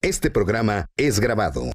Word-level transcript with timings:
Este 0.00 0.30
programa 0.30 0.86
es 0.96 1.20
grabado. 1.20 1.70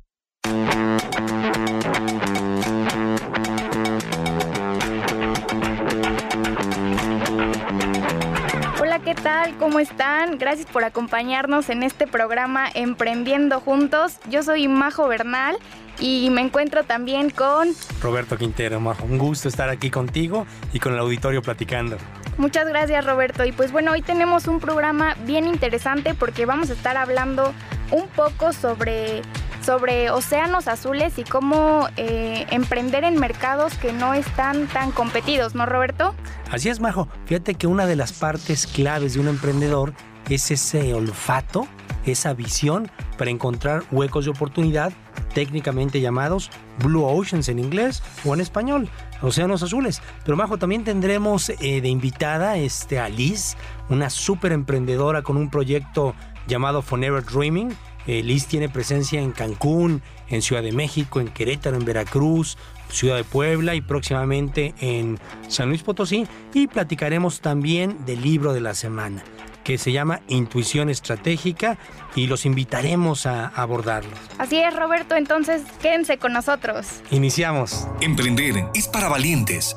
Tal? 9.23 9.57
¿Cómo 9.57 9.79
están? 9.79 10.37
Gracias 10.37 10.69
por 10.69 10.83
acompañarnos 10.83 11.69
en 11.69 11.81
este 11.81 12.07
programa 12.07 12.67
Emprendiendo 12.73 13.61
Juntos. 13.61 14.19
Yo 14.29 14.43
soy 14.43 14.67
Majo 14.67 15.07
Bernal 15.07 15.55
y 15.97 16.29
me 16.29 16.41
encuentro 16.41 16.83
también 16.83 17.29
con 17.29 17.69
Roberto 18.01 18.37
Quintero. 18.37 18.81
Majo, 18.81 19.05
un 19.05 19.17
gusto 19.17 19.47
estar 19.47 19.69
aquí 19.69 19.89
contigo 19.89 20.45
y 20.73 20.79
con 20.79 20.91
el 20.93 20.99
auditorio 20.99 21.41
platicando. 21.41 21.95
Muchas 22.37 22.67
gracias 22.67 23.05
Roberto. 23.05 23.45
Y 23.45 23.53
pues 23.53 23.71
bueno, 23.71 23.93
hoy 23.93 24.01
tenemos 24.01 24.47
un 24.47 24.59
programa 24.59 25.15
bien 25.25 25.47
interesante 25.47 26.13
porque 26.13 26.45
vamos 26.45 26.69
a 26.69 26.73
estar 26.73 26.97
hablando 26.97 27.53
un 27.91 28.07
poco 28.09 28.51
sobre, 28.51 29.21
sobre 29.63 30.09
océanos 30.09 30.67
azules 30.67 31.17
y 31.17 31.23
cómo 31.23 31.87
eh, 31.97 32.45
emprender 32.51 33.03
en 33.03 33.19
mercados 33.19 33.75
que 33.77 33.93
no 33.93 34.13
están 34.13 34.67
tan 34.67 34.91
competidos, 34.91 35.55
¿no 35.55 35.65
Roberto? 35.65 36.13
Así 36.51 36.69
es, 36.69 36.79
Majo. 36.79 37.07
Fíjate 37.25 37.55
que 37.55 37.67
una 37.67 37.85
de 37.85 37.95
las 37.95 38.13
partes 38.13 38.67
claves 38.67 39.13
de 39.13 39.19
un 39.19 39.27
emprendedor 39.27 39.93
es 40.29 40.51
ese 40.51 40.93
olfato, 40.93 41.67
esa 42.05 42.33
visión 42.33 42.91
para 43.17 43.31
encontrar 43.31 43.83
huecos 43.91 44.25
de 44.25 44.31
oportunidad 44.31 44.93
técnicamente 45.33 45.99
llamados 45.99 46.51
Blue 46.83 47.05
Oceans 47.05 47.49
en 47.49 47.59
inglés 47.59 48.03
o 48.25 48.33
en 48.33 48.41
español, 48.41 48.89
océanos 49.21 49.63
azules. 49.63 50.01
Pero 50.23 50.37
Majo, 50.37 50.57
también 50.57 50.83
tendremos 50.83 51.49
eh, 51.49 51.81
de 51.81 51.89
invitada 51.89 52.57
este, 52.57 52.99
a 52.99 53.09
Liz, 53.09 53.55
una 53.89 54.09
súper 54.09 54.51
emprendedora 54.51 55.21
con 55.21 55.37
un 55.37 55.49
proyecto 55.49 56.15
llamado 56.47 56.81
Forever 56.81 57.23
Dreaming. 57.23 57.75
Eh, 58.07 58.23
Liz 58.23 58.47
tiene 58.47 58.69
presencia 58.69 59.21
en 59.21 59.31
Cancún, 59.31 60.01
en 60.29 60.41
Ciudad 60.41 60.63
de 60.63 60.71
México, 60.71 61.19
en 61.19 61.27
Querétaro, 61.29 61.77
en 61.77 61.85
Veracruz, 61.85 62.57
Ciudad 62.89 63.15
de 63.15 63.23
Puebla 63.23 63.75
y 63.75 63.81
próximamente 63.81 64.73
en 64.79 65.19
San 65.47 65.69
Luis 65.69 65.83
Potosí. 65.83 66.27
Y 66.53 66.67
platicaremos 66.67 67.41
también 67.41 68.05
del 68.05 68.21
libro 68.21 68.53
de 68.53 68.61
la 68.61 68.73
semana 68.73 69.23
que 69.63 69.77
se 69.77 69.91
llama 69.91 70.21
Intuición 70.27 70.89
Estratégica 70.89 71.77
y 72.15 72.27
los 72.27 72.45
invitaremos 72.45 73.25
a 73.25 73.47
abordarlo. 73.47 74.11
Así 74.37 74.57
es, 74.57 74.75
Roberto, 74.75 75.15
entonces 75.15 75.61
quédense 75.81 76.17
con 76.17 76.33
nosotros. 76.33 77.01
Iniciamos. 77.11 77.87
Emprender 78.01 78.65
es 78.75 78.87
para 78.87 79.07
valientes. 79.07 79.75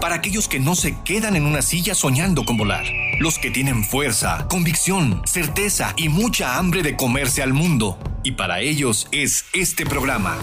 Para 0.00 0.16
aquellos 0.16 0.48
que 0.48 0.60
no 0.60 0.74
se 0.74 0.96
quedan 1.02 1.36
en 1.36 1.46
una 1.46 1.62
silla 1.62 1.94
soñando 1.94 2.44
con 2.44 2.56
volar. 2.56 2.84
Los 3.20 3.38
que 3.38 3.50
tienen 3.50 3.84
fuerza, 3.84 4.46
convicción, 4.48 5.22
certeza 5.24 5.94
y 5.96 6.08
mucha 6.08 6.58
hambre 6.58 6.82
de 6.82 6.96
comerse 6.96 7.42
al 7.42 7.52
mundo. 7.52 7.98
Y 8.22 8.32
para 8.32 8.60
ellos 8.60 9.08
es 9.12 9.46
este 9.52 9.86
programa. 9.86 10.36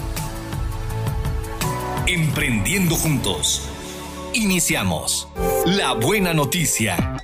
Emprendiendo 2.06 2.96
juntos. 2.96 3.68
Iniciamos. 4.34 5.28
La 5.66 5.92
buena 5.92 6.34
noticia. 6.34 7.16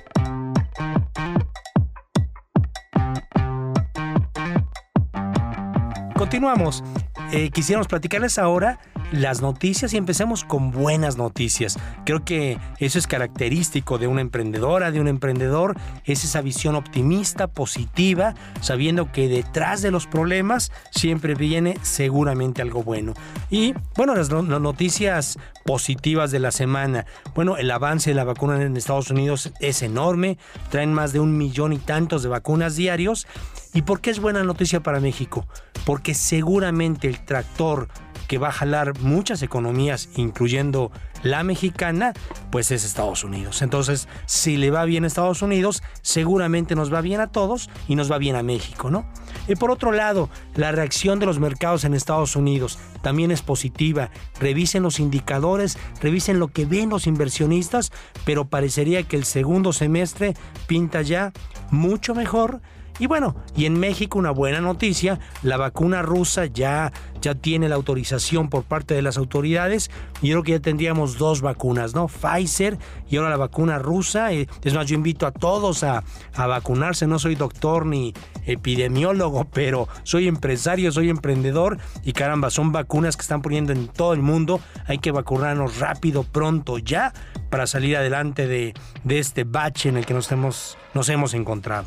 Continuamos. 6.15 6.83
Eh, 7.31 7.49
quisiéramos 7.51 7.87
platicarles 7.87 8.37
ahora 8.37 8.79
las 9.11 9.41
noticias 9.41 9.93
y 9.93 9.97
empecemos 9.97 10.43
con 10.43 10.71
buenas 10.71 11.17
noticias. 11.17 11.77
Creo 12.05 12.23
que 12.23 12.57
eso 12.79 12.99
es 12.99 13.07
característico 13.07 13.97
de 13.97 14.07
una 14.07 14.21
emprendedora, 14.21 14.91
de 14.91 14.99
un 14.99 15.07
emprendedor, 15.07 15.77
es 16.05 16.23
esa 16.23 16.41
visión 16.41 16.75
optimista, 16.75 17.47
positiva, 17.47 18.35
sabiendo 18.61 19.11
que 19.11 19.27
detrás 19.27 19.81
de 19.81 19.91
los 19.91 20.07
problemas 20.07 20.71
siempre 20.91 21.35
viene 21.35 21.77
seguramente 21.81 22.61
algo 22.61 22.83
bueno. 22.83 23.13
Y 23.49 23.73
bueno, 23.95 24.15
las, 24.15 24.29
las 24.29 24.61
noticias 24.61 25.37
positivas 25.65 26.31
de 26.31 26.39
la 26.39 26.51
semana. 26.51 27.05
Bueno, 27.35 27.57
el 27.57 27.69
avance 27.71 28.09
de 28.09 28.15
la 28.15 28.23
vacuna 28.23 28.61
en 28.61 28.75
Estados 28.75 29.11
Unidos 29.11 29.51
es 29.59 29.81
enorme, 29.81 30.37
traen 30.69 30.93
más 30.93 31.13
de 31.13 31.19
un 31.19 31.37
millón 31.37 31.73
y 31.73 31.77
tantos 31.77 32.23
de 32.23 32.29
vacunas 32.29 32.75
diarios. 32.75 33.27
¿Y 33.73 33.83
por 33.83 34.01
qué 34.01 34.09
es 34.09 34.19
buena 34.19 34.43
noticia 34.43 34.81
para 34.81 34.99
México? 34.99 35.47
Porque 35.85 36.15
seguramente 36.15 37.07
el 37.07 37.23
tractor 37.23 37.87
que 38.29 38.37
va 38.37 38.49
a 38.49 38.53
jalar 38.53 38.97
muchas 38.99 39.41
economías, 39.41 40.07
incluyendo 40.15 40.91
la 41.23 41.43
mexicana, 41.43 42.13
pues 42.51 42.69
es 42.69 42.85
Estados 42.85 43.23
Unidos. 43.23 43.63
Entonces, 43.63 44.07
si 44.27 44.55
le 44.55 44.69
va 44.69 44.85
bien 44.85 45.03
a 45.03 45.07
Estados 45.07 45.41
Unidos, 45.41 45.81
seguramente 46.03 46.75
nos 46.75 46.93
va 46.93 47.01
bien 47.01 47.21
a 47.21 47.31
todos 47.31 47.71
y 47.87 47.95
nos 47.95 48.09
va 48.09 48.19
bien 48.19 48.35
a 48.35 48.43
México, 48.43 48.91
¿no? 48.91 49.05
Y 49.47 49.55
por 49.55 49.71
otro 49.71 49.91
lado, 49.91 50.29
la 50.55 50.71
reacción 50.71 51.19
de 51.19 51.25
los 51.25 51.39
mercados 51.39 51.83
en 51.85 51.95
Estados 51.95 52.35
Unidos 52.35 52.77
también 53.01 53.31
es 53.31 53.41
positiva. 53.41 54.11
Revisen 54.39 54.83
los 54.83 54.99
indicadores, 54.99 55.79
revisen 55.99 56.37
lo 56.37 56.49
que 56.49 56.65
ven 56.65 56.89
los 56.89 57.07
inversionistas, 57.07 57.91
pero 58.25 58.45
parecería 58.45 59.01
que 59.01 59.17
el 59.17 59.25
segundo 59.25 59.73
semestre 59.73 60.35
pinta 60.67 61.01
ya 61.01 61.33
mucho 61.71 62.13
mejor 62.13 62.61
y 62.99 63.07
bueno, 63.07 63.35
y 63.55 63.65
en 63.65 63.79
México 63.79 64.19
una 64.19 64.31
buena 64.31 64.59
noticia, 64.59 65.19
la 65.41 65.55
vacuna 65.55 66.01
rusa 66.01 66.45
ya, 66.45 66.91
ya 67.21 67.33
tiene 67.33 67.69
la 67.69 67.75
autorización 67.75 68.49
por 68.49 68.63
parte 68.63 68.93
de 68.93 69.01
las 69.01 69.17
autoridades. 69.17 69.89
Yo 70.21 70.33
creo 70.33 70.43
que 70.43 70.51
ya 70.51 70.59
tendríamos 70.59 71.17
dos 71.17 71.41
vacunas, 71.41 71.95
¿no? 71.95 72.07
Pfizer 72.07 72.77
y 73.09 73.15
ahora 73.15 73.29
la 73.29 73.37
vacuna 73.37 73.79
rusa. 73.79 74.33
Es 74.33 74.73
más, 74.73 74.85
yo 74.87 74.95
invito 74.95 75.25
a 75.25 75.31
todos 75.31 75.83
a, 75.83 76.03
a 76.35 76.47
vacunarse. 76.47 77.07
No 77.07 77.19
soy 77.19 77.35
doctor 77.35 77.85
ni 77.85 78.13
epidemiólogo, 78.45 79.45
pero 79.53 79.87
soy 80.03 80.27
empresario, 80.27 80.91
soy 80.91 81.09
emprendedor. 81.09 81.77
Y 82.03 82.11
caramba, 82.11 82.49
son 82.49 82.73
vacunas 82.73 83.15
que 83.15 83.21
están 83.21 83.41
poniendo 83.41 83.71
en 83.71 83.87
todo 83.87 84.13
el 84.13 84.21
mundo. 84.21 84.59
Hay 84.87 84.97
que 84.97 85.11
vacunarnos 85.11 85.79
rápido, 85.79 86.23
pronto, 86.23 86.77
ya, 86.77 87.13
para 87.49 87.65
salir 87.65 87.95
adelante 87.95 88.45
de, 88.45 88.73
de 89.05 89.19
este 89.19 89.45
bache 89.45 89.87
en 89.87 89.95
el 89.95 90.05
que 90.05 90.13
nos 90.13 90.29
hemos, 90.33 90.77
nos 90.93 91.07
hemos 91.07 91.33
encontrado. 91.33 91.85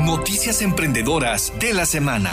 Noticias 0.00 0.35
emprendedoras 0.44 1.50
de 1.58 1.72
la 1.72 1.86
semana. 1.86 2.30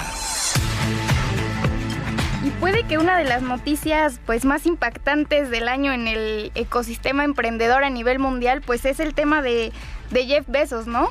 Y 2.43 2.49
puede 2.59 2.83
que 2.83 2.97
una 2.97 3.17
de 3.17 3.23
las 3.23 3.41
noticias 3.41 4.19
pues 4.25 4.43
más 4.43 4.65
impactantes 4.65 5.49
del 5.49 5.69
año 5.69 5.93
en 5.93 6.09
el 6.09 6.51
ecosistema 6.53 7.23
emprendedor 7.23 7.85
a 7.85 7.89
nivel 7.89 8.19
mundial 8.19 8.61
pues 8.61 8.83
es 8.83 8.99
el 8.99 9.13
tema 9.13 9.41
de, 9.41 9.71
de 10.11 10.25
Jeff 10.25 10.45
Bezos, 10.49 10.85
¿no? 10.85 11.09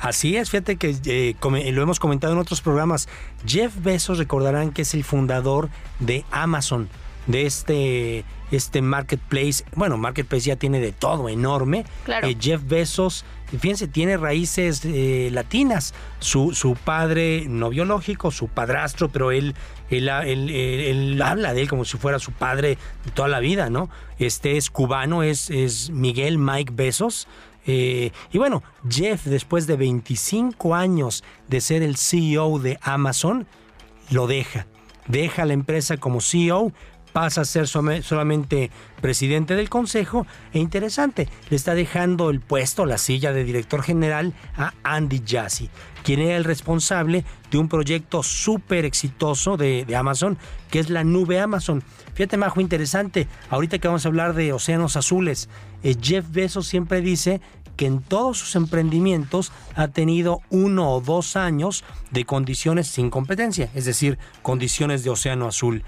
Así 0.00 0.36
es, 0.36 0.50
fíjate 0.50 0.76
que 0.76 0.96
eh, 1.06 1.36
lo 1.70 1.82
hemos 1.82 2.00
comentado 2.00 2.32
en 2.32 2.40
otros 2.40 2.60
programas. 2.60 3.08
Jeff 3.46 3.72
Bezos 3.80 4.18
recordarán 4.18 4.72
que 4.72 4.82
es 4.82 4.94
el 4.94 5.04
fundador 5.04 5.70
de 6.00 6.24
Amazon, 6.32 6.88
de 7.28 7.46
este, 7.46 8.24
este 8.50 8.82
marketplace. 8.82 9.64
Bueno, 9.76 9.96
marketplace 9.96 10.46
ya 10.46 10.56
tiene 10.56 10.80
de 10.80 10.90
todo, 10.90 11.28
enorme. 11.28 11.84
Claro. 12.04 12.26
Eh, 12.26 12.36
Jeff 12.38 12.62
Bezos, 12.66 13.24
fíjense, 13.58 13.88
tiene 13.88 14.16
raíces 14.16 14.82
eh, 14.84 15.30
latinas. 15.32 15.94
Su, 16.18 16.54
su 16.54 16.74
padre 16.74 17.44
no 17.48 17.70
biológico, 17.70 18.30
su 18.30 18.48
padrastro, 18.48 19.08
pero 19.08 19.30
él 19.30 19.54
él, 19.90 20.08
él, 20.08 20.50
él, 20.50 21.22
habla 21.22 21.52
de 21.52 21.62
él 21.62 21.68
como 21.68 21.84
si 21.84 21.98
fuera 21.98 22.18
su 22.18 22.32
padre 22.32 22.78
de 23.04 23.10
toda 23.10 23.28
la 23.28 23.40
vida, 23.40 23.68
¿no? 23.68 23.90
Este 24.18 24.56
es 24.56 24.70
cubano, 24.70 25.22
es, 25.22 25.50
es 25.50 25.90
Miguel 25.90 26.38
Mike 26.38 26.72
Besos. 26.74 27.28
Eh, 27.66 28.10
y 28.32 28.38
bueno, 28.38 28.62
Jeff, 28.88 29.24
después 29.24 29.66
de 29.66 29.76
25 29.76 30.74
años 30.74 31.22
de 31.48 31.60
ser 31.60 31.82
el 31.82 31.96
CEO 31.96 32.58
de 32.58 32.78
Amazon, 32.82 33.46
lo 34.10 34.26
deja. 34.26 34.66
Deja 35.06 35.44
la 35.44 35.52
empresa 35.52 35.96
como 35.96 36.20
CEO, 36.20 36.72
pasa 37.12 37.42
a 37.42 37.44
ser 37.44 37.66
solamente 37.66 38.70
presidente 39.00 39.54
del 39.54 39.68
consejo 39.68 40.26
e 40.52 40.58
interesante, 40.58 41.28
le 41.50 41.56
está 41.56 41.74
dejando 41.74 42.30
el 42.30 42.40
puesto, 42.40 42.86
la 42.86 42.98
silla 42.98 43.32
de 43.32 43.44
director 43.44 43.82
general 43.82 44.32
a 44.56 44.72
Andy 44.82 45.22
Jassy, 45.26 45.70
quien 46.02 46.20
era 46.20 46.36
el 46.36 46.44
responsable 46.44 47.24
de 47.50 47.58
un 47.58 47.68
proyecto 47.68 48.22
súper 48.22 48.84
exitoso 48.84 49.56
de, 49.56 49.86
Amazon, 49.96 50.38
que 50.70 50.78
es 50.78 50.90
la 50.90 51.04
nube 51.04 51.40
Amazon. 51.40 51.82
Fíjate, 52.14 52.36
Majo, 52.36 52.60
interesante, 52.60 53.28
ahorita 53.50 53.78
que 53.78 53.88
vamos 53.88 54.04
a 54.04 54.08
hablar 54.08 54.34
de 54.34 54.52
océanos 54.52 54.96
azules, 54.96 55.48
eh, 55.82 55.96
Jeff 56.00 56.26
Bezos 56.30 56.66
siempre 56.66 57.00
dice 57.00 57.40
que 57.76 57.86
en 57.86 58.00
todos 58.00 58.38
sus 58.38 58.54
emprendimientos 58.56 59.52
ha 59.74 59.88
tenido 59.88 60.40
uno 60.50 60.92
o 60.92 61.00
dos 61.00 61.36
años 61.36 61.84
de 62.10 62.24
condiciones 62.24 62.86
sin 62.86 63.10
competencia, 63.10 63.70
es 63.74 63.86
decir, 63.86 64.18
condiciones 64.42 65.04
de 65.04 65.10
océano 65.10 65.46
azul. 65.46 65.82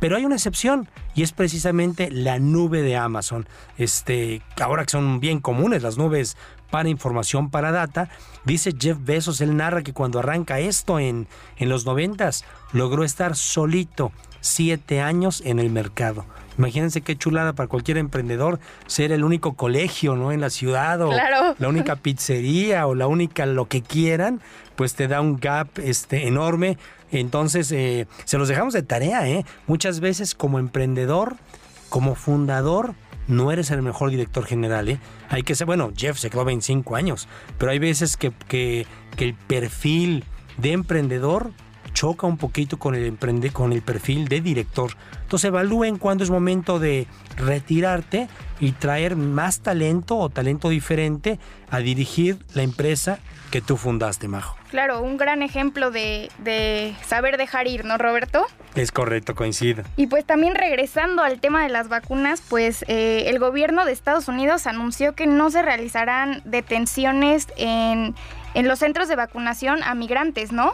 Pero 0.00 0.16
hay 0.16 0.24
una 0.24 0.34
excepción 0.36 0.88
y 1.14 1.22
es 1.22 1.32
precisamente 1.32 2.10
la 2.10 2.38
nube 2.38 2.82
de 2.82 2.96
Amazon. 2.96 3.46
Este, 3.78 4.42
ahora 4.60 4.84
que 4.84 4.90
son 4.90 5.20
bien 5.20 5.40
comunes 5.40 5.82
las 5.82 5.96
nubes 5.96 6.36
para 6.70 6.88
información, 6.88 7.50
para 7.50 7.70
data, 7.70 8.10
dice 8.44 8.72
Jeff 8.78 8.98
Bezos, 9.00 9.40
él 9.40 9.56
narra 9.56 9.82
que 9.82 9.92
cuando 9.92 10.18
arranca 10.18 10.58
esto 10.58 10.98
en, 10.98 11.28
en 11.56 11.68
los 11.68 11.86
noventas, 11.86 12.44
logró 12.72 13.04
estar 13.04 13.36
solito 13.36 14.12
siete 14.40 15.00
años 15.00 15.42
en 15.44 15.58
el 15.58 15.70
mercado. 15.70 16.26
Imagínense 16.58 17.00
qué 17.00 17.16
chulada 17.16 17.52
para 17.52 17.68
cualquier 17.68 17.98
emprendedor 17.98 18.60
ser 18.86 19.12
el 19.12 19.24
único 19.24 19.54
colegio, 19.54 20.16
¿no? 20.16 20.32
En 20.32 20.40
la 20.40 20.50
ciudad 20.50 21.00
o 21.02 21.10
la 21.12 21.68
única 21.68 21.96
pizzería 22.02 22.86
o 22.86 22.94
la 22.94 23.06
única 23.06 23.46
lo 23.46 23.66
que 23.66 23.82
quieran, 23.82 24.40
pues 24.76 24.94
te 24.94 25.08
da 25.08 25.20
un 25.20 25.38
gap 25.38 25.68
este 25.78 26.26
enorme. 26.28 26.78
Entonces, 27.10 27.70
eh, 27.72 28.06
se 28.24 28.38
los 28.38 28.48
dejamos 28.48 28.74
de 28.74 28.82
tarea, 28.82 29.28
¿eh? 29.28 29.44
Muchas 29.66 30.00
veces 30.00 30.34
como 30.34 30.58
emprendedor, 30.58 31.36
como 31.88 32.14
fundador, 32.14 32.94
no 33.26 33.50
eres 33.52 33.70
el 33.70 33.82
mejor 33.82 34.10
director 34.10 34.44
general, 34.44 34.88
¿eh? 34.88 34.98
Hay 35.28 35.42
que 35.42 35.54
ser, 35.54 35.66
bueno, 35.66 35.92
Jeff 35.96 36.18
se 36.18 36.30
quedó 36.30 36.44
25 36.44 36.96
años, 36.96 37.28
pero 37.58 37.72
hay 37.72 37.78
veces 37.78 38.16
que, 38.16 38.32
que, 38.48 38.86
que 39.16 39.24
el 39.24 39.34
perfil 39.34 40.24
de 40.58 40.72
emprendedor 40.72 41.52
choca 41.94 42.26
un 42.26 42.36
poquito 42.36 42.78
con 42.78 42.94
el, 42.94 43.06
emprende, 43.06 43.50
con 43.50 43.72
el 43.72 43.80
perfil 43.80 44.28
de 44.28 44.42
director. 44.42 44.90
Entonces 45.22 45.48
evalúen 45.48 45.96
cuándo 45.96 46.24
es 46.24 46.30
momento 46.30 46.78
de 46.78 47.06
retirarte 47.36 48.28
y 48.60 48.72
traer 48.72 49.16
más 49.16 49.60
talento 49.60 50.18
o 50.18 50.28
talento 50.28 50.68
diferente 50.68 51.38
a 51.70 51.78
dirigir 51.78 52.38
la 52.54 52.62
empresa 52.62 53.18
que 53.50 53.60
tú 53.60 53.76
fundaste, 53.76 54.26
Majo. 54.26 54.56
Claro, 54.70 55.00
un 55.00 55.16
gran 55.16 55.40
ejemplo 55.42 55.92
de, 55.92 56.28
saber 57.06 57.36
dejar 57.36 57.68
ir, 57.68 57.84
¿no, 57.84 57.98
Roberto? 57.98 58.44
Es 58.74 58.90
correcto, 58.90 59.36
coincido. 59.36 59.84
Y 59.96 60.08
pues 60.08 60.24
también 60.24 60.56
regresando 60.56 61.22
al 61.22 61.40
tema 61.40 61.62
de 61.62 61.68
las 61.68 61.88
vacunas, 61.88 62.42
pues 62.48 62.84
eh, 62.88 63.24
el 63.28 63.38
gobierno 63.38 63.84
de 63.84 63.92
Estados 63.92 64.26
Unidos 64.26 64.66
anunció 64.66 65.14
que 65.14 65.28
no 65.28 65.50
se 65.50 65.62
realizarán 65.62 66.42
detenciones 66.44 67.46
en, 67.56 68.16
en 68.54 68.68
los 68.68 68.80
centros 68.80 69.06
de 69.06 69.14
vacunación 69.14 69.84
a 69.84 69.94
migrantes, 69.94 70.50
¿no? 70.50 70.72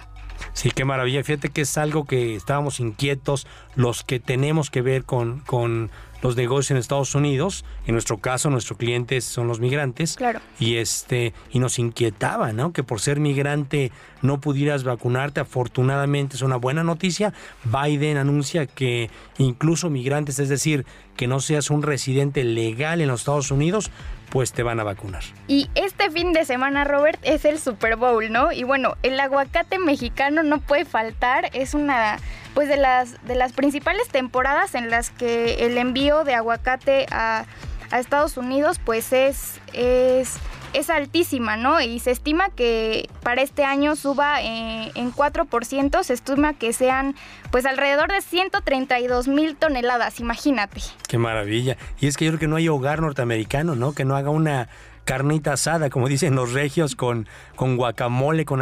Sí, 0.52 0.70
qué 0.70 0.84
maravilla. 0.84 1.22
Fíjate 1.24 1.50
que 1.50 1.62
es 1.62 1.78
algo 1.78 2.04
que 2.04 2.36
estábamos 2.36 2.80
inquietos 2.80 3.46
los 3.76 4.04
que 4.04 4.20
tenemos 4.20 4.70
que 4.70 4.82
ver 4.82 5.04
con, 5.04 5.40
con 5.40 5.90
los 6.22 6.36
negocios 6.36 6.72
en 6.72 6.76
Estados 6.76 7.14
Unidos. 7.14 7.64
En 7.86 7.94
nuestro 7.94 8.18
caso, 8.18 8.50
nuestros 8.50 8.78
clientes 8.78 9.24
son 9.24 9.48
los 9.48 9.60
migrantes. 9.60 10.16
Claro. 10.16 10.40
Y 10.58 10.76
este, 10.76 11.32
y 11.50 11.58
nos 11.58 11.78
inquietaba, 11.78 12.52
¿no? 12.52 12.72
Que 12.72 12.82
por 12.82 13.00
ser 13.00 13.20
migrante 13.20 13.90
no 14.22 14.40
pudieras 14.40 14.84
vacunarte. 14.84 15.40
Afortunadamente 15.40 16.36
es 16.36 16.42
una 16.42 16.56
buena 16.56 16.84
noticia. 16.84 17.32
Biden 17.64 18.16
anuncia 18.16 18.66
que 18.66 19.10
incluso 19.38 19.90
migrantes, 19.90 20.38
es 20.38 20.48
decir, 20.48 20.84
que 21.16 21.26
no 21.26 21.40
seas 21.40 21.70
un 21.70 21.82
residente 21.82 22.44
legal 22.44 23.00
en 23.00 23.08
los 23.08 23.20
Estados 23.20 23.50
Unidos, 23.50 23.90
pues 24.30 24.52
te 24.52 24.62
van 24.62 24.80
a 24.80 24.84
vacunar. 24.84 25.22
Y 25.48 25.68
este 25.74 26.10
fin 26.10 26.32
de 26.32 26.44
semana, 26.44 26.84
Robert, 26.84 27.18
es 27.22 27.44
el 27.44 27.58
Super 27.58 27.96
Bowl, 27.96 28.30
¿no? 28.30 28.52
Y 28.52 28.62
bueno, 28.62 28.96
el 29.02 29.18
aguacate 29.18 29.78
mexicano 29.78 30.42
no 30.42 30.60
puede 30.60 30.84
faltar, 30.84 31.50
es 31.52 31.74
una 31.74 32.18
pues 32.54 32.68
de 32.68 32.76
las 32.76 33.24
de 33.26 33.34
las 33.34 33.52
principales 33.52 34.08
temporadas 34.08 34.74
en 34.74 34.90
las 34.90 35.10
que 35.10 35.66
el 35.66 35.78
envío 35.78 36.24
de 36.24 36.34
aguacate 36.34 37.06
a, 37.10 37.44
a 37.90 37.98
Estados 37.98 38.36
Unidos 38.36 38.80
pues 38.84 39.12
es 39.12 39.60
es 39.72 40.36
es 40.72 40.90
altísima, 40.90 41.56
¿no? 41.56 41.80
Y 41.80 41.98
se 41.98 42.10
estima 42.10 42.50
que 42.50 43.08
para 43.22 43.42
este 43.42 43.64
año 43.64 43.96
suba 43.96 44.42
eh, 44.42 44.92
en 44.94 45.12
4%, 45.12 46.02
se 46.02 46.12
estima 46.12 46.54
que 46.54 46.72
sean 46.72 47.14
pues 47.50 47.66
alrededor 47.66 48.10
de 48.10 48.20
132 48.20 49.28
mil 49.28 49.56
toneladas, 49.56 50.20
imagínate. 50.20 50.80
Qué 51.08 51.18
maravilla. 51.18 51.76
Y 52.00 52.06
es 52.06 52.16
que 52.16 52.24
yo 52.24 52.32
creo 52.32 52.40
que 52.40 52.48
no 52.48 52.56
hay 52.56 52.68
hogar 52.68 53.00
norteamericano, 53.00 53.74
¿no? 53.74 53.92
Que 53.92 54.04
no 54.04 54.16
haga 54.16 54.30
una 54.30 54.68
carnita 55.04 55.54
asada, 55.54 55.90
como 55.90 56.08
dicen 56.08 56.36
los 56.36 56.52
regios, 56.52 56.94
con, 56.94 57.26
con 57.56 57.76
guacamole, 57.76 58.44
con, 58.44 58.60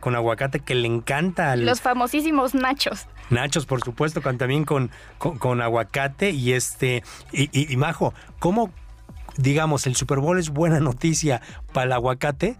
con 0.00 0.14
aguacate 0.14 0.60
que 0.60 0.74
le 0.74 0.86
encanta. 0.86 1.56
Los 1.56 1.80
famosísimos 1.80 2.54
nachos. 2.54 3.06
Nachos, 3.30 3.64
por 3.64 3.82
supuesto, 3.82 4.20
con, 4.20 4.36
también 4.36 4.64
con, 4.64 4.90
con, 5.18 5.62
aguacate 5.62 6.30
y 6.30 6.52
este, 6.52 7.02
y, 7.32 7.72
y 7.72 7.76
Majo, 7.76 8.12
¿cómo 8.38 8.72
digamos, 9.36 9.86
el 9.86 9.96
Super 9.96 10.18
Bowl 10.18 10.38
es 10.38 10.50
buena 10.50 10.80
noticia 10.80 11.40
para 11.72 11.86
el 11.86 11.92
aguacate, 11.92 12.56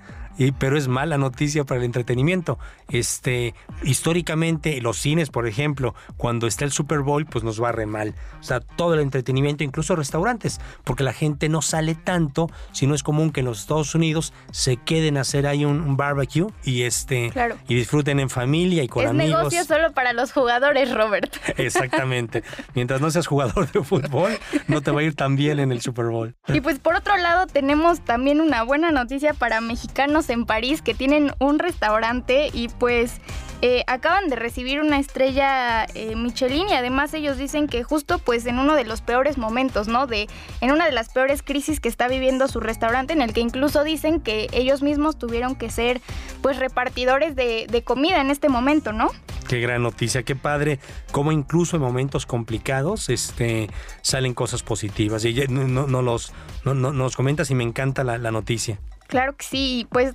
pero 0.58 0.76
es 0.76 0.88
mala 0.88 1.18
noticia 1.18 1.64
para 1.64 1.78
el 1.78 1.84
entretenimiento. 1.84 2.58
Este, 2.90 3.54
históricamente, 3.82 4.80
los 4.80 4.98
cines, 4.98 5.30
por 5.30 5.46
ejemplo, 5.46 5.94
cuando 6.16 6.46
está 6.46 6.64
el 6.64 6.72
Super 6.72 7.00
Bowl, 7.00 7.26
pues 7.26 7.44
nos 7.44 7.62
va 7.62 7.72
re 7.72 7.86
mal. 7.86 8.14
O 8.40 8.42
sea, 8.42 8.60
todo 8.60 8.94
el 8.94 9.00
entretenimiento, 9.00 9.64
incluso 9.64 9.96
restaurantes, 9.96 10.60
porque 10.84 11.04
la 11.04 11.12
gente 11.12 11.48
no 11.48 11.62
sale 11.62 11.94
tanto, 11.94 12.48
si 12.72 12.86
no 12.86 12.94
es 12.94 13.02
común 13.02 13.32
que 13.32 13.40
en 13.40 13.46
los 13.46 13.60
Estados 13.60 13.94
Unidos 13.94 14.32
se 14.50 14.76
queden 14.76 15.16
a 15.16 15.22
hacer 15.22 15.46
ahí 15.46 15.64
un, 15.64 15.96
barbecue 15.96 16.48
y 16.62 16.82
este 16.82 17.32
y 17.68 17.74
disfruten 17.74 18.20
en 18.20 18.28
familia 18.28 18.82
y 18.82 18.88
con 18.88 19.06
amigos. 19.06 19.24
Es 19.24 19.36
negocio 19.36 19.64
solo 19.64 19.92
para 19.92 20.12
los 20.12 20.32
jugadores, 20.32 20.92
Robert. 20.92 21.34
Exactamente. 21.56 22.42
Mientras 22.74 23.00
no 23.00 23.10
seas 23.10 23.26
jugador 23.26 23.70
de 23.72 23.82
fútbol, 23.82 24.32
no 24.68 24.82
te 24.82 24.90
va 24.90 25.00
a 25.00 25.04
ir 25.04 25.14
tan 25.14 25.36
bien 25.36 25.58
en 25.58 25.72
el 25.72 25.80
Super 25.80 26.06
Bowl. 26.06 26.34
Y 26.48 26.60
pues 26.60 26.78
por 26.78 26.94
otro 26.94 27.16
lado, 27.16 27.46
tenemos 27.46 28.00
también 28.00 28.40
una 28.40 28.62
buena 28.62 28.90
noticia 28.90 29.32
para 29.32 29.60
mexicanos 29.60 30.25
en 30.30 30.46
París 30.46 30.82
que 30.82 30.94
tienen 30.94 31.32
un 31.38 31.58
restaurante 31.58 32.50
y 32.52 32.68
pues 32.68 33.20
eh, 33.62 33.84
acaban 33.86 34.28
de 34.28 34.36
recibir 34.36 34.80
una 34.80 34.98
estrella 34.98 35.86
eh, 35.94 36.14
Michelin 36.14 36.68
y 36.68 36.74
además 36.74 37.14
ellos 37.14 37.38
dicen 37.38 37.68
que 37.68 37.82
justo 37.82 38.18
pues 38.18 38.44
en 38.44 38.58
uno 38.58 38.74
de 38.74 38.84
los 38.84 39.00
peores 39.00 39.38
momentos, 39.38 39.88
¿no? 39.88 40.06
De, 40.06 40.28
en 40.60 40.72
una 40.72 40.84
de 40.84 40.92
las 40.92 41.08
peores 41.08 41.42
crisis 41.42 41.80
que 41.80 41.88
está 41.88 42.06
viviendo 42.06 42.48
su 42.48 42.60
restaurante 42.60 43.14
en 43.14 43.22
el 43.22 43.32
que 43.32 43.40
incluso 43.40 43.82
dicen 43.82 44.20
que 44.20 44.48
ellos 44.52 44.82
mismos 44.82 45.18
tuvieron 45.18 45.54
que 45.56 45.70
ser 45.70 46.02
pues 46.42 46.58
repartidores 46.58 47.34
de, 47.34 47.82
comida 47.84 48.20
en 48.20 48.30
este 48.30 48.48
momento, 48.48 48.92
¿no? 48.92 49.10
Qué 49.48 49.60
gran 49.60 49.82
noticia, 49.82 50.22
qué 50.22 50.36
padre, 50.36 50.78
como 51.10 51.32
incluso 51.32 51.76
en 51.76 51.82
momentos 51.82 52.26
complicados 52.26 53.08
este, 53.08 53.70
salen 54.02 54.34
cosas 54.34 54.62
positivas. 54.62 55.24
Y 55.24 55.34
no, 55.48 55.86
no, 55.86 56.02
los, 56.02 56.32
no, 56.64 56.74
nos 56.74 57.16
comentas 57.16 57.50
y 57.50 57.54
me 57.54 57.64
encanta 57.64 58.04
la, 58.04 58.18
la 58.18 58.32
noticia. 58.32 58.78
Claro 59.06 59.36
que 59.36 59.44
sí, 59.44 59.86
pues 59.90 60.14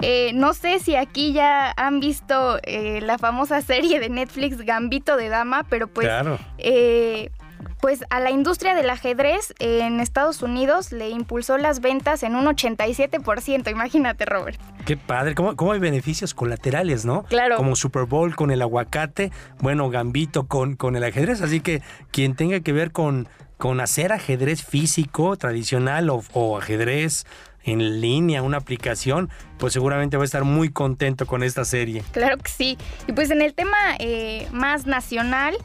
eh, 0.00 0.32
no 0.34 0.52
sé 0.52 0.80
si 0.80 0.96
aquí 0.96 1.32
ya 1.32 1.72
han 1.76 2.00
visto 2.00 2.58
eh, 2.62 3.00
la 3.00 3.16
famosa 3.18 3.60
serie 3.62 4.00
de 4.00 4.08
Netflix 4.08 4.58
Gambito 4.58 5.16
de 5.16 5.28
Dama, 5.28 5.64
pero 5.70 5.86
pues, 5.88 6.08
eh, 6.58 7.30
pues 7.80 8.04
a 8.10 8.20
la 8.20 8.30
industria 8.30 8.74
del 8.74 8.90
ajedrez 8.90 9.54
en 9.60 10.00
Estados 10.00 10.42
Unidos 10.42 10.92
le 10.92 11.08
impulsó 11.10 11.58
las 11.58 11.80
ventas 11.80 12.22
en 12.22 12.34
un 12.36 12.44
87%, 12.46 13.70
imagínate 13.70 14.24
Robert. 14.24 14.60
Qué 14.84 14.96
padre, 14.96 15.34
¿Cómo, 15.34 15.56
cómo 15.56 15.72
hay 15.72 15.80
beneficios 15.80 16.34
colaterales, 16.34 17.04
¿no? 17.04 17.22
Claro. 17.24 17.56
Como 17.56 17.76
Super 17.76 18.04
Bowl 18.04 18.36
con 18.36 18.50
el 18.50 18.60
aguacate, 18.60 19.32
bueno, 19.60 19.88
Gambito 19.88 20.46
con, 20.46 20.76
con 20.76 20.96
el 20.96 21.04
ajedrez, 21.04 21.40
así 21.40 21.60
que 21.60 21.82
quien 22.10 22.36
tenga 22.36 22.60
que 22.60 22.72
ver 22.72 22.92
con, 22.92 23.28
con 23.56 23.80
hacer 23.80 24.12
ajedrez 24.12 24.64
físico 24.64 25.36
tradicional 25.36 26.10
o, 26.10 26.22
o 26.34 26.58
ajedrez 26.58 27.24
en 27.64 28.00
línea, 28.00 28.42
una 28.42 28.58
aplicación, 28.58 29.30
pues 29.58 29.72
seguramente 29.72 30.16
va 30.16 30.22
a 30.22 30.26
estar 30.26 30.44
muy 30.44 30.70
contento 30.70 31.26
con 31.26 31.42
esta 31.42 31.64
serie. 31.64 32.02
Claro 32.12 32.38
que 32.38 32.50
sí. 32.50 32.78
Y 33.06 33.12
pues 33.12 33.30
en 33.30 33.42
el 33.42 33.54
tema 33.54 33.76
eh, 33.98 34.46
más 34.52 34.86
nacional, 34.86 35.56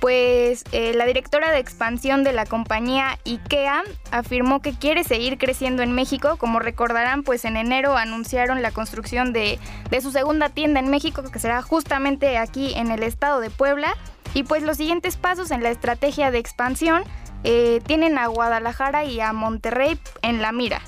pues 0.00 0.64
eh, 0.72 0.94
la 0.94 1.04
directora 1.04 1.52
de 1.52 1.58
expansión 1.58 2.24
de 2.24 2.32
la 2.32 2.46
compañía 2.46 3.18
IKEA 3.26 3.82
afirmó 4.10 4.60
que 4.62 4.72
quiere 4.72 5.04
seguir 5.04 5.36
creciendo 5.36 5.82
en 5.82 5.92
México. 5.92 6.36
Como 6.38 6.58
recordarán, 6.58 7.22
pues 7.22 7.44
en 7.44 7.56
enero 7.56 7.96
anunciaron 7.96 8.62
la 8.62 8.70
construcción 8.72 9.32
de, 9.32 9.58
su 10.00 10.10
segunda 10.10 10.48
tienda 10.48 10.80
en 10.80 10.88
México, 10.88 11.22
que 11.30 11.38
será 11.38 11.60
justamente 11.60 12.38
aquí 12.38 12.72
en 12.74 12.90
el 12.90 13.02
estado 13.02 13.40
de 13.40 13.50
Puebla. 13.50 13.94
Y 14.32 14.44
pues 14.44 14.62
los 14.62 14.78
siguientes 14.78 15.16
pasos 15.16 15.50
en 15.50 15.62
la 15.62 15.70
estrategia 15.70 16.30
de 16.30 16.38
expansión 16.38 17.02
eh, 17.44 17.80
tienen 17.86 18.16
a 18.16 18.28
Guadalajara 18.28 19.04
y 19.04 19.20
a 19.20 19.32
Monterrey 19.32 19.98
en 20.22 20.40
la 20.40 20.52
mira. 20.52 20.80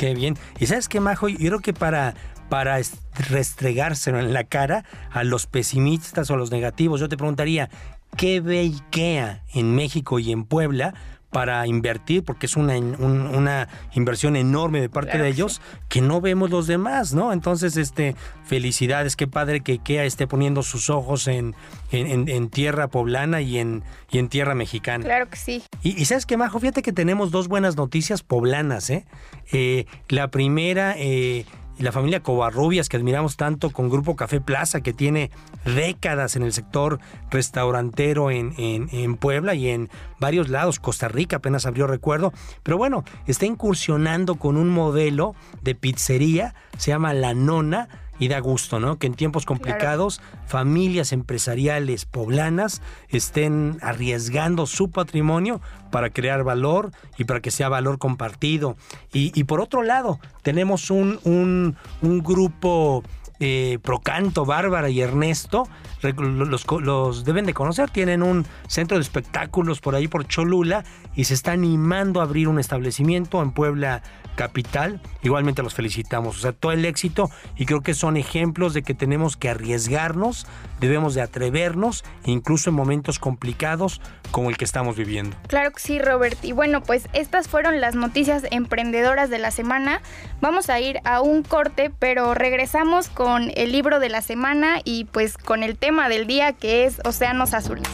Qué 0.00 0.14
bien. 0.14 0.38
¿Y 0.58 0.64
sabes 0.64 0.88
qué, 0.88 0.98
Majo? 0.98 1.28
Yo 1.28 1.36
creo 1.36 1.60
que 1.60 1.74
para, 1.74 2.14
para 2.48 2.80
restregárselo 3.28 4.18
en 4.18 4.32
la 4.32 4.44
cara 4.44 4.86
a 5.10 5.24
los 5.24 5.46
pesimistas 5.46 6.30
o 6.30 6.34
a 6.34 6.36
los 6.38 6.50
negativos, 6.50 7.00
yo 7.00 7.10
te 7.10 7.18
preguntaría, 7.18 7.68
¿qué 8.16 8.40
ve 8.40 8.60
IKEA 8.60 9.44
en 9.52 9.74
México 9.74 10.18
y 10.18 10.32
en 10.32 10.44
Puebla 10.44 10.94
para 11.30 11.66
invertir, 11.66 12.24
porque 12.24 12.46
es 12.46 12.56
una, 12.56 12.76
una 12.76 13.68
inversión 13.94 14.36
enorme 14.36 14.80
de 14.80 14.88
parte 14.88 15.18
de 15.18 15.28
ellos, 15.28 15.60
que 15.88 16.00
no 16.00 16.20
vemos 16.20 16.50
los 16.50 16.66
demás, 16.66 17.14
¿no? 17.14 17.32
Entonces, 17.32 17.76
este, 17.76 18.16
felicidades, 18.44 19.14
qué 19.14 19.28
padre 19.28 19.60
que 19.60 19.72
IKEA 19.72 20.04
esté 20.04 20.26
poniendo 20.26 20.62
sus 20.62 20.90
ojos 20.90 21.28
en, 21.28 21.54
en, 21.92 22.50
tierra 22.50 22.88
poblana 22.88 23.40
y 23.40 23.58
en, 23.58 23.84
y 24.10 24.18
en 24.18 24.28
tierra 24.28 24.54
mexicana. 24.54 25.04
Claro 25.04 25.28
que 25.28 25.36
sí. 25.36 25.62
Y, 25.82 26.04
sabes 26.04 26.26
qué, 26.26 26.36
Majo, 26.36 26.58
fíjate 26.58 26.82
que 26.82 26.92
tenemos 26.92 27.30
dos 27.30 27.46
buenas 27.46 27.76
noticias 27.76 28.22
poblanas, 28.22 28.90
¿eh? 28.90 29.06
eh 29.52 29.86
la 30.08 30.28
primera, 30.28 30.94
eh, 30.96 31.46
la 31.80 31.92
familia 31.92 32.22
Covarrubias, 32.22 32.88
que 32.88 32.96
admiramos 32.96 33.36
tanto 33.36 33.70
con 33.70 33.88
Grupo 33.88 34.16
Café 34.16 34.40
Plaza, 34.40 34.82
que 34.82 34.92
tiene 34.92 35.30
décadas 35.64 36.36
en 36.36 36.42
el 36.42 36.52
sector 36.52 37.00
restaurantero 37.30 38.30
en, 38.30 38.54
en, 38.58 39.16
Puebla 39.16 39.54
y 39.54 39.68
en 39.68 39.88
varios 40.18 40.48
lados. 40.48 40.78
Costa 40.78 41.08
Rica 41.08 41.36
apenas 41.36 41.66
abrió 41.66 41.86
recuerdo. 41.86 42.32
Pero 42.62 42.76
bueno, 42.76 43.04
está 43.26 43.46
incursionando 43.46 44.36
con 44.36 44.56
un 44.56 44.68
modelo 44.68 45.34
de 45.62 45.74
pizzería, 45.74 46.54
se 46.76 46.90
llama 46.90 47.14
La 47.14 47.34
Nona 47.34 47.88
y 48.20 48.28
da 48.28 48.38
gusto, 48.38 48.78
¿no? 48.78 48.98
Que 48.98 49.08
en 49.08 49.14
tiempos 49.14 49.46
complicados 49.46 50.20
familias 50.46 51.12
empresariales 51.12 52.04
poblanas 52.04 52.82
estén 53.08 53.78
arriesgando 53.82 54.66
su 54.66 54.90
patrimonio 54.90 55.60
para 55.90 56.10
crear 56.10 56.44
valor 56.44 56.92
y 57.18 57.24
para 57.24 57.40
que 57.40 57.50
sea 57.50 57.68
valor 57.68 57.98
compartido. 57.98 58.76
Y, 59.12 59.44
por 59.44 59.60
otro 59.60 59.82
lado, 59.82 60.20
tenemos 60.42 60.90
un, 60.90 61.18
un, 61.24 61.76
un 62.02 62.22
grupo 62.22 63.02
eh, 63.42 63.78
Procanto, 63.82 64.44
Bárbara 64.44 64.90
y 64.90 65.00
Ernesto, 65.00 65.66
los, 66.02 66.66
los, 66.82 67.24
deben 67.24 67.46
de 67.46 67.54
conocer, 67.54 67.88
tienen 67.88 68.22
un 68.22 68.44
centro 68.68 68.98
de 68.98 69.02
espectáculos 69.02 69.80
por 69.80 69.94
ahí 69.94 70.08
por 70.08 70.26
Cholula 70.26 70.84
y 71.14 71.24
se 71.24 71.32
está 71.32 71.52
animando 71.52 72.20
a 72.20 72.24
abrir 72.24 72.48
un 72.48 72.58
establecimiento 72.58 73.40
en 73.40 73.52
Puebla 73.52 74.02
capital. 74.40 75.02
Igualmente 75.22 75.62
los 75.62 75.74
felicitamos, 75.74 76.38
o 76.38 76.40
sea, 76.40 76.52
todo 76.52 76.72
el 76.72 76.86
éxito 76.86 77.30
y 77.56 77.66
creo 77.66 77.82
que 77.82 77.92
son 77.92 78.16
ejemplos 78.16 78.72
de 78.72 78.80
que 78.82 78.94
tenemos 78.94 79.36
que 79.36 79.50
arriesgarnos, 79.50 80.46
debemos 80.80 81.12
de 81.14 81.20
atrevernos, 81.20 82.04
incluso 82.24 82.70
en 82.70 82.76
momentos 82.76 83.18
complicados 83.18 84.00
como 84.30 84.48
el 84.48 84.56
que 84.56 84.64
estamos 84.64 84.96
viviendo. 84.96 85.36
Claro 85.46 85.72
que 85.72 85.80
sí, 85.80 85.98
Robert. 85.98 86.42
Y 86.42 86.52
bueno, 86.52 86.82
pues 86.82 87.06
estas 87.12 87.48
fueron 87.48 87.82
las 87.82 87.94
noticias 87.94 88.44
emprendedoras 88.50 89.28
de 89.28 89.40
la 89.40 89.50
semana. 89.50 90.00
Vamos 90.40 90.70
a 90.70 90.80
ir 90.80 91.00
a 91.04 91.20
un 91.20 91.42
corte, 91.42 91.90
pero 91.98 92.32
regresamos 92.32 93.10
con 93.10 93.50
el 93.54 93.72
libro 93.72 94.00
de 94.00 94.08
la 94.08 94.22
semana 94.22 94.78
y 94.82 95.04
pues 95.04 95.36
con 95.36 95.62
el 95.62 95.76
tema 95.76 96.08
del 96.08 96.26
día 96.26 96.54
que 96.54 96.86
es 96.86 96.98
Océanos 97.04 97.52
Azules. 97.52 97.90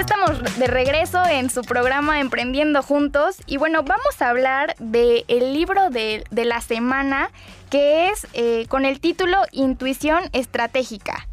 Estamos 0.05 0.59
de 0.59 0.67
regreso 0.67 1.25
en 1.25 1.49
su 1.49 1.63
programa 1.63 2.19
Emprendiendo 2.19 2.83
Juntos 2.83 3.37
y 3.47 3.57
bueno, 3.57 3.81
vamos 3.81 4.21
a 4.21 4.29
hablar 4.29 4.75
del 4.77 5.25
libro 5.51 5.89
de, 5.89 6.23
la 6.31 6.61
semana 6.61 7.31
que 7.71 8.09
es 8.09 8.27
eh, 8.33 8.67
con 8.67 8.85
el 8.85 8.99
título 8.99 9.37
Intuición 9.51 10.25
Estratégica. 10.31 11.27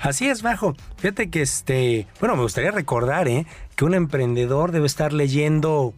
Así 0.00 0.28
es, 0.28 0.42
Bajo. 0.42 0.74
Fíjate 0.96 1.30
que 1.30 1.42
este, 1.42 2.08
bueno, 2.18 2.34
me 2.34 2.42
gustaría 2.42 2.72
recordar 2.72 3.28
¿eh? 3.28 3.46
que 3.76 3.84
un 3.84 3.94
emprendedor 3.94 4.72
debe 4.72 4.86
estar 4.86 5.12
leyendo 5.12 5.94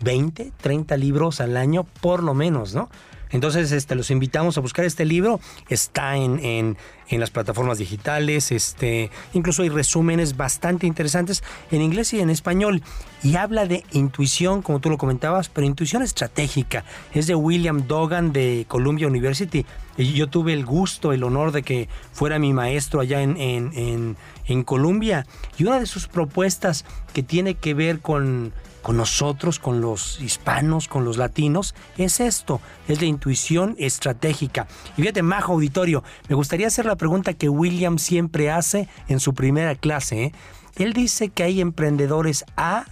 20, 0.00 0.52
30 0.60 0.98
libros 0.98 1.40
al 1.40 1.56
año 1.56 1.84
por 2.02 2.22
lo 2.22 2.34
menos, 2.34 2.74
¿no? 2.74 2.90
Entonces, 3.30 3.72
este, 3.72 3.94
los 3.94 4.10
invitamos 4.10 4.56
a 4.58 4.60
buscar 4.60 4.84
este 4.84 5.04
libro. 5.04 5.40
Está 5.68 6.16
en, 6.16 6.38
en, 6.44 6.76
en, 7.08 7.20
las 7.20 7.30
plataformas 7.30 7.78
digitales. 7.78 8.52
Este, 8.52 9.10
incluso 9.32 9.62
hay 9.62 9.68
resúmenes 9.68 10.36
bastante 10.36 10.86
interesantes 10.86 11.42
en 11.70 11.82
inglés 11.82 12.12
y 12.12 12.20
en 12.20 12.30
español. 12.30 12.82
Y 13.22 13.36
habla 13.36 13.66
de 13.66 13.84
intuición, 13.92 14.62
como 14.62 14.80
tú 14.80 14.90
lo 14.90 14.98
comentabas, 14.98 15.48
pero 15.48 15.66
intuición 15.66 16.02
estratégica. 16.02 16.84
Es 17.12 17.26
de 17.26 17.34
William 17.34 17.86
Dogan 17.86 18.32
de 18.32 18.64
Columbia 18.68 19.08
University. 19.08 19.66
Y 19.96 20.12
yo 20.12 20.28
tuve 20.28 20.52
el 20.52 20.64
gusto, 20.64 21.12
el 21.12 21.24
honor 21.24 21.52
de 21.52 21.62
que 21.62 21.88
fuera 22.12 22.38
mi 22.38 22.52
maestro 22.52 23.00
allá 23.00 23.20
en, 23.20 23.36
en, 23.36 24.16
en 24.46 24.64
Columbia. 24.64 25.26
Y 25.58 25.64
una 25.64 25.80
de 25.80 25.86
sus 25.86 26.06
propuestas 26.06 26.84
que 27.12 27.22
tiene 27.22 27.54
que 27.54 27.74
ver 27.74 28.00
con 28.00 28.52
con 28.88 28.96
nosotros, 28.96 29.58
con 29.58 29.82
los 29.82 30.18
hispanos, 30.18 30.88
con 30.88 31.04
los 31.04 31.18
latinos, 31.18 31.74
es 31.98 32.20
esto, 32.20 32.58
es 32.88 33.02
la 33.02 33.06
intuición 33.06 33.76
estratégica. 33.78 34.66
Y 34.96 35.02
fíjate, 35.02 35.20
Majo 35.20 35.52
Auditorio, 35.52 36.02
me 36.26 36.34
gustaría 36.34 36.68
hacer 36.68 36.86
la 36.86 36.96
pregunta 36.96 37.34
que 37.34 37.50
William 37.50 37.98
siempre 37.98 38.50
hace 38.50 38.88
en 39.08 39.20
su 39.20 39.34
primera 39.34 39.74
clase. 39.74 40.24
¿eh? 40.24 40.32
Él 40.76 40.94
dice 40.94 41.28
que 41.28 41.42
hay 41.42 41.60
emprendedores 41.60 42.46
A 42.56 42.86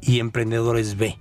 y 0.00 0.20
emprendedores 0.20 0.96
B. 0.96 1.18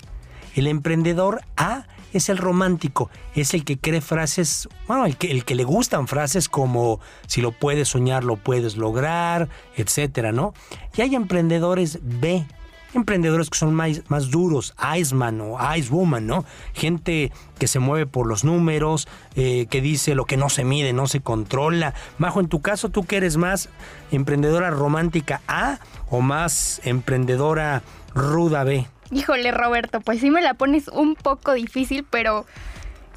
El 0.53 0.67
emprendedor 0.67 1.41
A 1.57 1.87
es 2.13 2.29
el 2.29 2.37
romántico, 2.37 3.09
es 3.33 3.55
el 3.55 3.65
que 3.65 3.79
cree 3.79 3.99
frases, 3.99 4.69
bueno, 4.87 5.07
el 5.07 5.17
que, 5.17 5.31
el 5.31 5.43
que 5.43 5.55
le 5.55 5.63
gustan 5.63 6.07
frases 6.07 6.49
como 6.49 6.99
si 7.25 7.41
lo 7.41 7.51
puedes 7.51 7.87
soñar, 7.87 8.23
lo 8.23 8.35
puedes 8.35 8.77
lograr, 8.77 9.49
etcétera, 9.75 10.31
¿no? 10.31 10.53
Y 10.95 11.01
hay 11.01 11.15
emprendedores 11.15 11.97
B, 12.03 12.45
emprendedores 12.93 13.49
que 13.49 13.57
son 13.57 13.73
más, 13.73 14.01
más 14.09 14.31
duros, 14.31 14.73
Iceman 14.97 15.41
o 15.41 15.57
Icewoman, 15.75 16.27
¿no? 16.27 16.45
Gente 16.73 17.31
que 17.57 17.67
se 17.67 17.79
mueve 17.79 18.05
por 18.05 18.27
los 18.27 18.43
números, 18.43 19.07
eh, 19.35 19.67
que 19.69 19.81
dice 19.81 20.15
lo 20.15 20.25
que 20.25 20.37
no 20.37 20.49
se 20.49 20.63
mide, 20.63 20.93
no 20.93 21.07
se 21.07 21.21
controla. 21.21 21.93
Majo, 22.17 22.39
en 22.39 22.47
tu 22.47 22.61
caso, 22.61 22.89
¿tú 22.89 23.05
que 23.05 23.17
eres 23.17 23.37
más 23.37 23.69
emprendedora 24.11 24.69
romántica 24.69 25.41
A 25.47 25.79
o 26.09 26.21
más 26.21 26.81
emprendedora 26.83 27.83
ruda 28.13 28.63
B? 28.63 28.87
Híjole, 29.11 29.51
Roberto, 29.51 30.01
pues 30.01 30.19
sí 30.19 30.29
me 30.29 30.41
la 30.41 30.53
pones 30.53 30.87
un 30.87 31.15
poco 31.15 31.53
difícil, 31.53 32.05
pero 32.09 32.45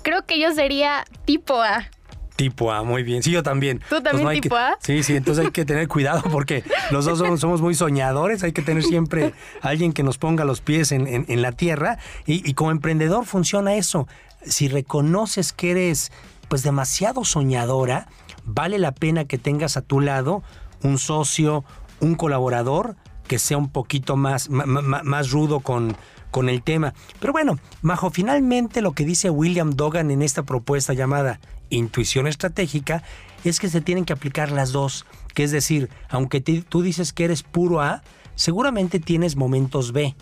creo 0.03 0.25
que 0.25 0.41
yo 0.41 0.53
sería 0.53 1.05
tipo 1.25 1.61
A. 1.61 1.87
Tipo 2.43 2.73
A, 2.73 2.83
muy 2.83 3.05
bien. 3.05 3.23
Sí, 3.23 3.31
yo 3.31 3.45
también. 3.45 3.81
¿Tú 3.89 4.03
también 4.03 4.41
tipo 4.41 4.57
A? 4.57 4.77
Sí, 4.81 5.05
sí, 5.05 5.15
entonces 5.15 5.45
hay 5.45 5.53
que 5.53 5.65
tener 5.65 5.87
cuidado 5.87 6.23
porque 6.29 6.65
los 6.91 7.05
dos 7.05 7.21
somos, 7.39 7.61
muy 7.61 7.77
soñadores, 7.77 8.43
hay 8.43 8.51
que 8.51 8.63
tener 8.63 8.83
siempre 8.83 9.33
alguien 9.61 9.93
que 9.93 10.03
nos 10.03 10.19
ponga 10.19 10.45
los 10.45 10.61
pies 10.61 10.91
en, 10.91 11.41
la 11.41 11.53
tierra 11.53 11.99
y, 12.27 12.49
y, 12.51 12.55
como 12.55 12.73
emprendedor 12.73 13.27
funciona 13.27 13.77
eso. 13.77 14.09
Si 14.45 14.67
reconoces 14.67 15.53
que 15.53 15.71
eres 15.71 16.11
pues 16.49 16.65
demasiado 16.65 17.25
soñadora, 17.25 18.09
vale 18.45 18.81
la 18.81 18.91
pena 18.91 19.25
que 19.25 19.39
tengas 19.39 19.77
a 19.77 19.83
tu 19.83 20.01
lado 20.01 20.43
un 20.83 20.99
socio, 20.99 21.65
un 22.01 22.17
colaborador 22.17 22.97
que 23.29 23.39
sea 23.39 23.57
un 23.57 23.71
poquito 23.71 24.17
más, 24.17 24.51
más 24.51 25.31
rudo 25.31 25.61
con, 25.61 25.97
con 26.33 26.49
el 26.49 26.65
tema. 26.65 26.93
Pero 27.21 27.33
bueno, 27.33 27.61
Majo, 27.83 28.11
finalmente 28.11 28.83
lo 28.83 28.95
que 28.95 29.05
dice 29.05 29.31
William 29.31 29.71
Dogan 29.71 30.11
en 30.11 30.23
esta 30.23 30.43
propuesta 30.43 30.93
llamada 30.93 31.39
intuición 31.77 32.27
estratégica 32.27 33.03
es 33.45 33.59
que 33.59 33.69
se 33.69 33.81
tienen 33.81 34.05
que 34.05 34.13
aplicar 34.13 34.51
las 34.53 34.73
dos. 34.73 35.05
Que 35.35 35.45
es 35.45 35.51
decir, 35.51 35.89
aunque 36.09 36.41
tú 36.41 36.83
dices 36.83 37.13
que 37.13 37.25
eres 37.25 37.43
puro 37.43 37.81
A, 37.81 38.03
seguramente 38.35 39.01
tienes 39.01 39.37
momentos 39.37 39.93
B. 39.93 40.15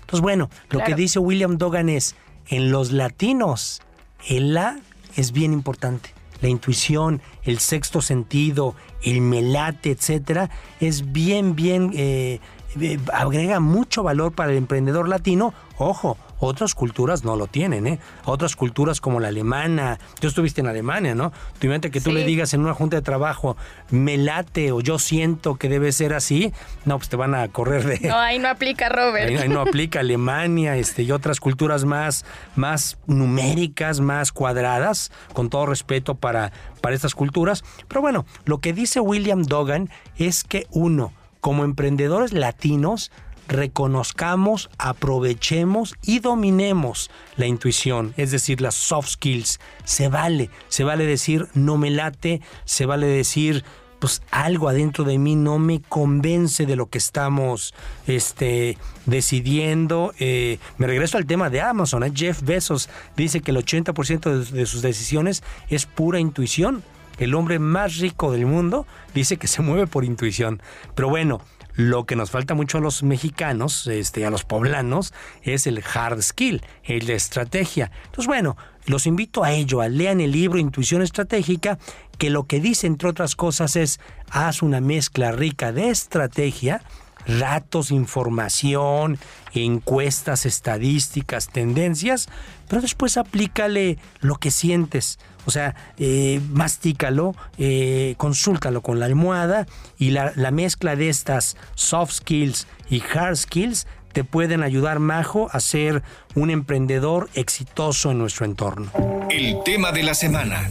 Entonces, 0.00 0.20
bueno, 0.20 0.50
lo 0.70 0.84
que 0.84 0.94
dice 0.94 1.18
William 1.18 1.58
Dogan 1.58 1.88
es, 1.88 2.14
en 2.48 2.70
los 2.70 2.92
latinos, 2.92 3.82
el 4.28 4.56
A 4.56 4.78
es 5.16 5.32
bien 5.32 5.52
importante. 5.52 6.10
la 6.40 6.48
intuición, 6.48 7.22
el 7.44 7.58
sexto 7.58 8.00
sentido, 8.00 8.74
el 9.02 9.20
melate, 9.20 9.90
etcétera, 9.90 10.50
es 10.80 11.12
bien, 11.12 11.54
bien, 11.54 11.92
eh, 11.94 12.40
eh, 12.80 12.98
agrega 13.12 13.60
mucho 13.60 14.02
valor 14.02 14.32
para 14.32 14.52
el 14.52 14.58
emprendedor 14.58 15.08
latino. 15.08 15.54
Ojo, 15.78 16.16
otras 16.38 16.74
culturas 16.74 17.24
no 17.24 17.36
lo 17.36 17.46
tienen, 17.46 17.86
¿eh? 17.86 17.98
Otras 18.24 18.56
culturas 18.56 19.00
como 19.00 19.20
la 19.20 19.28
alemana. 19.28 19.98
Tú 20.20 20.28
estuviste 20.28 20.60
en 20.60 20.66
Alemania, 20.66 21.14
¿no? 21.14 21.32
Tu 21.58 21.66
mente 21.68 21.90
que 21.90 22.00
tú 22.00 22.12
le 22.12 22.24
digas 22.24 22.52
en 22.54 22.60
una 22.60 22.74
junta 22.74 22.96
de 22.96 23.02
trabajo, 23.02 23.56
me 23.90 24.18
late 24.18 24.72
o 24.72 24.80
yo 24.80 24.98
siento 24.98 25.56
que 25.56 25.68
debe 25.68 25.92
ser 25.92 26.12
así, 26.12 26.52
no, 26.84 26.98
pues 26.98 27.08
te 27.08 27.16
van 27.16 27.34
a 27.34 27.48
correr 27.48 27.84
de. 27.84 28.08
No, 28.08 28.18
ahí 28.18 28.38
no 28.38 28.48
aplica, 28.48 28.88
Robert. 28.88 29.28
Ahí, 29.28 29.48
no 29.48 29.60
aplica 29.60 30.00
Alemania 30.00 30.76
este, 30.76 31.02
y 31.02 31.12
otras 31.12 31.40
culturas 31.40 31.84
más, 31.84 32.24
más 32.54 32.98
numéricas, 33.06 34.00
más 34.00 34.32
cuadradas, 34.32 35.12
con 35.32 35.48
todo 35.48 35.66
respeto 35.66 36.16
para, 36.16 36.52
para 36.80 36.94
estas 36.94 37.14
culturas. 37.14 37.64
Pero 37.88 38.02
bueno, 38.02 38.26
lo 38.44 38.58
que 38.58 38.72
dice 38.72 39.00
William 39.00 39.42
Dogan 39.42 39.90
es 40.16 40.44
que 40.44 40.66
uno, 40.70 41.12
como 41.46 41.62
emprendedores 41.62 42.32
latinos, 42.32 43.12
reconozcamos, 43.46 44.68
aprovechemos 44.78 45.94
y 46.02 46.18
dominemos 46.18 47.08
la 47.36 47.46
intuición, 47.46 48.14
es 48.16 48.32
decir, 48.32 48.60
las 48.60 48.74
soft 48.74 49.10
skills. 49.10 49.60
Se 49.84 50.08
vale, 50.08 50.50
se 50.66 50.82
vale 50.82 51.06
decir 51.06 51.46
no 51.54 51.76
me 51.76 51.90
late, 51.90 52.40
se 52.64 52.84
vale 52.84 53.06
decir 53.06 53.62
pues 54.00 54.22
algo 54.32 54.68
adentro 54.68 55.04
de 55.04 55.18
mí 55.18 55.36
no 55.36 55.60
me 55.60 55.80
convence 55.80 56.66
de 56.66 56.74
lo 56.74 56.86
que 56.86 56.98
estamos 56.98 57.74
este, 58.08 58.76
decidiendo. 59.04 60.14
Eh, 60.18 60.58
me 60.78 60.88
regreso 60.88 61.16
al 61.16 61.26
tema 61.26 61.48
de 61.48 61.60
Amazon. 61.60 62.02
¿eh? 62.02 62.10
Jeff 62.12 62.42
Bezos 62.42 62.88
dice 63.16 63.40
que 63.40 63.52
el 63.52 63.58
80% 63.58 64.50
de 64.50 64.66
sus 64.66 64.82
decisiones 64.82 65.44
es 65.68 65.86
pura 65.86 66.18
intuición. 66.18 66.82
El 67.18 67.34
hombre 67.34 67.58
más 67.58 67.98
rico 67.98 68.32
del 68.32 68.46
mundo 68.46 68.86
dice 69.14 69.36
que 69.36 69.48
se 69.48 69.62
mueve 69.62 69.86
por 69.86 70.04
intuición. 70.04 70.62
Pero 70.94 71.08
bueno, 71.08 71.40
lo 71.76 72.06
que 72.06 72.16
nos 72.16 72.30
falta 72.30 72.54
mucho 72.54 72.78
a 72.78 72.80
los 72.80 73.02
mexicanos, 73.02 73.86
este, 73.86 74.24
a 74.24 74.30
los 74.30 74.44
poblanos, 74.44 75.12
es 75.42 75.66
el 75.66 75.82
hard 75.82 76.22
skill, 76.22 76.62
de 76.86 77.14
estrategia. 77.14 77.90
Entonces, 78.06 78.26
bueno, 78.26 78.56
los 78.86 79.06
invito 79.06 79.44
a 79.44 79.52
ello, 79.52 79.82
a 79.82 79.88
lean 79.88 80.20
el 80.20 80.32
libro 80.32 80.58
Intuición 80.58 81.02
Estratégica, 81.02 81.78
que 82.18 82.30
lo 82.30 82.44
que 82.44 82.60
dice, 82.60 82.86
entre 82.86 83.10
otras 83.10 83.36
cosas, 83.36 83.76
es 83.76 84.00
haz 84.30 84.62
una 84.62 84.80
mezcla 84.80 85.32
rica 85.32 85.72
de 85.72 85.90
estrategia, 85.90 86.82
datos, 87.26 87.90
información, 87.90 89.18
encuestas, 89.52 90.46
estadísticas, 90.46 91.48
tendencias, 91.48 92.28
pero 92.68 92.80
después 92.80 93.16
aplícale 93.16 93.98
lo 94.20 94.36
que 94.36 94.50
sientes. 94.50 95.18
O 95.46 95.50
sea, 95.50 95.74
eh, 95.98 96.40
mastícalo, 96.50 97.34
eh, 97.56 98.14
consúltalo 98.18 98.82
con 98.82 98.98
la 99.00 99.06
almohada 99.06 99.66
y 99.98 100.10
la, 100.10 100.32
la 100.36 100.50
mezcla 100.50 100.96
de 100.96 101.08
estas 101.08 101.56
soft 101.74 102.12
skills 102.12 102.66
y 102.90 103.02
hard 103.02 103.36
skills 103.36 103.86
te 104.16 104.24
pueden 104.24 104.62
ayudar, 104.62 104.98
Majo, 104.98 105.50
a 105.52 105.60
ser 105.60 106.02
un 106.34 106.48
emprendedor 106.48 107.28
exitoso 107.34 108.10
en 108.12 108.18
nuestro 108.18 108.46
entorno. 108.46 108.90
El 109.28 109.62
tema 109.62 109.92
de 109.92 110.02
la 110.04 110.14
semana. 110.14 110.70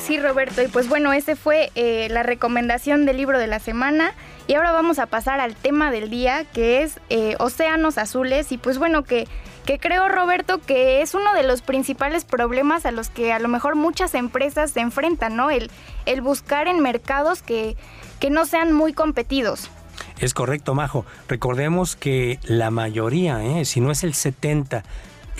Sí, 0.00 0.18
Roberto. 0.18 0.62
Y 0.62 0.68
pues 0.68 0.88
bueno, 0.88 1.12
ese 1.12 1.36
fue 1.36 1.70
eh, 1.74 2.08
la 2.10 2.22
recomendación 2.22 3.06
del 3.06 3.16
libro 3.16 3.38
de 3.38 3.46
la 3.46 3.60
semana. 3.60 4.12
Y 4.46 4.54
ahora 4.54 4.72
vamos 4.72 4.98
a 4.98 5.06
pasar 5.06 5.40
al 5.40 5.54
tema 5.54 5.90
del 5.90 6.10
día, 6.10 6.44
que 6.44 6.82
es 6.82 6.98
eh, 7.08 7.36
océanos 7.38 7.98
azules. 7.98 8.50
Y 8.52 8.58
pues 8.58 8.78
bueno, 8.78 9.04
que, 9.04 9.28
que 9.66 9.78
creo, 9.78 10.08
Roberto, 10.08 10.60
que 10.60 11.02
es 11.02 11.14
uno 11.14 11.34
de 11.34 11.42
los 11.42 11.62
principales 11.62 12.24
problemas 12.24 12.86
a 12.86 12.90
los 12.90 13.10
que 13.10 13.32
a 13.32 13.38
lo 13.38 13.48
mejor 13.48 13.76
muchas 13.76 14.14
empresas 14.14 14.72
se 14.72 14.80
enfrentan, 14.80 15.36
¿no? 15.36 15.50
El, 15.50 15.70
el 16.06 16.20
buscar 16.20 16.66
en 16.66 16.80
mercados 16.80 17.42
que, 17.42 17.76
que 18.18 18.30
no 18.30 18.46
sean 18.46 18.72
muy 18.72 18.92
competidos. 18.92 19.70
Es 20.18 20.34
correcto, 20.34 20.74
Majo. 20.74 21.06
Recordemos 21.28 21.96
que 21.96 22.38
la 22.44 22.70
mayoría, 22.70 23.42
¿eh? 23.44 23.64
si 23.64 23.80
no 23.80 23.90
es 23.90 24.04
el 24.04 24.14
70, 24.14 24.82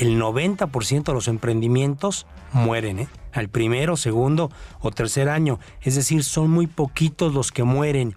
el 0.00 0.18
90% 0.18 1.04
de 1.04 1.12
los 1.12 1.28
emprendimientos 1.28 2.26
mueren, 2.54 3.00
¿eh? 3.00 3.08
al 3.34 3.50
primero, 3.50 3.98
segundo 3.98 4.50
o 4.80 4.90
tercer 4.90 5.28
año. 5.28 5.60
Es 5.82 5.94
decir, 5.94 6.24
son 6.24 6.50
muy 6.50 6.66
poquitos 6.66 7.34
los 7.34 7.52
que 7.52 7.64
mueren, 7.64 8.14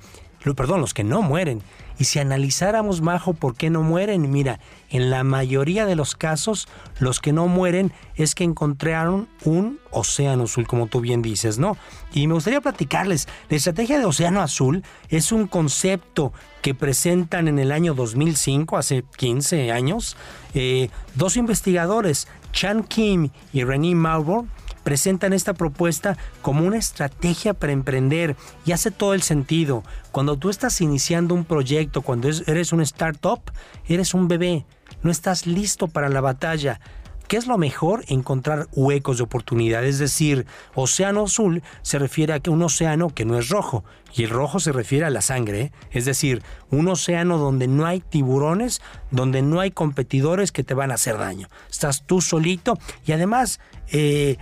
perdón, 0.55 0.79
los 0.79 0.93
que 0.93 1.03
no 1.03 1.21
mueren. 1.21 1.61
Y 1.99 2.05
si 2.05 2.19
analizáramos, 2.19 3.01
Majo, 3.01 3.33
por 3.33 3.55
qué 3.55 3.69
no 3.69 3.83
mueren, 3.83 4.31
mira, 4.31 4.59
en 4.89 5.09
la 5.09 5.23
mayoría 5.23 5.85
de 5.85 5.95
los 5.95 6.15
casos, 6.15 6.67
los 6.99 7.19
que 7.19 7.33
no 7.33 7.47
mueren 7.47 7.91
es 8.15 8.35
que 8.35 8.43
encontraron 8.43 9.27
un 9.43 9.79
océano 9.91 10.43
azul, 10.43 10.67
como 10.67 10.87
tú 10.87 11.01
bien 11.01 11.21
dices, 11.21 11.59
¿no? 11.59 11.77
Y 12.13 12.27
me 12.27 12.33
gustaría 12.33 12.61
platicarles, 12.61 13.27
la 13.49 13.57
estrategia 13.57 13.99
de 13.99 14.05
océano 14.05 14.41
azul 14.41 14.83
es 15.09 15.31
un 15.31 15.47
concepto 15.47 16.33
que 16.61 16.73
presentan 16.73 17.47
en 17.47 17.59
el 17.59 17.71
año 17.71 17.93
2005, 17.93 18.77
hace 18.77 19.03
15 19.17 19.71
años, 19.71 20.17
eh, 20.53 20.89
dos 21.15 21.37
investigadores, 21.37 22.27
Chan 22.51 22.83
Kim 22.83 23.29
y 23.51 23.63
René 23.63 23.95
Marlborough, 23.95 24.47
presentan 24.83 25.33
esta 25.33 25.53
propuesta 25.53 26.17
como 26.41 26.65
una 26.65 26.77
estrategia 26.77 27.53
para 27.53 27.73
emprender 27.73 28.35
y 28.65 28.71
hace 28.71 28.91
todo 28.91 29.13
el 29.13 29.21
sentido. 29.21 29.83
Cuando 30.11 30.37
tú 30.37 30.49
estás 30.49 30.81
iniciando 30.81 31.33
un 31.33 31.45
proyecto, 31.45 32.01
cuando 32.01 32.29
eres 32.29 32.73
un 32.73 32.81
startup, 32.81 33.41
eres 33.87 34.13
un 34.13 34.27
bebé, 34.27 34.65
no 35.01 35.11
estás 35.11 35.47
listo 35.47 35.87
para 35.87 36.09
la 36.09 36.21
batalla. 36.21 36.79
¿Qué 37.27 37.37
es 37.37 37.47
lo 37.47 37.57
mejor? 37.57 38.03
Encontrar 38.09 38.67
huecos 38.73 39.17
de 39.17 39.23
oportunidad. 39.23 39.83
Es 39.85 39.97
decir, 39.97 40.45
océano 40.75 41.23
azul 41.23 41.63
se 41.81 41.97
refiere 41.97 42.33
a 42.33 42.41
un 42.49 42.61
océano 42.61 43.09
que 43.09 43.25
no 43.25 43.39
es 43.39 43.49
rojo. 43.49 43.83
Y 44.13 44.23
el 44.23 44.29
rojo 44.29 44.59
se 44.59 44.71
refiere 44.71 45.05
a 45.05 45.09
la 45.09 45.21
sangre. 45.21 45.61
¿eh? 45.61 45.71
Es 45.91 46.05
decir, 46.05 46.43
un 46.69 46.87
océano 46.87 47.37
donde 47.37 47.67
no 47.67 47.85
hay 47.85 48.01
tiburones, 48.01 48.81
donde 49.09 49.41
no 49.41 49.61
hay 49.61 49.71
competidores 49.71 50.51
que 50.51 50.63
te 50.63 50.75
van 50.75 50.91
a 50.91 50.95
hacer 50.95 51.17
daño. 51.17 51.47
Estás 51.71 52.03
tú 52.05 52.21
solito 52.21 52.77
y 53.05 53.13
además 53.13 53.59
eh, 53.87 54.37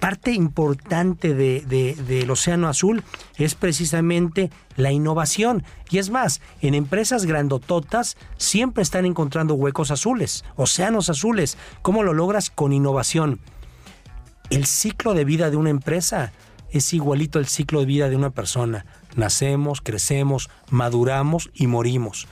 parte 0.00 0.32
importante 0.32 1.34
del 1.34 2.30
Océano 2.30 2.68
Azul 2.68 3.02
es 3.36 3.54
precisamente 3.54 4.50
la 4.76 4.92
innovación. 4.92 5.64
Y 5.90 5.98
es 5.98 6.10
más, 6.10 6.40
en 6.60 6.74
empresas 6.74 7.26
grandototas 7.26 8.16
siempre 8.36 8.82
están 8.82 9.06
encontrando 9.06 9.54
huecos 9.54 9.90
azules, 9.90 10.44
océanos 10.56 11.10
azules. 11.10 11.58
¿Cómo 11.82 12.02
lo 12.02 12.12
logras? 12.14 12.50
Con 12.50 12.72
innovación. 12.72 13.40
El 14.50 14.66
ciclo 14.66 15.14
de 15.14 15.24
vida 15.24 15.50
de 15.50 15.56
una 15.56 15.70
empresa 15.70 16.32
es 16.70 16.92
igualito 16.92 17.38
al 17.38 17.46
ciclo 17.46 17.80
de 17.80 17.86
vida 17.86 18.08
de 18.08 18.16
una 18.16 18.30
persona. 18.30 18.86
Nacemos, 19.16 19.80
crecemos, 19.80 20.50
maduramos 20.70 21.50
y 21.54 21.66
morimos. 21.66 22.28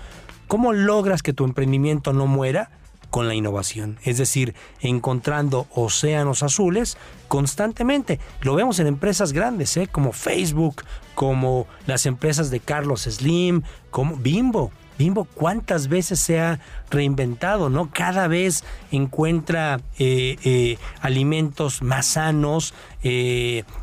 ¿Cómo 0.46 0.72
logras 0.72 1.22
que 1.22 1.32
tu 1.32 1.44
emprendimiento 1.44 2.12
no 2.12 2.26
muera? 2.26 2.70
Con 3.14 3.28
la 3.28 3.34
innovación, 3.36 4.00
es 4.02 4.18
decir, 4.18 4.56
encontrando 4.80 5.68
océanos 5.72 6.42
azules 6.42 6.96
constantemente. 7.28 8.18
Lo 8.40 8.56
vemos 8.56 8.80
en 8.80 8.88
empresas 8.88 9.32
grandes, 9.32 9.76
¿eh? 9.76 9.86
como 9.86 10.12
Facebook, 10.12 10.82
como 11.14 11.68
las 11.86 12.06
empresas 12.06 12.50
de 12.50 12.58
Carlos 12.58 13.02
Slim, 13.02 13.62
como 13.92 14.16
Bimbo. 14.16 14.72
Bimbo, 14.98 15.24
¿cuántas 15.24 15.88
veces 15.88 16.20
se 16.20 16.40
ha 16.40 16.60
reinventado? 16.90 17.70
¿no? 17.70 17.90
Cada 17.92 18.28
vez 18.28 18.64
encuentra 18.92 19.80
eh, 19.98 20.36
eh, 20.44 20.78
alimentos 21.00 21.82
más 21.82 22.06
sanos, 22.06 22.74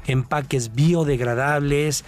empaques 0.08 0.74
biodegradables, 0.74 2.06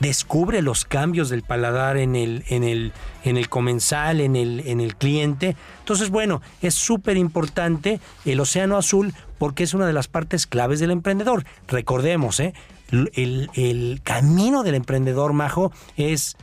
descubre 0.00 0.62
los 0.62 0.84
cambios 0.84 1.28
del 1.28 1.42
paladar 1.42 1.96
en 1.96 2.14
el, 2.14 2.44
en 2.48 2.64
el, 2.64 2.92
en 3.24 3.36
el 3.36 3.48
comensal, 3.48 4.20
en 4.20 4.36
el, 4.36 4.60
en 4.66 4.80
el 4.80 4.96
cliente. 4.96 5.56
Entonces, 5.80 6.10
bueno, 6.10 6.42
es 6.62 6.74
súper 6.74 7.16
importante 7.16 8.00
el 8.24 8.40
océano 8.40 8.76
azul 8.76 9.14
porque 9.38 9.64
es 9.64 9.74
una 9.74 9.86
de 9.86 9.92
las 9.92 10.08
partes 10.08 10.46
claves 10.46 10.80
del 10.80 10.90
emprendedor. 10.90 11.44
Recordemos, 11.68 12.40
¿eh? 12.40 12.54
el, 12.90 13.50
el 13.54 14.00
camino 14.02 14.62
del 14.62 14.74
emprendedor, 14.74 15.32
Majo, 15.32 15.72
es 15.96 16.36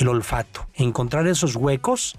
el 0.00 0.08
olfato. 0.08 0.66
Encontrar 0.74 1.26
esos 1.26 1.56
huecos, 1.56 2.16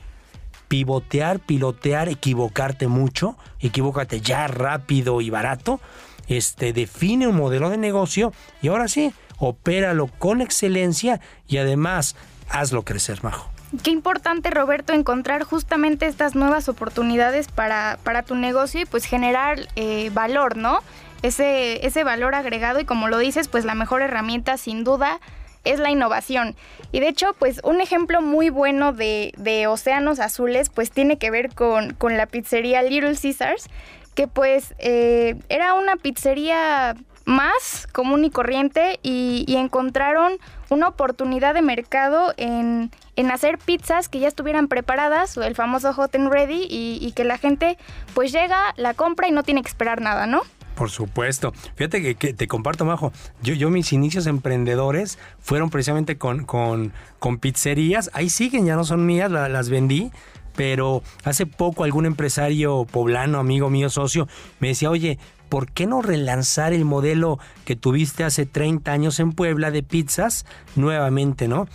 pivotear, 0.68 1.40
pilotear, 1.40 2.10
equivocarte 2.10 2.88
mucho, 2.88 3.38
equivócate 3.60 4.22
ya 4.22 4.48
rápido 4.48 5.22
y 5.22 5.30
barato. 5.30 5.80
Este, 6.28 6.72
define 6.72 7.28
un 7.28 7.36
modelo 7.36 7.70
de 7.70 7.78
negocio 7.78 8.32
y 8.62 8.70
ahora 8.70 8.88
sí, 8.88 9.14
opéralo 9.38 10.08
con 10.08 10.42
excelencia 10.42 11.20
y 11.48 11.58
además 11.58 12.16
hazlo 12.50 12.84
crecer, 12.84 13.24
Majo. 13.24 13.50
Qué 13.84 13.92
importante, 13.92 14.50
Roberto, 14.50 14.94
encontrar 14.94 15.44
justamente 15.44 16.06
estas 16.06 16.36
nuevas 16.36 16.68
oportunidades 16.68 17.48
para, 17.48 17.98
para 18.04 18.24
tu 18.24 18.36
negocio 18.36 18.82
y 18.82 18.86
pues 18.86 19.06
generar 19.06 19.68
eh, 19.76 20.10
valor, 20.14 20.58
¿no? 20.58 20.80
Ese, 21.22 21.86
ese 21.86 22.04
valor 22.04 22.36
agregado 22.36 22.80
y 22.80 22.86
como 22.86 23.08
lo 23.08 23.18
dices, 23.18 23.48
pues 23.48 23.64
la 23.64 23.76
mejor 23.76 24.02
herramienta 24.02 24.58
sin 24.58 24.84
duda 24.84 25.20
es 25.64 25.80
la 25.80 25.92
innovación. 25.92 26.56
Y 26.92 27.00
de 27.00 27.08
hecho, 27.08 27.36
pues 27.38 27.62
un 27.64 27.82
ejemplo 27.82 28.22
muy 28.22 28.50
bueno 28.50 28.94
de, 28.94 29.66
océanos 29.68 30.20
azules, 30.20 30.70
pues 30.70 30.92
tiene 30.92 31.18
que 31.18 31.32
ver 31.32 31.54
con, 31.54 31.96
la 32.02 32.26
pizzería 32.26 32.82
Little 32.84 33.16
Caesars, 33.16 33.70
que 34.16 34.28
pues 34.28 34.74
eh, 34.80 35.36
era 35.50 35.74
una 35.74 35.96
pizzería 35.96 36.96
más 37.26 37.88
común 37.92 38.26
y 38.26 38.32
corriente 38.32 39.00
y, 39.04 39.46
encontraron 39.56 40.34
una 40.70 40.88
oportunidad 40.88 41.54
de 41.54 41.62
mercado 41.62 42.34
en, 42.38 42.92
hacer 43.32 43.60
pizzas 43.60 44.10
que 44.10 44.20
ya 44.20 44.28
estuvieran 44.28 44.68
preparadas, 44.68 45.38
el 45.38 45.54
famoso 45.54 45.94
hot 45.94 46.16
and 46.16 46.32
ready, 46.32 46.66
y, 46.68 46.98
y, 47.00 47.12
que 47.12 47.24
la 47.24 47.38
gente 47.38 47.78
pues 48.16 48.32
llega, 48.32 48.74
la 48.78 48.96
compra 48.96 49.28
y 49.28 49.32
no 49.32 49.44
tiene 49.44 49.62
que 49.62 49.70
esperar 49.70 50.02
nada, 50.02 50.26
¿no? 50.26 50.42
Por 50.82 50.90
supuesto. 50.90 51.54
Fíjate 51.76 52.16
que, 52.16 52.34
te 52.34 52.48
comparto, 52.48 52.86
Majo. 52.86 53.14
Yo, 53.44 53.54
yo 53.54 53.70
mis 53.70 53.94
inicios 53.94 54.26
emprendedores 54.26 55.20
fueron 55.40 55.70
precisamente 55.70 56.18
con, 56.18 56.44
con, 56.46 56.92
pizzerías. 57.40 58.10
Ahí 58.14 58.32
siguen, 58.32 58.66
ya 58.66 58.76
no 58.76 58.84
son 58.84 59.06
mías, 59.06 59.30
las 59.30 59.70
vendí. 59.70 60.10
Pero 60.56 61.04
hace 61.24 61.46
poco 61.46 61.84
algún 61.84 62.08
empresario 62.08 62.86
poblano, 62.86 63.38
amigo 63.38 63.70
mío, 63.70 63.92
socio, 63.92 64.28
me 64.60 64.70
decía, 64.70 64.90
oye, 64.90 65.20
¿por 65.50 65.72
qué 65.72 65.86
no 65.86 66.02
relanzar 66.02 66.74
el 66.74 66.84
modelo 66.84 67.38
que 67.64 67.76
tuviste 67.76 68.24
hace 68.24 68.48
30 68.48 68.92
años 68.92 69.20
en 69.20 69.34
Puebla 69.34 69.70
de 69.70 69.84
pizzas 69.84 70.48
nuevamente, 70.76 71.48
no? 71.48 71.68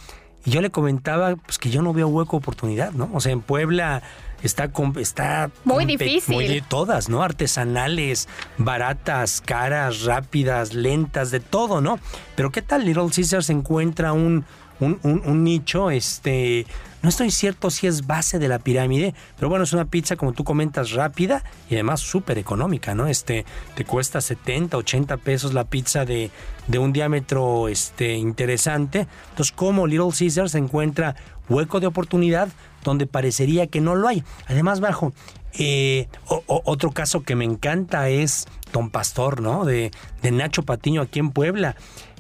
Y 0.44 0.50
yo 0.50 0.60
le 0.60 0.70
comentaba 0.70 1.36
pues, 1.36 1.58
que 1.58 1.70
yo 1.70 1.80
no 1.80 1.92
veo 1.92 2.08
hueco 2.08 2.38
oportunidad, 2.38 2.90
¿no? 2.90 3.08
O 3.12 3.20
sea, 3.20 3.30
en 3.30 3.40
Puebla 3.40 4.02
está, 4.46 4.70
está 4.98 5.50
muy 5.64 5.84
difícil. 5.84 6.34
Muy 6.34 6.62
todas, 6.62 7.08
¿no? 7.08 7.22
Artesanales, 7.22 8.28
baratas, 8.58 9.40
caras, 9.40 10.02
rápidas, 10.02 10.74
lentas, 10.74 11.30
de 11.30 11.40
todo, 11.40 11.80
¿no? 11.80 11.98
Pero 12.34 12.50
¿qué 12.50 12.62
tal 12.62 12.84
Little 12.84 13.10
Caesars 13.14 13.50
encuentra 13.50 14.12
un, 14.12 14.44
un, 14.80 14.98
un, 15.02 15.44
nicho, 15.44 15.90
este, 15.90 16.66
no 17.02 17.08
estoy 17.08 17.30
cierto 17.30 17.70
si 17.70 17.86
es 17.86 18.06
base 18.06 18.38
de 18.38 18.48
la 18.48 18.58
pirámide, 18.58 19.14
pero 19.36 19.48
bueno, 19.48 19.64
es 19.64 19.72
una 19.72 19.86
pizza, 19.86 20.16
como 20.16 20.32
tú 20.32 20.44
comentas, 20.44 20.92
rápida 20.92 21.42
y 21.70 21.74
además 21.74 22.00
súper 22.00 22.38
económica, 22.38 22.94
¿no? 22.94 23.06
Este, 23.06 23.44
te 23.74 23.84
cuesta 23.84 24.20
70, 24.20 24.76
80 24.76 25.16
pesos 25.18 25.54
la 25.54 25.64
pizza 25.64 26.04
de, 26.04 26.30
de 26.66 26.78
un 26.78 26.92
diámetro 26.92 27.68
este, 27.68 28.14
interesante. 28.14 29.06
Entonces, 29.30 29.52
¿cómo 29.52 29.86
Little 29.86 30.10
Caesars 30.16 30.54
encuentra 30.54 31.16
hueco 31.48 31.80
de 31.80 31.86
oportunidad 31.86 32.48
donde 32.90 33.06
parecería 33.06 33.66
que 33.66 33.80
no 33.80 33.94
lo 33.94 34.08
hay? 34.08 34.24
Además, 34.46 34.80
bajo, 34.80 35.12
eh, 35.58 36.08
otro 36.26 36.90
caso 36.92 37.22
que 37.22 37.34
me 37.34 37.44
encanta 37.44 38.08
es 38.08 38.46
Don 38.72 38.90
Pastor, 38.90 39.40
¿no? 39.40 39.64
De, 39.64 39.90
de 40.22 40.30
Nacho 40.30 40.62
Patiño 40.62 41.02
aquí 41.02 41.18
en 41.18 41.30
Puebla. 41.30 41.76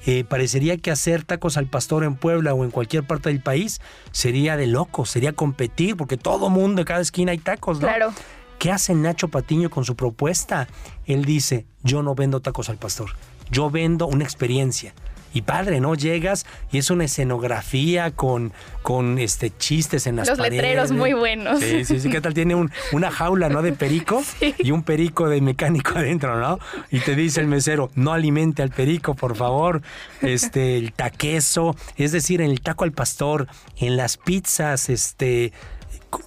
Eh, 0.06 0.22
parecería 0.22 0.76
que 0.76 0.92
hacer 0.92 1.24
tacos 1.24 1.56
al 1.56 1.66
pastor 1.66 2.04
en 2.04 2.14
Puebla 2.14 2.54
o 2.54 2.64
en 2.64 2.70
cualquier 2.70 3.04
parte 3.04 3.28
del 3.28 3.42
país 3.42 3.80
sería 4.12 4.56
de 4.56 4.68
loco, 4.68 5.04
sería 5.04 5.32
competir, 5.32 5.96
porque 5.96 6.16
todo 6.16 6.48
mundo, 6.48 6.82
en 6.82 6.86
cada 6.86 7.00
esquina 7.00 7.32
hay 7.32 7.38
tacos, 7.38 7.80
¿no? 7.80 7.88
Claro. 7.88 8.12
¿Qué 8.60 8.70
hace 8.70 8.94
Nacho 8.94 9.28
Patiño 9.28 9.68
con 9.68 9.84
su 9.84 9.96
propuesta? 9.96 10.68
Él 11.06 11.24
dice, 11.24 11.66
yo 11.82 12.02
no 12.04 12.14
vendo 12.14 12.40
tacos 12.40 12.68
al 12.68 12.76
pastor, 12.76 13.10
yo 13.50 13.68
vendo 13.68 14.06
una 14.06 14.24
experiencia. 14.24 14.94
Y 15.32 15.42
padre, 15.42 15.80
¿no? 15.80 15.94
Llegas 15.94 16.46
y 16.72 16.78
es 16.78 16.90
una 16.90 17.04
escenografía 17.04 18.10
con, 18.10 18.52
con 18.82 19.18
este, 19.18 19.50
chistes 19.56 20.06
en 20.06 20.16
las 20.16 20.28
Los 20.28 20.38
letreros 20.38 20.92
muy 20.92 21.12
buenos. 21.12 21.60
Sí, 21.60 21.84
sí, 21.84 22.00
sí. 22.00 22.10
¿Qué 22.10 22.20
tal? 22.20 22.34
Tiene 22.34 22.54
un, 22.54 22.70
una 22.92 23.10
jaula, 23.10 23.48
¿no? 23.48 23.62
De 23.62 23.72
perico 23.72 24.22
y 24.58 24.70
un 24.70 24.82
perico 24.82 25.28
de 25.28 25.40
mecánico 25.40 25.92
adentro, 25.96 26.38
¿no? 26.40 26.58
Y 26.90 27.00
te 27.00 27.14
dice 27.14 27.40
el 27.40 27.46
mesero, 27.46 27.90
no 27.94 28.12
alimente 28.12 28.62
al 28.62 28.70
perico, 28.70 29.14
por 29.14 29.36
favor. 29.36 29.82
Este, 30.22 30.76
el 30.78 30.92
taqueso, 30.92 31.76
es 31.96 32.12
decir, 32.12 32.40
en 32.40 32.50
el 32.50 32.60
taco 32.60 32.84
al 32.84 32.92
pastor, 32.92 33.46
en 33.76 33.96
las 33.96 34.16
pizzas, 34.16 34.88
este, 34.88 35.52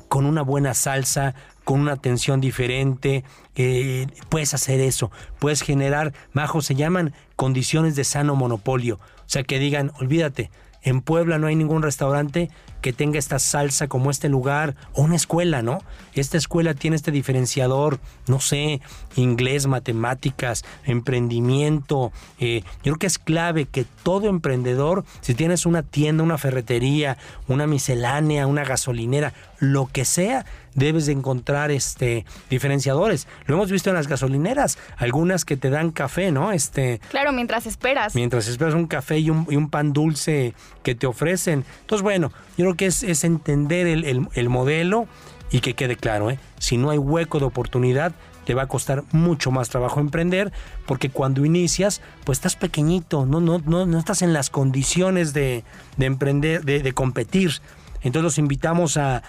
con 0.08 0.26
una 0.26 0.42
buena 0.42 0.74
salsa, 0.74 1.36
con 1.70 1.82
una 1.82 1.92
atención 1.92 2.42
diferente, 2.42 3.24
eh, 3.56 4.08
puedes 4.30 4.56
hacer 4.56 4.80
eso, 4.80 5.12
puedes 5.38 5.62
generar, 5.62 6.14
Majo, 6.34 6.64
se 6.64 6.74
llaman 6.74 7.14
condiciones 7.36 7.96
de 7.96 8.06
sano 8.06 8.36
monopolio, 8.36 8.96
o 8.96 9.24
sea, 9.28 9.44
que 9.44 9.60
digan, 9.60 9.92
olvídate, 10.00 10.50
en 10.82 11.02
Puebla 11.02 11.38
no 11.38 11.46
hay 11.46 11.56
ningún 11.56 11.84
restaurante 11.84 12.50
que 12.82 12.94
tenga 12.94 13.20
esta 13.20 13.40
salsa 13.40 13.88
como 13.88 14.12
este 14.12 14.30
lugar 14.30 14.76
o 14.94 15.02
una 15.02 15.16
escuela, 15.16 15.62
¿no? 15.62 15.80
Esta 16.14 16.38
escuela 16.38 16.74
tiene 16.74 16.96
este 16.96 17.12
diferenciador, 17.12 18.00
no 18.28 18.40
sé, 18.40 18.82
inglés, 19.16 19.68
matemáticas, 19.68 20.64
emprendimiento. 20.86 22.12
Eh, 22.40 22.64
yo 22.78 22.94
creo 22.94 22.98
que 22.98 23.08
es 23.08 23.20
clave 23.20 23.66
que 23.66 23.86
todo 24.04 24.28
emprendedor, 24.28 25.04
si 25.22 25.36
tienes 25.36 25.66
una 25.66 25.84
tienda, 25.84 26.24
una 26.24 26.38
ferretería, 26.38 27.18
una 27.48 27.68
miscelánea, 27.68 28.48
una 28.48 28.64
gasolinera, 28.64 29.34
lo 29.60 29.88
que 29.88 30.06
sea, 30.06 30.46
debes 30.76 31.06
de 31.06 31.14
encontrar 31.14 31.72
este 31.72 32.26
diferenciadores. 32.50 33.28
Lo 33.46 33.56
hemos 33.56 33.72
visto 33.72 33.90
en 33.90 33.96
las 33.96 34.08
gasolineras, 34.08 34.78
algunas 34.98 35.46
que 35.46 35.58
te 35.58 35.70
dan 35.70 35.92
café, 35.92 36.32
¿no? 36.32 36.52
Este 36.52 37.02
Claro, 37.10 37.32
mientras 37.32 37.66
esperas. 37.66 38.16
Mientras 38.16 38.48
esperas 38.48 38.74
un 38.74 38.88
café 38.88 39.20
y 39.20 39.30
un, 39.30 39.48
y 39.50 39.56
un 39.56 39.70
pan 39.70 39.94
dulce 39.94 40.54
que 40.84 40.96
te 40.96 41.08
ofrecen. 41.08 41.66
Entonces, 41.82 42.04
bueno, 42.04 42.32
yo 42.58 42.66
creo 42.70 42.78
que 42.78 42.86
es, 42.86 43.04
es 43.04 43.24
entender 43.24 43.88
el, 43.88 44.28
el, 44.34 44.50
modelo 44.50 45.08
y 45.52 45.62
que 45.62 45.74
quede 45.74 45.96
claro, 45.96 46.30
¿eh? 46.30 46.40
si 46.60 46.78
no 46.78 46.92
hay 46.92 47.00
hueco 47.00 47.40
de 47.40 47.46
oportunidad, 47.46 48.14
te 48.46 48.54
va 48.54 48.64
a 48.64 48.68
costar 48.68 49.04
mucho 49.12 49.50
más 49.50 49.70
trabajo 49.70 50.00
emprender, 50.00 50.52
porque 50.86 51.10
cuando 51.10 51.46
inicias, 51.46 52.02
pues 52.26 52.38
estás 52.38 52.56
pequeñito, 52.56 53.26
no, 53.26 53.42
no, 53.42 53.60
no, 53.66 53.86
no 53.86 53.98
estás 53.98 54.22
en 54.22 54.34
las 54.34 54.50
condiciones 54.50 55.34
de, 55.34 55.64
de 55.98 56.06
emprender, 56.06 56.64
de, 56.64 56.82
de 56.82 56.94
competir. 56.94 57.54
Entonces 58.02 58.24
los 58.24 58.38
invitamos 58.38 58.98
a, 58.98 59.22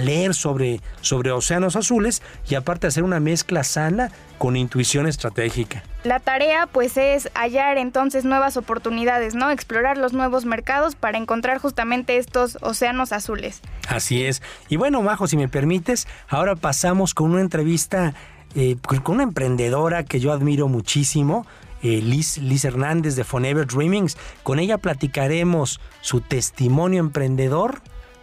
leer 0.00 0.34
sobre, 0.34 0.80
sobre 1.00 1.30
océanos 1.30 1.76
azules 1.76 2.22
y 2.48 2.56
aparte 2.56 2.88
hacer 2.88 3.04
una 3.04 3.20
mezcla 3.20 3.62
sana 3.62 4.10
con 4.36 4.56
intuición 4.56 5.06
estratégica. 5.06 5.84
La 6.02 6.18
tarea 6.18 6.66
pues 6.66 6.96
es 6.96 7.30
hallar 7.34 7.78
entonces 7.78 8.24
nuevas 8.24 8.56
oportunidades, 8.56 9.34
¿no? 9.34 9.50
Explorar 9.50 9.96
los 9.96 10.12
nuevos 10.12 10.44
mercados 10.44 10.96
para 10.96 11.18
encontrar 11.18 11.58
justamente 11.58 12.16
estos 12.16 12.58
océanos 12.62 13.12
azules. 13.12 13.60
Así 13.88 14.24
es. 14.24 14.42
Y 14.68 14.76
bueno, 14.76 15.02
Majo, 15.02 15.26
si 15.26 15.36
me 15.36 15.48
permites, 15.48 16.08
ahora 16.28 16.56
pasamos 16.56 17.14
con 17.14 17.30
una 17.30 17.40
entrevista 17.40 18.14
eh, 18.54 18.76
con 19.04 19.16
una 19.16 19.24
emprendedora 19.24 20.04
que 20.04 20.20
yo 20.20 20.32
admiro 20.32 20.68
muchísimo. 20.68 21.46
Eh, 21.82 22.00
Liz, 22.02 22.38
Liz 22.38 22.64
Hernández 22.64 23.16
de 23.16 23.24
Forever 23.24 23.66
Dreamings. 23.66 24.16
Con 24.42 24.58
ella 24.58 24.78
platicaremos 24.78 25.80
su 26.00 26.20
testimonio 26.20 27.00
emprendedor 27.00 27.82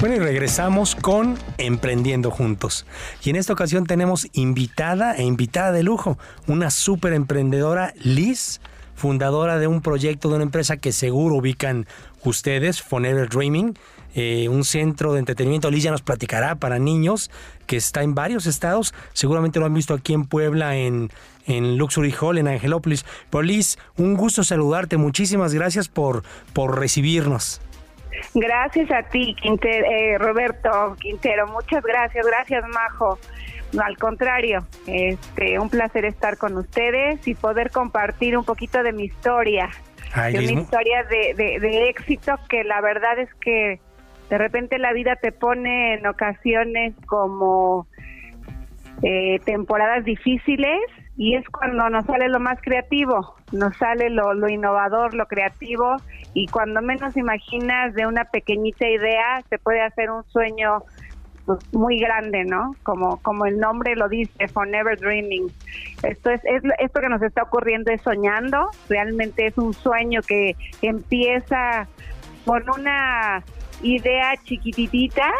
Bueno, 0.00 0.16
y 0.16 0.18
regresamos 0.18 0.94
con 0.94 1.36
Emprendiendo 1.58 2.30
Juntos. 2.30 2.86
Y 3.22 3.28
en 3.28 3.36
esta 3.36 3.52
ocasión 3.52 3.84
tenemos 3.84 4.28
invitada 4.32 5.14
e 5.14 5.24
invitada 5.24 5.72
de 5.72 5.82
lujo, 5.82 6.16
una 6.46 6.70
súper 6.70 7.12
emprendedora, 7.12 7.92
Liz, 8.02 8.62
fundadora 8.94 9.58
de 9.58 9.66
un 9.66 9.82
proyecto 9.82 10.30
de 10.30 10.36
una 10.36 10.44
empresa 10.44 10.78
que 10.78 10.92
seguro 10.92 11.34
ubican 11.34 11.86
ustedes, 12.24 12.80
Forever 12.80 13.28
Dreaming, 13.28 13.74
eh, 14.14 14.48
un 14.48 14.64
centro 14.64 15.12
de 15.12 15.18
entretenimiento. 15.18 15.70
Liz 15.70 15.84
ya 15.84 15.90
nos 15.90 16.00
platicará 16.00 16.54
para 16.54 16.78
niños 16.78 17.30
que 17.66 17.76
está 17.76 18.02
en 18.02 18.14
varios 18.14 18.46
estados. 18.46 18.94
Seguramente 19.12 19.60
lo 19.60 19.66
han 19.66 19.74
visto 19.74 19.92
aquí 19.92 20.14
en 20.14 20.24
Puebla, 20.24 20.78
en, 20.78 21.10
en 21.46 21.76
Luxury 21.76 22.14
Hall, 22.18 22.38
en 22.38 22.48
Angelópolis. 22.48 23.04
Pero 23.28 23.42
Liz, 23.42 23.76
un 23.98 24.14
gusto 24.14 24.44
saludarte. 24.44 24.96
Muchísimas 24.96 25.52
gracias 25.52 25.88
por, 25.88 26.22
por 26.54 26.78
recibirnos. 26.80 27.60
Gracias 28.34 28.90
a 28.90 29.02
ti, 29.02 29.34
eh, 29.42 30.18
Roberto 30.18 30.96
Quintero. 31.00 31.46
Muchas 31.48 31.82
gracias, 31.82 32.26
gracias, 32.26 32.64
Majo. 32.68 33.18
No, 33.72 33.82
al 33.82 33.96
contrario, 33.98 34.66
este, 34.86 35.58
un 35.58 35.70
placer 35.70 36.04
estar 36.04 36.36
con 36.36 36.56
ustedes 36.56 37.26
y 37.28 37.34
poder 37.34 37.70
compartir 37.70 38.36
un 38.36 38.44
poquito 38.44 38.82
de 38.82 38.92
mi 38.92 39.04
historia, 39.04 39.70
de 40.14 40.38
una 40.38 40.60
historia 40.60 41.04
de, 41.04 41.88
éxito 41.88 42.34
que 42.48 42.64
la 42.64 42.80
verdad 42.80 43.18
es 43.20 43.32
que 43.40 43.80
de 44.28 44.38
repente 44.38 44.78
la 44.78 44.92
vida 44.92 45.16
te 45.16 45.30
pone 45.30 45.94
en 45.94 46.06
ocasiones 46.06 46.94
como 47.06 47.86
eh, 49.02 49.38
temporadas 49.44 50.04
difíciles 50.04 50.80
y 51.16 51.36
es 51.36 51.46
cuando 51.48 51.88
nos 51.90 52.06
sale 52.06 52.28
lo 52.28 52.40
más 52.40 52.58
creativo, 52.62 53.36
nos 53.52 53.76
sale 53.76 54.10
lo, 54.10 54.48
innovador, 54.48 55.14
lo 55.14 55.26
creativo 55.26 55.96
y 56.34 56.46
cuando 56.46 56.80
menos 56.80 57.16
imaginas 57.16 57.94
de 57.94 58.06
una 58.06 58.24
pequeñita 58.24 58.88
idea 58.88 59.42
se 59.48 59.58
puede 59.58 59.80
hacer 59.80 60.10
un 60.10 60.24
sueño 60.24 60.82
pues, 61.46 61.58
muy 61.72 61.98
grande, 61.98 62.44
¿no? 62.44 62.74
Como 62.82 63.20
como 63.22 63.46
el 63.46 63.58
nombre 63.58 63.96
lo 63.96 64.08
dice, 64.08 64.46
Forever 64.48 64.98
Dreaming. 64.98 65.48
Esto 66.02 66.30
es, 66.30 66.40
es 66.44 66.62
esto 66.78 67.00
que 67.00 67.08
nos 67.08 67.22
está 67.22 67.42
ocurriendo 67.42 67.90
es 67.90 68.02
soñando, 68.02 68.70
realmente 68.88 69.46
es 69.46 69.58
un 69.58 69.74
sueño 69.74 70.20
que 70.22 70.54
empieza 70.82 71.88
con 72.44 72.62
una 72.70 73.42
idea 73.82 74.34
chiquititita 74.44 75.30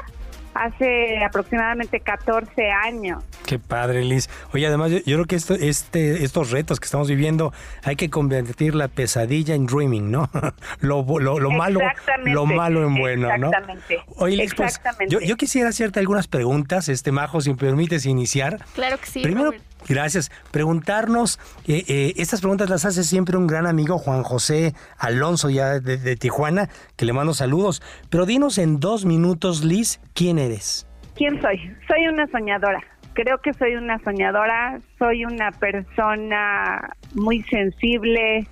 hace 0.55 1.23
aproximadamente 1.25 2.01
14 2.01 2.71
años. 2.71 3.23
Qué 3.47 3.59
padre, 3.59 4.05
Liz. 4.05 4.29
Oye, 4.53 4.67
además, 4.67 4.91
yo, 4.91 5.01
creo 5.03 5.25
que 5.25 5.37
esto, 5.37 5.55
este, 5.55 6.25
estos 6.25 6.51
retos 6.51 6.81
que 6.81 6.85
estamos 6.85 7.09
viviendo 7.09 7.53
hay 7.83 7.97
que 7.97 8.11
convertir 8.11 8.75
la 8.75 8.89
pesadilla 8.89 9.55
en 9.55 9.67
dreaming, 9.67 10.11
¿no? 10.11 10.31
lo, 10.81 11.05
lo, 11.19 11.51
malo, 11.51 11.81
lo 12.25 12.47
malo 12.47 12.87
en 12.87 12.95
bueno, 12.95 13.37
¿no? 13.39 13.49
Exactamente. 13.49 14.05
Oye, 14.17 14.37
Liz, 14.37 14.55
pues, 14.55 14.81
yo, 15.09 15.37
quisiera 15.37 15.69
hacerte 15.69 16.01
algunas 16.01 16.29
preguntas, 16.29 16.89
este 16.89 17.13
Majo, 17.13 17.41
si 17.41 17.51
me 17.51 17.57
permites 17.57 18.07
iniciar. 18.07 18.65
Claro 18.75 18.99
que 18.99 19.07
sí. 19.07 19.23
Primero, 19.23 19.53
Gracias. 19.88 20.31
Preguntarnos, 20.51 21.38
eh, 21.66 21.85
eh, 21.88 22.12
estas 22.16 22.40
preguntas 22.40 22.71
las 22.71 22.85
hace 22.85 23.05
siempre 23.05 23.37
un 23.37 23.47
gran 23.47 23.66
amigo, 23.66 23.99
Juan 23.99 24.23
José 24.23 24.75
Alonso, 24.99 25.51
ya 25.51 25.81
de, 25.81 26.16
Tijuana, 26.16 26.69
que 26.97 27.05
le 27.05 27.12
mando 27.12 27.35
saludos. 27.35 27.83
Pero 28.11 28.27
dinos 28.27 28.59
en 28.59 28.81
dos 28.81 29.05
minutos, 29.05 29.64
Liz, 29.64 30.01
¿quién 30.14 30.38
eres? 30.38 30.87
¿Quién 31.16 31.40
soy? 31.40 31.59
Soy 31.88 32.09
una 32.09 32.27
soñadora. 32.29 32.83
Creo 33.14 33.38
que 33.38 33.53
soy 33.55 33.75
una 33.75 33.99
soñadora, 33.99 34.81
soy 34.99 35.25
una 35.25 35.51
persona 35.51 36.95
muy 37.14 37.43
sensible. 37.45 38.47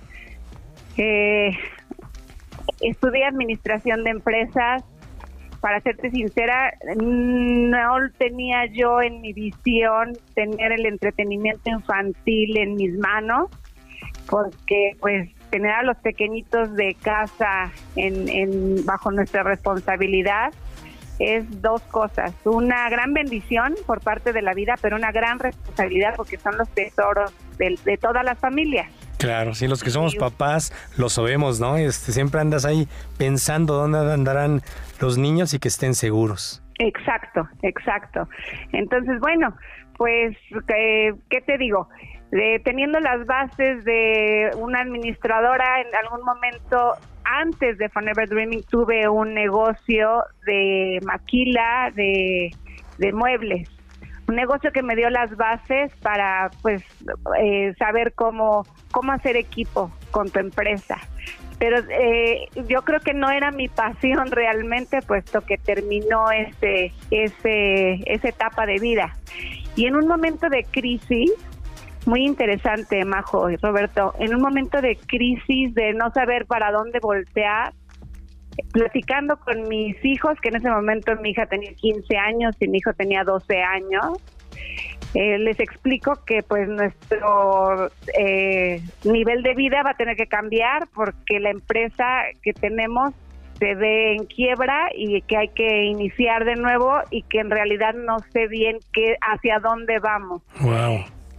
Eh, 0.97 1.57
estudié 2.81 3.25
administración 3.25 4.03
de 4.03 4.11
empresas, 4.11 4.83
para 5.61 5.81
serte 5.81 6.09
sincera, 6.11 6.73
no 6.95 7.97
tenía 8.17 8.65
yo 8.67 9.01
en 9.01 9.21
mi 9.21 9.33
visión 9.33 10.17
tener 10.33 10.71
el 10.71 10.85
entretenimiento 10.85 11.69
infantil 11.69 12.57
en 12.57 12.75
mis 12.75 12.97
manos, 12.97 13.49
porque 14.29 14.95
pues 14.99 15.29
tener 15.49 15.71
a 15.71 15.83
los 15.83 15.97
pequeñitos 15.97 16.75
de 16.75 16.95
casa 16.95 17.71
en, 17.95 18.85
bajo 18.85 19.11
nuestra 19.11 19.43
responsabilidad 19.43 20.53
es 21.17 21.61
dos 21.61 21.81
cosas. 21.83 22.33
Una 22.45 22.89
gran 22.89 23.13
bendición 23.13 23.75
por 23.85 23.99
parte 23.99 24.31
de 24.31 24.41
la 24.41 24.53
vida, 24.53 24.75
pero 24.81 24.95
una 24.95 25.11
gran 25.11 25.39
responsabilidad 25.39 26.13
porque 26.15 26.37
son 26.37 26.57
los 26.57 26.69
tesoros 26.69 27.33
de, 27.57 27.77
de 27.83 27.97
todas 27.97 28.23
las 28.23 28.39
familias. 28.39 28.87
Claro, 29.19 29.53
sí, 29.53 29.67
los 29.67 29.83
que 29.83 29.89
somos 29.89 30.15
papás 30.15 30.71
lo 30.97 31.09
sabemos, 31.09 31.59
¿no? 31.59 31.75
Este, 31.75 32.13
siempre 32.13 32.39
andas 32.39 32.63
ahí 32.63 32.87
pensando 33.17 33.73
dónde 33.73 34.13
andarán 34.13 34.61
los 35.01 35.17
niños 35.17 35.53
y 35.53 35.59
que 35.59 35.67
estén 35.67 35.93
seguros. 35.93 36.63
Exacto, 36.79 37.45
exacto. 37.61 38.29
Entonces, 38.71 39.19
bueno, 39.19 39.53
pues, 39.97 40.37
eh, 40.73 41.13
¿qué 41.29 41.41
te 41.41 41.57
digo? 41.57 41.89
teniendo 42.63 42.99
las 42.99 43.25
bases 43.25 43.83
de 43.85 44.51
una 44.55 44.81
administradora, 44.81 45.81
en 45.81 45.87
algún 45.95 46.23
momento 46.23 46.93
antes 47.23 47.79
de 47.79 47.89
Forever 47.89 48.29
Dreaming 48.29 48.61
tuve 48.69 49.09
un 49.09 49.33
negocio 49.33 50.23
de 50.45 50.99
maquila, 51.03 51.91
de, 51.95 52.51
de 52.99 53.13
muebles 53.13 53.67
un 54.29 54.35
negocio 54.35 54.71
que 54.71 54.83
me 54.83 54.95
dio 54.95 55.09
las 55.09 55.35
bases 55.35 55.91
para 56.03 56.51
pues 56.61 56.83
eh, 57.39 57.73
saber 57.79 58.13
cómo 58.13 58.63
cómo 58.91 59.11
hacer 59.11 59.35
equipo 59.35 59.91
con 60.11 60.29
tu 60.29 60.39
empresa. 60.39 60.97
Pero 61.57 61.79
eh, 61.89 62.47
yo 62.67 62.83
creo 62.83 62.99
que 62.99 63.13
no 63.13 63.31
era 63.31 63.51
mi 63.51 63.67
pasión 63.67 64.27
realmente 64.31 65.01
puesto 65.01 65.41
que 65.41 65.57
terminó 65.57 66.31
ese 66.31 66.93
ese 67.09 68.03
esa 68.05 68.29
etapa 68.29 68.67
de 68.67 68.75
vida. 68.75 69.15
Y 69.75 69.87
en 69.87 69.95
un 69.95 70.07
momento 70.07 70.47
de 70.47 70.63
crisis 70.63 71.31
muy 72.05 72.23
interesante 72.23 73.03
Majo 73.05 73.49
y 73.49 73.55
Roberto 73.55 74.13
en 74.19 74.35
un 74.35 74.41
momento 74.41 74.79
de 74.79 74.95
crisis 74.95 75.73
de 75.73 75.93
no 75.93 76.11
saber 76.11 76.45
para 76.45 76.71
dónde 76.71 76.99
voltear 76.99 77.73
platicando 78.71 79.37
con 79.37 79.67
mis 79.67 79.95
hijos, 80.03 80.39
que 80.41 80.49
en 80.49 80.57
ese 80.57 80.69
momento 80.69 81.15
mi 81.21 81.31
hija 81.31 81.45
tenía 81.45 81.73
15 81.73 82.17
años 82.17 82.55
y 82.59 82.67
mi 82.67 82.77
hijo 82.77 82.93
tenía 82.93 83.23
12 83.23 83.61
años, 83.61 84.17
eh, 85.15 85.39
les 85.39 85.59
explico 85.59 86.19
que 86.25 86.43
pues 86.43 86.67
nuestro 86.67 87.89
eh, 88.17 88.81
nivel 89.03 89.41
de 89.41 89.55
vida 89.55 89.81
va 89.83 89.91
a 89.91 89.97
tener 89.97 90.15
que 90.15 90.27
cambiar 90.27 90.87
porque 90.93 91.39
la 91.39 91.49
empresa 91.49 92.05
que 92.43 92.53
tenemos 92.53 93.13
se 93.57 93.75
ve 93.75 94.13
en 94.13 94.25
quiebra 94.25 94.89
y 94.95 95.21
que 95.23 95.35
hay 95.35 95.49
que 95.49 95.85
iniciar 95.85 96.45
de 96.45 96.55
nuevo 96.55 96.93
y 97.09 97.23
que 97.23 97.39
en 97.39 97.49
realidad 97.49 97.93
no 97.93 98.19
sé 98.31 98.47
bien 98.47 98.77
qué 98.93 99.17
hacia 99.19 99.59
dónde 99.59 99.99
vamos. 99.99 100.43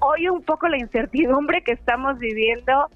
Hoy 0.01 0.29
un 0.29 0.43
poco 0.43 0.67
la 0.69 0.79
incertidumbre 0.79 1.63
que 1.63 1.73
estamos 1.73 2.19
viviendo 2.19 2.89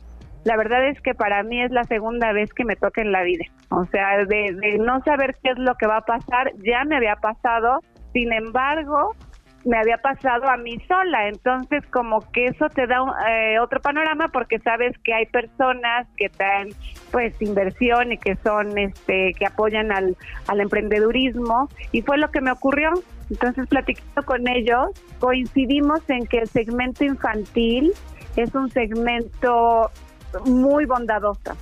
la 0.44 0.56
verdad 0.56 0.86
es 0.88 1.00
que 1.00 1.14
para 1.14 1.42
mí 1.42 1.62
es 1.62 1.70
la 1.70 1.84
segunda 1.84 2.32
vez 2.32 2.52
que 2.52 2.64
me 2.64 2.76
toca 2.76 3.00
en 3.00 3.12
la 3.12 3.22
vida. 3.22 3.44
O 3.70 3.86
sea, 3.86 4.24
de, 4.24 4.78
no 4.78 5.02
saber 5.02 5.36
qué 5.42 5.50
es 5.50 5.58
lo 5.58 5.74
que 5.76 5.86
va 5.86 5.98
a 5.98 6.04
pasar, 6.04 6.52
ya 6.62 6.84
me 6.84 6.96
había 6.96 7.16
pasado, 7.16 7.80
sin 8.12 8.32
embargo, 8.32 9.14
me 9.64 9.78
había 9.78 9.96
pasado 9.96 10.48
a 10.50 10.58
mí 10.58 10.76
sola, 10.86 11.28
entonces 11.28 11.82
como 11.90 12.20
que 12.32 12.46
eso 12.46 12.68
te 12.68 12.86
da 12.86 12.98
eh, 13.26 13.58
otro 13.58 13.80
panorama 13.80 14.28
porque 14.28 14.58
sabes 14.58 14.94
que 15.02 15.14
hay 15.14 15.24
personas 15.24 16.06
que 16.18 16.28
traen 16.28 16.68
pues 17.10 17.40
inversión 17.40 18.12
y 18.12 18.18
que 18.18 18.36
son 18.36 18.76
este 18.76 19.32
que 19.32 19.46
apoyan 19.46 19.90
al, 19.90 20.18
al 20.48 20.60
emprendedurismo 20.60 21.70
y 21.92 22.02
fue 22.02 22.18
lo 22.18 22.30
que 22.30 22.42
me 22.42 22.52
ocurrió. 22.52 22.90
Entonces 23.30 23.66
platicando 23.66 24.22
con 24.26 24.46
ellos 24.48 24.88
coincidimos 25.18 26.00
en 26.10 26.26
que 26.26 26.40
el 26.40 26.48
segmento 26.48 27.02
infantil 27.04 27.94
es 28.36 28.54
un 28.54 28.70
segmento 28.70 29.90
muy 30.44 30.86
bondadosa, 30.86 31.56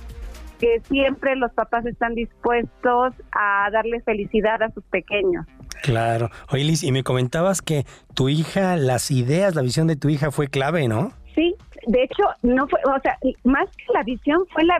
que 0.59 0.81
siempre 0.87 1.35
los 1.35 1.51
papás 1.51 1.85
están 1.85 2.15
dispuestos 2.15 3.13
a 3.31 3.69
darle 3.71 4.01
felicidad 4.01 4.61
a 4.61 4.71
sus 4.71 4.83
pequeños. 4.85 5.45
Claro. 5.81 6.29
Oye, 6.49 6.63
Liz, 6.63 6.83
y 6.83 6.91
me 6.91 7.03
comentabas 7.03 7.61
que 7.61 7.85
tu 8.13 8.29
hija, 8.29 8.77
las 8.77 9.11
ideas, 9.11 9.55
la 9.55 9.61
visión 9.61 9.87
de 9.87 9.95
tu 9.95 10.09
hija 10.09 10.31
fue 10.31 10.47
clave, 10.47 10.87
¿no? 10.87 11.11
Sí, 11.35 11.55
de 11.87 12.03
hecho, 12.03 12.23
no 12.41 12.67
fue, 12.67 12.79
o 12.85 12.99
sea, 13.01 13.17
más 13.43 13.69
que 13.75 13.93
la 13.93 14.03
visión 14.03 14.45
fue 14.53 14.63
la 14.63 14.79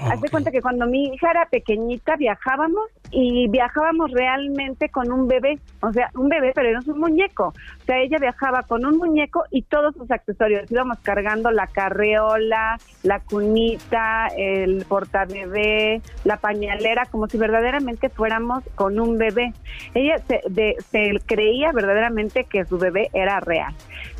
Haz 0.00 0.20
de 0.20 0.28
cuenta 0.28 0.50
que 0.50 0.62
cuando 0.62 0.86
mi 0.86 1.06
hija 1.06 1.30
era 1.30 1.46
pequeñita 1.46 2.16
viajábamos 2.16 2.84
y 3.10 3.48
viajábamos 3.48 4.10
realmente 4.12 4.88
con 4.90 5.10
un 5.10 5.26
bebé, 5.26 5.58
o 5.80 5.92
sea, 5.92 6.10
un 6.14 6.28
bebé, 6.28 6.52
pero 6.54 6.70
no 6.72 6.80
es 6.80 6.88
un 6.88 7.00
muñeco. 7.00 7.48
O 7.48 7.84
sea, 7.84 7.98
ella 7.98 8.18
viajaba 8.18 8.62
con 8.62 8.84
un 8.84 8.96
muñeco 8.96 9.44
y 9.50 9.62
todos 9.62 9.94
sus 9.94 10.10
accesorios. 10.10 10.70
Íbamos 10.70 10.98
cargando 11.00 11.50
la 11.50 11.66
carreola, 11.66 12.78
la 13.02 13.20
cunita, 13.20 14.28
el 14.36 14.84
portabebé, 14.86 16.02
la 16.24 16.36
pañalera, 16.36 17.06
como 17.06 17.26
si 17.26 17.38
verdaderamente 17.38 18.08
fuéramos 18.08 18.62
con 18.74 19.00
un 19.00 19.18
bebé. 19.18 19.52
Ella 19.94 20.18
se, 20.28 20.42
se 20.90 21.12
creía 21.26 21.72
verdaderamente 21.72 22.44
que 22.44 22.64
su 22.64 22.78
bebé 22.78 23.08
era 23.12 23.40
real. 23.40 23.74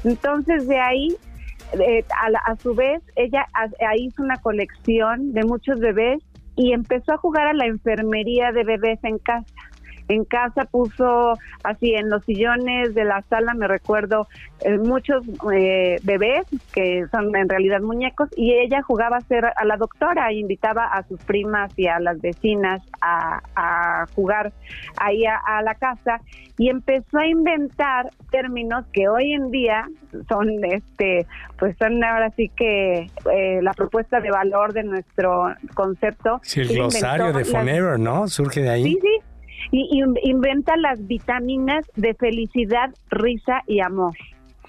Entonces, 0.05 0.66
de 0.66 0.81
ahí 0.81 1.16
a, 2.46 2.57
su 2.57 2.74
vez, 2.74 3.02
ella 3.16 3.46
hizo 3.96 4.22
una 4.22 4.37
colección 4.38 5.33
de 5.33 5.44
muchos 5.44 5.78
bebés 5.81 6.22
y 6.57 6.72
empezó 6.72 7.12
a 7.12 7.18
jugar 7.18 7.46
a 7.46 7.52
la 7.52 7.66
enfermería 7.66 8.52
de 8.52 8.64
bebés 8.64 8.98
en 9.04 9.18
casa. 9.18 9.46
En 10.09 10.25
casa 10.25 10.64
puso 10.64 11.35
así 11.62 11.94
en 11.94 12.09
los 12.09 12.25
sillones 12.25 12.94
de 12.94 13.05
la 13.05 13.23
sala, 13.29 13.55
me 13.55 13.68
recuerdo, 13.68 14.27
eh, 14.61 14.79
muchos 14.79 15.23
eh, 15.53 15.97
bebés 16.03 16.47
que 16.73 17.07
son 17.11 17.35
en 17.37 17.49
realidad 17.49 17.81
muñecos 17.81 18.29
y 18.37 18.55
ella 18.55 18.83
jugaba 18.83 19.18
a 19.18 19.21
ser 19.21 19.44
a 19.44 19.64
la 19.64 19.77
doctora, 19.77 20.31
e 20.31 20.35
invitaba 20.35 20.87
a 20.87 21.03
sus 21.05 21.23
primas 21.25 21.73
y 21.77 21.87
a 21.87 22.01
las 22.01 22.21
vecinas 22.21 22.83
a, 23.01 23.40
a 23.55 24.07
jugar 24.14 24.53
ahí 24.97 25.25
a, 25.27 25.62
la 25.62 25.75
casa 25.75 26.21
y 26.57 26.71
empezó 26.71 27.18
a 27.18 27.27
inventar 27.27 28.11
términos 28.31 28.85
que 28.92 29.09
hoy 29.09 29.33
en 29.33 29.51
día 29.51 29.88
son 30.29 30.64
este 30.64 31.27
pues 31.59 31.77
son 31.79 32.03
ahora 32.03 32.31
sí 32.37 32.51
que 32.57 33.11
eh, 33.33 33.61
la 33.62 33.73
propuesta 33.73 34.21
de 34.21 34.31
valor 34.31 34.73
de 34.73 34.85
nuestro 34.85 35.55
concepto. 35.75 36.40
Sí, 36.42 36.61
el 36.61 36.68
glosario 36.68 37.33
de 37.33 37.44
Forever, 37.44 37.99
¿no? 37.99 38.29
Surge 38.29 38.62
de 38.62 38.71
ahí. 38.71 38.85
Sí, 38.85 38.99
sí. 39.01 39.21
Y, 39.71 40.03
inventa 40.23 40.77
las 40.77 41.07
vitaminas 41.07 41.85
de 41.97 42.14
felicidad, 42.14 42.90
risa 43.11 43.62
y 43.66 43.81
amor. 43.81 44.14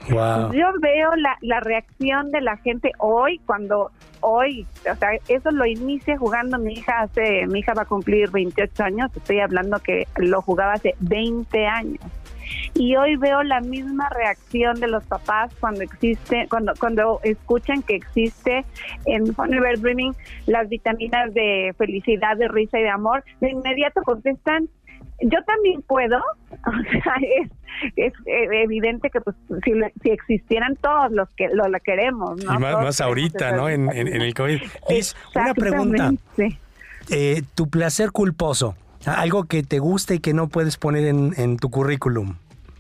Wow. 0.10 0.54
Yo 0.54 0.68
veo 0.80 1.16
la, 1.16 1.38
la 1.42 1.60
reacción 1.60 2.32
de 2.32 2.42
la 2.42 2.56
gente 2.58 2.92
hoy 3.00 3.40
cuando 3.46 3.92
hoy, 4.22 4.66
o 4.90 4.96
sea, 4.96 5.10
eso 5.28 5.52
lo 5.52 5.66
inicia 5.66 6.18
jugando 6.18 6.58
mi 6.58 6.74
hija 6.74 7.02
hace, 7.02 7.46
mi 7.48 7.60
hija 7.60 7.74
va 7.74 7.84
a 7.84 7.86
cumplir 7.86 8.30
28 8.32 8.84
años, 8.84 9.12
estoy 9.16 9.40
hablando 9.40 9.80
que 9.80 10.08
lo 10.18 10.42
jugaba 10.42 10.74
hace 10.74 10.96
20 11.00 11.68
años. 11.68 12.00
Y 12.74 12.96
hoy 12.96 13.16
veo 13.16 13.44
la 13.44 13.62
misma 13.62 14.10
reacción 14.10 14.80
de 14.80 14.88
los 14.88 15.04
papás 15.04 15.54
cuando 15.60 15.82
existe, 15.82 16.48
cuando, 16.50 16.74
cuando 16.80 17.20
escuchan 17.24 17.84
que 17.84 17.96
existe 17.96 18.66
en 19.06 19.34
Forever 19.36 19.80
Dreaming 19.80 20.14
las 20.48 20.68
vitaminas 20.70 21.34
de 21.34 21.74
felicidad, 21.78 22.38
de 22.38 22.48
risa 22.48 22.80
y 22.80 22.84
de 22.84 22.90
amor, 22.90 23.24
de 23.42 23.52
inmediato 23.52 24.02
contestan, 24.04 24.68
yo 25.22 25.44
también 25.46 25.82
puedo, 25.84 26.18
o 26.52 26.92
sea, 26.92 27.14
es, 27.40 27.50
es 27.96 28.14
evidente 28.26 29.10
que 29.10 29.22
pues 29.22 29.36
si, 29.64 29.72
si 30.02 30.10
existieran 30.10 30.76
todos 30.78 31.12
los 31.12 31.30
que 31.36 31.50
lo 31.50 31.68
la 31.68 31.80
queremos, 31.80 32.44
¿no? 32.44 32.54
Y 32.54 32.58
más, 32.58 33.02
ahorita, 33.02 33.52
¿no? 33.54 33.70
En, 33.70 33.90
el 33.90 34.34
COVID. 34.34 34.62
Liz, 34.90 35.16
una 35.36 35.54
pregunta. 35.54 36.12
Eh, 37.10 37.42
tu 37.56 37.70
placer 37.70 38.12
culposo, 38.12 38.76
algo 39.06 39.46
que 39.46 39.64
te 39.64 39.80
guste 39.80 40.16
y 40.16 40.20
que 40.20 40.34
no 40.34 40.48
puedes 40.48 40.78
poner 40.78 41.06
en, 41.06 41.34
en 41.38 41.58
tu 41.58 41.70
currículum 41.70 42.36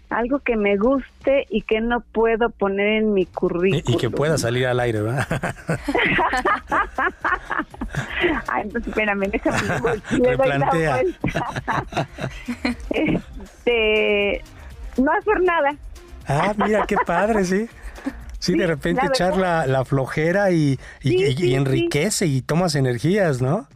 algo 0.10 0.40
que 0.40 0.58
me 0.58 0.76
guste 0.78 1.46
y 1.50 1.62
que 1.62 1.82
no 1.82 2.02
puedo 2.02 2.50
poner 2.50 2.88
en 2.88 3.14
mi 3.14 3.26
currículum. 3.26 3.84
Y, 3.86 3.98
que 3.98 4.10
pueda 4.10 4.38
salir 4.38 4.66
al 4.66 4.80
aire, 4.80 5.02
¿verdad? 5.02 5.28
Ay, 8.48 8.64
entonces 8.64 8.88
espérame, 8.90 9.30
déjame 9.32 9.58
Replantea. 10.30 11.02
este, 12.92 14.42
no 14.98 15.12
hacer 15.12 15.42
nada. 15.42 15.76
Ah, 16.28 16.54
mira, 16.58 16.86
qué 16.86 16.96
padre, 17.06 17.44
sí. 17.44 17.68
Sí, 18.40 18.56
de 18.56 18.68
repente 18.68 19.06
echar 19.06 19.36
la, 19.36 19.68
la, 19.68 19.84
flojera 19.84 20.52
y, 20.52 20.80
y, 21.02 21.56
enriquece 21.56 22.26
y 22.26 22.42
tomas 22.42 22.76
energías, 22.76 23.42
¿no? 23.42 23.68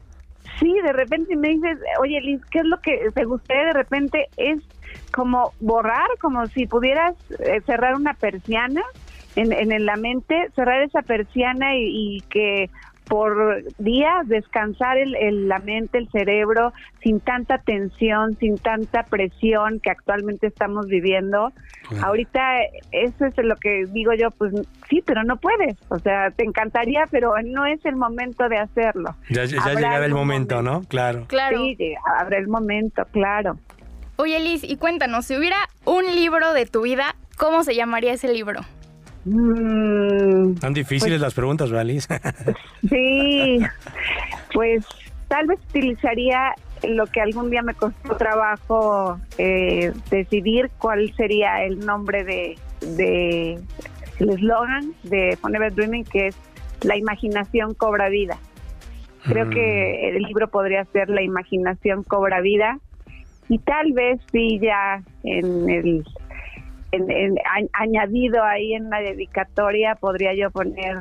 Sí, 0.59 0.73
de 0.83 0.93
repente 0.93 1.35
me 1.35 1.49
dices, 1.49 1.79
oye 1.99 2.21
Liz, 2.21 2.41
¿qué 2.49 2.59
es 2.59 2.65
lo 2.65 2.79
que 2.79 3.09
te 3.13 3.25
gustaría 3.25 3.65
de 3.65 3.73
repente? 3.73 4.29
Es 4.37 4.59
como 5.11 5.51
borrar, 5.59 6.07
como 6.21 6.45
si 6.47 6.65
pudieras 6.65 7.13
eh, 7.39 7.61
cerrar 7.65 7.95
una 7.95 8.13
persiana 8.13 8.81
en, 9.35 9.51
en, 9.51 9.85
la 9.85 9.95
mente, 9.95 10.49
cerrar 10.55 10.81
esa 10.81 11.01
persiana 11.01 11.75
y, 11.75 12.21
que 12.29 12.69
por 13.07 13.63
días 13.77 14.27
descansar 14.27 14.97
el, 14.97 15.47
la 15.47 15.59
mente, 15.59 15.97
el 15.97 16.09
cerebro, 16.09 16.73
sin 17.01 17.19
tanta 17.19 17.57
tensión, 17.57 18.37
sin 18.39 18.57
tanta 18.57 19.03
presión 19.03 19.79
que 19.79 19.89
actualmente 19.89 20.47
estamos 20.47 20.87
viviendo. 20.87 21.51
Ahorita 22.01 22.41
eso 22.91 23.25
es 23.25 23.33
lo 23.37 23.55
que 23.57 23.85
digo 23.91 24.13
yo, 24.13 24.31
pues 24.31 24.53
sí, 24.89 25.03
pero 25.05 25.23
no 25.23 25.37
puedes. 25.37 25.77
O 25.89 25.99
sea, 25.99 26.31
te 26.31 26.43
encantaría, 26.43 27.05
pero 27.11 27.33
no 27.43 27.65
es 27.65 27.83
el 27.85 27.95
momento 27.95 28.47
de 28.49 28.57
hacerlo. 28.57 29.15
Ya, 29.29 29.45
ya 29.45 29.73
llegará 29.73 30.05
el 30.05 30.13
momento, 30.13 30.61
¿no? 30.61 30.81
Claro. 30.83 31.25
Claro. 31.27 31.57
Sí, 31.77 31.93
habrá 32.19 32.37
el 32.37 32.47
momento, 32.47 33.03
claro. 33.11 33.57
Oye, 34.15 34.39
Liz, 34.39 34.63
y 34.63 34.77
cuéntanos, 34.77 35.25
si 35.25 35.35
hubiera 35.35 35.57
un 35.85 36.05
libro 36.05 36.53
de 36.53 36.65
tu 36.65 36.83
vida, 36.83 37.15
¿cómo 37.37 37.63
se 37.63 37.75
llamaría 37.75 38.13
ese 38.13 38.31
libro? 38.31 38.61
Mm, 39.25 40.55
Tan 40.55 40.73
difíciles 40.73 41.13
pues 41.13 41.21
las 41.21 41.33
preguntas, 41.33 41.71
¿verdad, 41.71 41.85
Liz? 41.85 42.07
sí, 42.89 43.59
pues 44.53 44.85
tal 45.27 45.47
vez 45.47 45.59
utilizaría 45.69 46.53
lo 46.83 47.07
que 47.07 47.21
algún 47.21 47.49
día 47.49 47.61
me 47.61 47.73
costó 47.73 48.15
trabajo 48.17 49.17
eh, 49.37 49.93
decidir 50.09 50.69
cuál 50.77 51.13
sería 51.15 51.63
el 51.63 51.79
nombre 51.85 52.23
de, 52.23 52.57
de 52.81 53.59
el 54.19 54.29
eslogan 54.29 54.93
de 55.03 55.37
Forever 55.41 55.73
Dreaming, 55.73 56.03
que 56.03 56.27
es 56.27 56.35
La 56.81 56.97
imaginación 56.97 57.73
cobra 57.73 58.09
vida. 58.09 58.37
Creo 59.23 59.49
que 59.49 60.11
mm. 60.11 60.17
el 60.17 60.23
libro 60.23 60.49
podría 60.49 60.83
ser 60.85 61.09
La 61.09 61.21
imaginación 61.21 62.03
cobra 62.03 62.41
vida 62.41 62.79
y 63.47 63.59
tal 63.59 63.93
vez 63.93 64.19
sí 64.31 64.59
ya 64.61 65.01
en 65.23 65.69
el 65.69 66.03
en, 66.93 67.35
añadido 67.73 68.43
ahí 68.43 68.73
en 68.73 68.89
la 68.89 68.99
dedicatoria 68.99 69.95
podría 69.95 70.33
yo 70.35 70.51
poner 70.51 70.97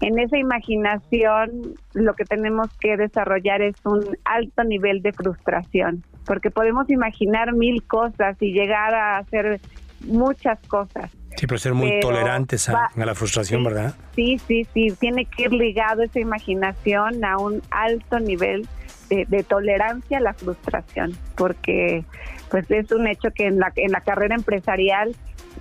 en 0.00 0.18
esa 0.18 0.38
imaginación 0.38 1.74
lo 1.92 2.14
que 2.14 2.24
tenemos 2.24 2.68
que 2.80 2.96
desarrollar 2.96 3.60
es 3.62 3.76
un 3.84 4.16
alto 4.24 4.64
nivel 4.64 5.02
de 5.02 5.12
frustración, 5.12 6.02
porque 6.26 6.50
podemos 6.50 6.88
imaginar 6.88 7.52
mil 7.52 7.82
cosas 7.82 8.36
y 8.40 8.52
llegar 8.52 8.94
a 8.94 9.18
hacer 9.18 9.60
muchas 10.06 10.58
cosas. 10.68 11.10
Sí, 11.36 11.46
pero 11.46 11.58
ser 11.58 11.74
muy 11.74 12.00
tolerantes 12.00 12.68
a, 12.68 12.86
a, 12.86 13.04
la 13.04 13.14
frustración, 13.14 13.62
¿verdad? 13.62 13.94
Sí, 14.16 14.38
sí, 14.38 14.66
sí, 14.72 14.88
tiene 14.98 15.26
que 15.26 15.44
ir 15.44 15.52
ligado 15.52 16.02
esa 16.02 16.18
imaginación 16.18 17.24
a 17.24 17.38
un 17.38 17.62
alto 17.70 18.18
nivel 18.18 18.66
de, 19.10 19.44
tolerancia 19.44 20.18
a 20.18 20.20
la 20.20 20.34
frustración, 20.34 21.12
porque 21.36 22.04
pues 22.50 22.70
es 22.70 22.90
un 22.92 23.06
hecho 23.06 23.30
que 23.32 23.46
en 23.46 23.58
la, 23.58 23.72
en 23.76 23.92
la 23.92 24.00
carrera 24.00 24.34
empresarial 24.34 25.14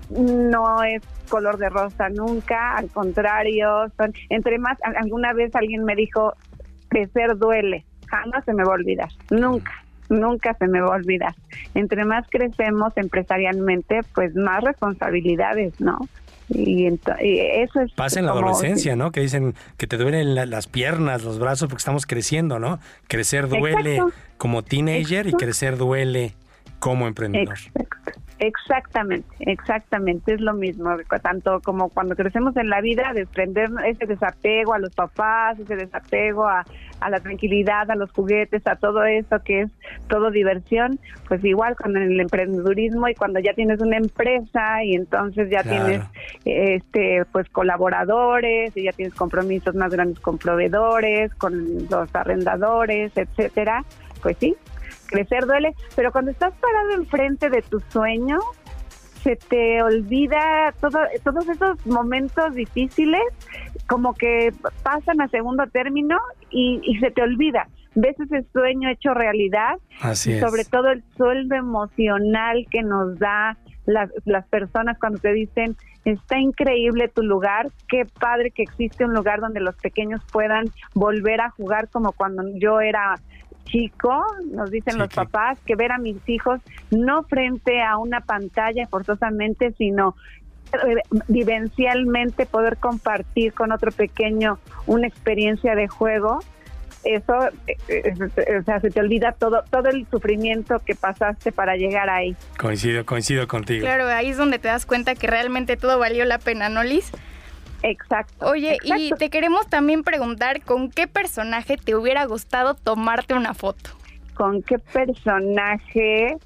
no 0.10 0.84
es 0.84 1.02
color 1.30 1.58
de 1.58 1.70
rosa 1.70 2.10
nunca, 2.10 2.76
al 2.76 2.90
contrario, 2.90 3.92
son, 3.98 4.14
entre 4.30 4.60
más, 4.60 4.78
alguna 4.82 5.34
vez 5.34 5.56
alguien 5.56 5.84
me 5.84 5.96
dijo, 5.96 6.34
crecer 6.90 7.38
duele, 7.38 7.86
jamás 8.08 8.46
se 8.46 8.54
me 8.54 8.64
va 8.64 8.74
a 8.74 8.76
olvidar, 8.76 9.10
nunca, 9.30 9.72
nunca 10.10 10.54
se 10.56 10.68
me 10.68 10.82
va 10.82 10.88
a 10.88 10.98
olvidar. 10.98 11.36
Entre 11.74 12.06
más 12.06 12.28
crecemos 12.30 12.94
empresarialmente, 12.98 14.02
pues 14.14 14.36
más 14.36 14.64
responsabilidades, 14.64 15.80
¿no? 15.80 16.00
Y, 16.50 16.88
eso 16.88 17.82
es... 17.82 17.92
Pasa 17.94 18.20
en 18.20 18.26
la 18.26 18.32
adolescencia, 18.32 18.96
¿no? 18.96 19.12
Que 19.12 19.22
dicen 19.22 19.54
que 19.78 19.88
te 19.88 19.98
duelen 19.98 20.36
las 20.50 20.68
piernas, 20.68 21.24
los 21.24 21.40
brazos, 21.40 21.70
porque 21.70 21.80
estamos 21.80 22.06
creciendo, 22.06 22.60
¿no? 22.60 22.80
Crecer 23.08 23.48
duele 23.48 24.02
como 24.38 24.64
teenager 24.64 25.28
y 25.28 25.34
crecer 25.34 25.78
duele 25.78 26.34
como 26.80 27.08
emprendedor. 27.08 27.58
Exactamente, 28.42 29.28
exactamente, 29.40 30.34
es 30.34 30.40
lo 30.40 30.54
mismo, 30.54 30.90
tanto 31.22 31.60
como 31.60 31.90
cuando 31.90 32.16
crecemos 32.16 32.56
en 32.56 32.70
la 32.70 32.80
vida, 32.80 33.12
desprender 33.14 33.70
ese 33.86 34.06
desapego 34.06 34.74
a 34.74 34.80
los 34.80 34.96
papás, 34.96 35.60
ese 35.60 35.76
desapego 35.76 36.48
a, 36.48 36.64
la 37.10 37.20
tranquilidad, 37.20 37.92
a 37.92 37.96
los 37.96 38.12
juguetes, 38.12 38.66
a 38.66 38.78
todo 38.78 39.04
eso 39.04 39.44
que 39.44 39.64
es 39.64 39.72
todo 40.08 40.32
diversión, 40.32 41.02
pues 41.28 41.44
igual 41.44 41.76
con 41.76 41.98
el 41.98 42.18
emprendedurismo 42.18 43.10
y 43.10 43.16
cuando 43.16 43.42
ya 43.42 43.54
tienes 43.54 43.82
una 43.82 43.98
empresa 43.98 44.86
y 44.86 44.96
entonces 44.96 45.50
ya 45.50 45.64
tienes 45.64 46.02
este 46.46 47.26
pues 47.34 47.50
colaboradores 47.50 48.76
y 48.78 48.84
ya 48.84 48.94
tienes 48.94 49.16
compromisos 49.16 49.76
más 49.76 49.92
grandes 49.92 50.20
con 50.22 50.38
proveedores, 50.38 51.34
con 51.36 51.90
los 51.90 52.16
arrendadores, 52.16 53.12
etcétera, 53.18 53.84
pues 54.22 54.38
sí, 54.40 54.56
crecer 55.10 55.46
duele, 55.46 55.74
pero 55.96 56.12
cuando 56.12 56.32
estás 56.32 56.54
parado 56.56 56.92
enfrente 56.92 57.50
de 57.50 57.62
tu 57.62 57.80
sueño, 57.90 58.40
se 59.24 59.36
te 59.36 59.82
olvida 59.82 60.74
todo, 60.80 61.00
todos 61.24 61.48
esos 61.50 61.86
momentos 61.86 62.54
difíciles, 62.56 63.22
como 63.88 64.14
que 64.14 64.54
pasan 64.84 65.22
a 65.22 65.28
segundo 65.28 65.66
término 65.68 66.18
y, 66.50 66.98
se 67.00 67.12
te 67.12 67.22
olvida. 67.22 67.68
Ves 67.96 68.18
ese 68.20 68.46
sueño 68.54 68.88
hecho 68.90 69.14
realidad 69.14 69.78
Así 70.00 70.34
y 70.34 70.40
sobre 70.40 70.64
todo 70.64 70.90
el 70.92 71.04
sueldo 71.18 71.56
emocional 71.56 72.68
que 72.70 72.84
nos 72.84 73.18
da 73.18 73.58
las, 73.88 74.12
las 74.26 74.48
personas 74.48 74.98
cuando 75.00 75.18
te 75.20 75.34
dicen 75.34 75.76
está 76.06 76.40
increíble 76.40 77.10
tu 77.10 77.24
lugar, 77.24 77.70
qué 77.88 78.06
padre 78.06 78.52
que 78.52 78.64
existe 78.64 79.06
un 79.06 79.14
lugar 79.14 79.42
donde 79.42 79.60
los 79.60 79.76
pequeños 79.76 80.22
puedan 80.32 80.66
volver 80.94 81.42
a 81.42 81.50
jugar 81.50 81.90
como 81.90 82.12
cuando 82.14 82.44
yo 82.56 82.80
era 82.80 83.16
chico, 83.72 84.26
nos 84.52 84.72
dicen 84.72 84.98
los 84.98 85.10
papás, 85.10 85.60
que 85.66 85.76
ver 85.76 85.92
a 85.92 85.98
mis 85.98 86.18
hijos 86.28 86.60
no 86.92 87.24
frente 87.24 87.82
a 87.82 87.98
una 87.98 88.22
pantalla 88.22 88.88
forzosamente, 88.88 89.72
sino 89.78 90.16
eh, 90.74 91.02
vivencialmente 91.28 92.46
poder 92.46 92.78
compartir 92.78 93.54
con 93.54 93.72
otro 93.72 93.92
pequeño 93.92 94.60
una 94.86 95.08
experiencia 95.08 95.76
de 95.76 95.88
juego, 95.88 96.40
eso, 97.04 97.34
eh, 97.88 98.14
o 98.60 98.64
sea, 98.64 98.80
se 98.82 98.90
te 98.90 99.00
olvida 99.00 99.32
todo, 99.32 99.64
todo 99.70 99.90
el 99.90 100.06
sufrimiento 100.10 100.80
que 100.86 100.96
pasaste 100.96 101.52
para 101.52 101.76
llegar 101.76 102.10
ahí. 102.10 102.36
Coincido, 102.58 103.06
coincido 103.06 103.48
contigo. 103.48 103.82
Claro, 103.82 104.08
ahí 104.08 104.30
es 104.30 104.38
donde 104.38 104.60
te 104.60 104.68
das 104.68 104.86
cuenta 104.86 105.16
que 105.16 105.28
realmente 105.28 105.78
todo 105.78 105.98
valió 105.98 106.26
la 106.26 106.40
pena, 106.40 106.70
¿no, 106.70 106.84
Liz? 106.84 107.12
Exacto. 107.84 108.46
Oye, 108.48 108.78
y 108.84 109.12
te 109.12 109.30
queremos 109.30 109.68
también 109.68 110.04
preguntar 110.04 110.62
con 110.62 110.90
qué 110.90 111.08
personaje 111.08 111.78
te 111.78 111.96
hubiera 111.96 112.26
gustado 112.26 112.74
tomarte 112.76 113.34
una 113.34 113.54
foto. 113.54 113.92
¿Con 114.34 114.62
qué 114.64 114.80
personaje? 114.80 116.38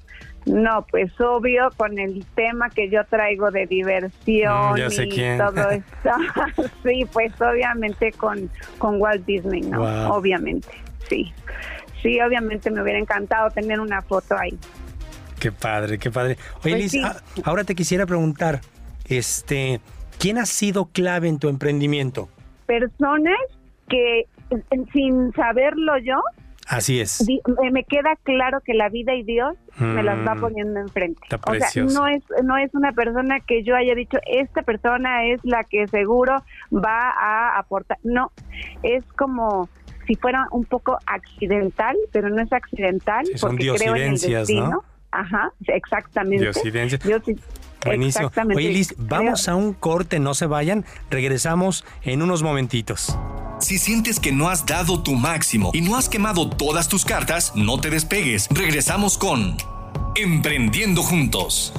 No, 0.46 0.84
pues 0.90 1.10
obvio, 1.20 1.70
con 1.76 1.98
el 1.98 2.24
tema 2.34 2.68
que 2.68 2.90
yo 2.90 3.04
traigo 3.06 3.50
de 3.50 3.66
diversión 3.66 4.74
Mm, 4.74 4.76
ya 4.76 4.90
sé 4.90 5.04
y 5.04 5.08
quién. 5.08 5.38
todo 5.38 5.70
esto. 5.70 6.10
sí, 6.84 7.06
pues 7.12 7.32
obviamente 7.40 8.12
con, 8.12 8.50
con 8.78 9.00
Walt 9.00 9.24
Disney, 9.24 9.62
¿no? 9.62 9.80
Wow. 9.80 10.12
Obviamente, 10.18 10.68
sí. 11.08 11.32
Sí, 12.02 12.20
obviamente 12.20 12.70
me 12.70 12.82
hubiera 12.82 12.98
encantado 12.98 13.50
tener 13.50 13.80
una 13.80 14.02
foto 14.02 14.36
ahí. 14.38 14.58
Qué 15.40 15.50
padre, 15.50 15.98
qué 15.98 16.10
padre. 16.10 16.36
Oye, 16.62 16.70
Pues 16.72 16.74
Liz, 16.76 16.90
sí. 16.92 17.02
ah, 17.02 17.16
ahora 17.44 17.64
te 17.64 17.74
quisiera 17.74 18.04
preguntar, 18.04 18.60
este, 19.06 19.80
¿quién 20.24 20.38
ha 20.38 20.46
sido 20.46 20.86
clave 20.86 21.28
en 21.28 21.38
tu 21.38 21.50
emprendimiento? 21.50 22.30
Personas 22.64 23.36
que 23.90 24.20
eh, 24.20 24.26
sin 24.90 25.32
saberlo 25.34 25.98
yo, 25.98 26.14
Así 26.66 26.98
es. 26.98 27.26
me- 27.70 27.84
queda 27.84 28.16
claro 28.22 28.60
que 28.64 28.72
la 28.72 28.88
vida 28.88 29.14
y 29.14 29.22
Dios 29.22 29.54
me 29.78 30.02
las 30.02 30.26
va 30.26 30.34
Mm. 30.34 30.40
poniendo 30.40 30.80
enfrente. 30.80 31.20
Está 31.24 31.38
O 31.46 31.54
sea, 31.56 31.84
no 31.84 32.06
es 32.08 32.22
no 32.42 32.56
es 32.56 32.70
una 32.74 32.92
persona 32.92 33.40
que 33.40 33.62
yo 33.64 33.76
haya 33.76 33.94
dicho 33.94 34.16
esta 34.26 34.62
persona 34.62 35.26
es 35.26 35.40
la 35.44 35.62
que 35.64 35.86
seguro 35.88 36.36
va 36.72 37.10
a 37.10 37.58
aportar. 37.58 37.98
No, 38.02 38.32
es 38.82 39.04
como 39.18 39.68
si 40.06 40.14
fuera 40.14 40.46
un 40.52 40.64
poco 40.64 40.96
accidental, 41.04 41.98
pero 42.12 42.30
no 42.30 42.40
es 42.40 42.50
accidental 42.50 43.26
Sí, 43.26 43.36
son 43.36 43.50
porque 43.50 43.70
creo 43.76 43.94
en 43.96 44.14
el 44.14 44.18
destino. 44.18 44.82
Ajá, 45.10 45.52
exactamente. 45.66 46.44
Diosidencias. 46.44 47.04
Yo 47.04 47.18
Buenísimo. 47.84 48.26
exactamente. 48.26 48.58
Oye, 48.62 48.70
Liz, 48.72 48.88
Creo- 48.88 49.06
vamos 49.08 49.48
a 49.48 49.54
un 49.54 49.72
corte, 49.74 50.18
no 50.18 50.34
se 50.34 50.46
vayan. 50.46 50.84
Regresamos 51.10 51.84
en 52.02 52.22
unos 52.22 52.42
momentitos. 52.42 53.16
Si 53.60 53.78
sientes 53.78 54.20
que 54.20 54.32
no 54.32 54.48
has 54.48 54.66
dado 54.66 55.02
tu 55.02 55.14
máximo 55.14 55.70
y 55.72 55.80
no 55.80 55.96
has 55.96 56.08
quemado 56.08 56.50
todas 56.50 56.88
tus 56.88 57.04
cartas, 57.04 57.52
no 57.54 57.80
te 57.80 57.88
despegues. 57.90 58.48
Regresamos 58.50 59.16
con 59.16 59.56
Emprendiendo 60.16 61.02
Juntos. 61.02 61.72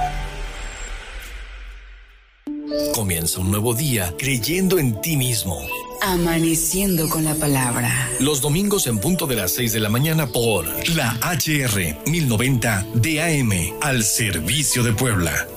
Comienza 2.93 3.39
un 3.39 3.51
nuevo 3.51 3.73
día 3.73 4.13
creyendo 4.17 4.79
en 4.79 4.99
ti 5.01 5.17
mismo. 5.17 5.59
Amaneciendo 6.01 7.09
con 7.09 7.23
la 7.23 7.35
palabra. 7.35 8.09
Los 8.19 8.41
domingos 8.41 8.87
en 8.87 8.99
punto 8.99 9.27
de 9.27 9.35
las 9.35 9.51
6 9.53 9.73
de 9.73 9.79
la 9.79 9.89
mañana 9.89 10.27
por 10.27 10.65
la 10.95 11.17
HR 11.21 11.97
1090 12.05 12.85
DAM 12.95 13.51
al 13.81 14.03
servicio 14.03 14.83
de 14.83 14.93
Puebla. 14.93 15.47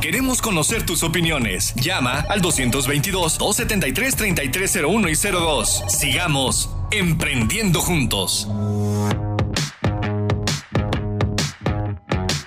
Queremos 0.00 0.40
conocer 0.42 0.84
tus 0.84 1.04
opiniones. 1.04 1.72
Llama 1.76 2.24
al 2.28 2.42
222-273-3301 2.42 5.10
y 5.10 5.14
02. 5.30 5.84
Sigamos 5.88 6.68
emprendiendo 6.90 7.80
juntos. 7.80 8.48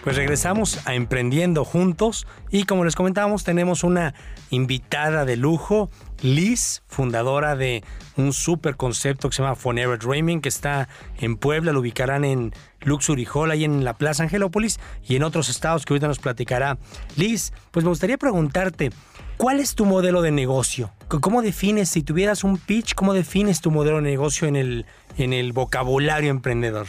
Pues 0.03 0.17
regresamos 0.17 0.85
a 0.85 0.93
Emprendiendo 0.93 1.65
Juntos 1.65 2.27
y 2.51 2.65
como 2.65 2.85
les 2.85 2.95
comentábamos 2.95 3.43
tenemos 3.43 3.83
una 3.83 4.13
invitada 4.51 5.25
de 5.25 5.35
lujo, 5.35 5.89
Liz, 6.21 6.83
fundadora 6.85 7.55
de 7.55 7.83
un 8.17 8.33
super 8.33 8.75
concepto 8.75 9.29
que 9.29 9.35
se 9.35 9.41
llama 9.43 9.55
Forever 9.55 9.99
Dreaming 9.99 10.41
que 10.41 10.49
está 10.49 10.87
en 11.19 11.37
Puebla, 11.37 11.71
lo 11.73 11.81
ubicarán 11.81 12.23
en 12.23 12.53
Luxury 12.81 13.27
Hall, 13.33 13.51
ahí 13.51 13.63
en 13.63 13.83
la 13.83 13.93
Plaza 13.93 14.23
Angelópolis 14.23 14.79
y 15.07 15.15
en 15.15 15.23
otros 15.23 15.49
estados 15.49 15.85
que 15.85 15.93
ahorita 15.93 16.07
nos 16.07 16.19
platicará. 16.19 16.77
Liz, 17.17 17.51
pues 17.71 17.83
me 17.83 17.89
gustaría 17.89 18.17
preguntarte, 18.17 18.91
¿cuál 19.37 19.59
es 19.59 19.75
tu 19.75 19.85
modelo 19.85 20.21
de 20.21 20.31
negocio? 20.31 20.91
¿Cómo 21.07 21.41
defines, 21.41 21.89
si 21.89 22.03
tuvieras 22.03 22.43
un 22.43 22.57
pitch, 22.57 22.93
cómo 22.95 23.13
defines 23.13 23.61
tu 23.61 23.71
modelo 23.71 23.97
de 23.97 24.03
negocio 24.03 24.47
en 24.47 24.55
el, 24.55 24.85
en 25.17 25.33
el 25.33 25.53
vocabulario 25.53 26.29
emprendedor? 26.31 26.87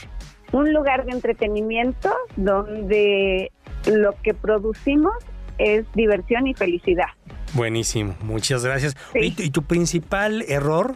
un 0.53 0.73
lugar 0.73 1.05
de 1.05 1.11
entretenimiento 1.11 2.15
donde 2.37 3.51
lo 3.87 4.15
que 4.23 4.33
producimos 4.33 5.13
es 5.59 5.85
diversión 5.95 6.47
y 6.47 6.55
felicidad. 6.55 7.07
Buenísimo, 7.55 8.15
muchas 8.23 8.65
gracias. 8.65 8.97
Sí. 9.13 9.19
¿Y, 9.21 9.31
tu- 9.33 9.43
y 9.43 9.51
tu 9.51 9.63
principal 9.65 10.45
error? 10.49 10.95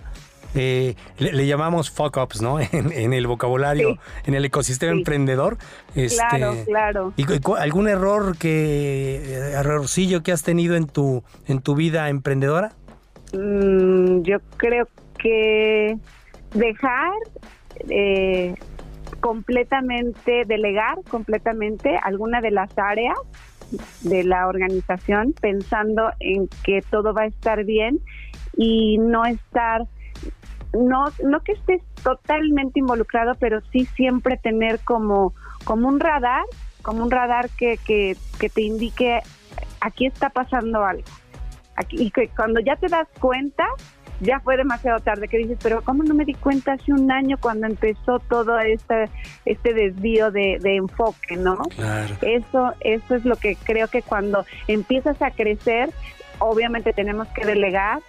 Eh, 0.54 0.94
le, 1.18 1.32
le 1.32 1.46
llamamos 1.46 1.90
fuck 1.90 2.16
ups, 2.16 2.40
¿no? 2.42 2.58
En, 2.72 2.92
en 2.92 3.12
el 3.12 3.26
vocabulario, 3.26 3.90
Sí. 3.94 4.00
en 4.26 4.34
el 4.34 4.44
ecosistema 4.44 4.92
Sí. 4.92 4.98
emprendedor. 4.98 5.58
Este, 5.94 6.16
Claro, 6.16 6.54
claro. 6.66 7.12
¿Y, 7.16 7.24
cu- 7.40 7.56
algún 7.56 7.88
error 7.88 8.36
que, 8.38 9.50
errorcillo 9.54 10.22
que 10.22 10.32
has 10.32 10.42
tenido 10.42 10.74
en 10.76 10.86
tu, 10.86 11.22
en 11.46 11.60
tu 11.60 11.74
vida 11.74 12.08
emprendedora? 12.08 12.72
Mm, 13.32 14.22
yo 14.22 14.38
creo 14.56 14.88
que 15.18 15.96
dejar 16.54 17.12
eh, 17.88 18.54
completamente, 19.20 20.44
delegar 20.46 20.98
completamente 21.08 21.96
alguna 22.02 22.40
de 22.40 22.50
las 22.50 22.70
áreas 22.76 23.16
de 24.02 24.24
la 24.24 24.48
organización 24.48 25.32
pensando 25.40 26.10
en 26.18 26.48
que 26.64 26.82
todo 26.90 27.14
va 27.14 27.22
a 27.22 27.26
estar 27.26 27.64
bien 27.64 28.00
y 28.56 28.98
no 28.98 29.24
estar 29.24 29.82
no 30.72 31.06
no 31.24 31.40
que 31.40 31.52
estés 31.52 31.82
totalmente 32.02 32.78
involucrado 32.80 33.34
pero 33.38 33.60
sí 33.72 33.86
siempre 33.96 34.36
tener 34.36 34.80
como 34.80 35.34
como 35.64 35.88
un 35.88 36.00
radar 36.00 36.44
como 36.82 37.02
un 37.02 37.10
radar 37.10 37.50
que, 37.50 37.76
que, 37.78 38.16
que 38.38 38.48
te 38.48 38.62
indique 38.62 39.20
aquí 39.80 40.06
está 40.06 40.30
pasando 40.30 40.84
algo 40.84 41.04
aquí 41.76 41.96
y 42.00 42.10
que 42.10 42.28
cuando 42.28 42.60
ya 42.60 42.76
te 42.76 42.88
das 42.88 43.08
cuenta 43.18 43.66
ya 44.22 44.38
fue 44.40 44.56
demasiado 44.58 45.00
tarde 45.00 45.28
que 45.28 45.38
dices 45.38 45.58
pero 45.62 45.82
cómo 45.82 46.02
no 46.04 46.14
me 46.14 46.24
di 46.24 46.34
cuenta 46.34 46.72
hace 46.74 46.92
un 46.92 47.10
año 47.10 47.36
cuando 47.40 47.66
empezó 47.66 48.18
todo 48.20 48.58
este 48.60 49.08
este 49.46 49.72
desvío 49.72 50.30
de, 50.30 50.58
de 50.60 50.76
enfoque 50.76 51.36
no 51.36 51.56
Claro. 51.74 52.14
eso 52.22 52.74
eso 52.80 53.14
es 53.14 53.24
lo 53.24 53.36
que 53.36 53.56
creo 53.56 53.88
que 53.88 54.02
cuando 54.02 54.44
empiezas 54.68 55.20
a 55.22 55.30
crecer 55.30 55.90
obviamente 56.38 56.92
tenemos 56.92 57.28
que 57.28 57.44
delegar 57.46 58.00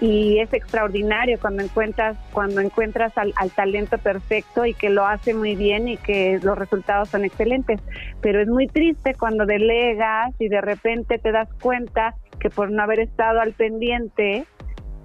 y 0.00 0.38
es 0.40 0.52
extraordinario 0.52 1.38
cuando 1.40 1.62
encuentras 1.62 2.16
cuando 2.32 2.60
encuentras 2.60 3.16
al, 3.16 3.32
al 3.36 3.50
talento 3.50 3.98
perfecto 3.98 4.66
y 4.66 4.74
que 4.74 4.90
lo 4.90 5.06
hace 5.06 5.34
muy 5.34 5.54
bien 5.54 5.88
y 5.88 5.96
que 5.96 6.40
los 6.42 6.58
resultados 6.58 7.08
son 7.10 7.24
excelentes. 7.24 7.80
Pero 8.20 8.40
es 8.40 8.48
muy 8.48 8.66
triste 8.66 9.14
cuando 9.14 9.46
delegas 9.46 10.34
y 10.38 10.48
de 10.48 10.60
repente 10.60 11.18
te 11.18 11.32
das 11.32 11.48
cuenta 11.60 12.14
que 12.40 12.50
por 12.50 12.70
no 12.70 12.82
haber 12.82 13.00
estado 13.00 13.40
al 13.40 13.52
pendiente 13.52 14.44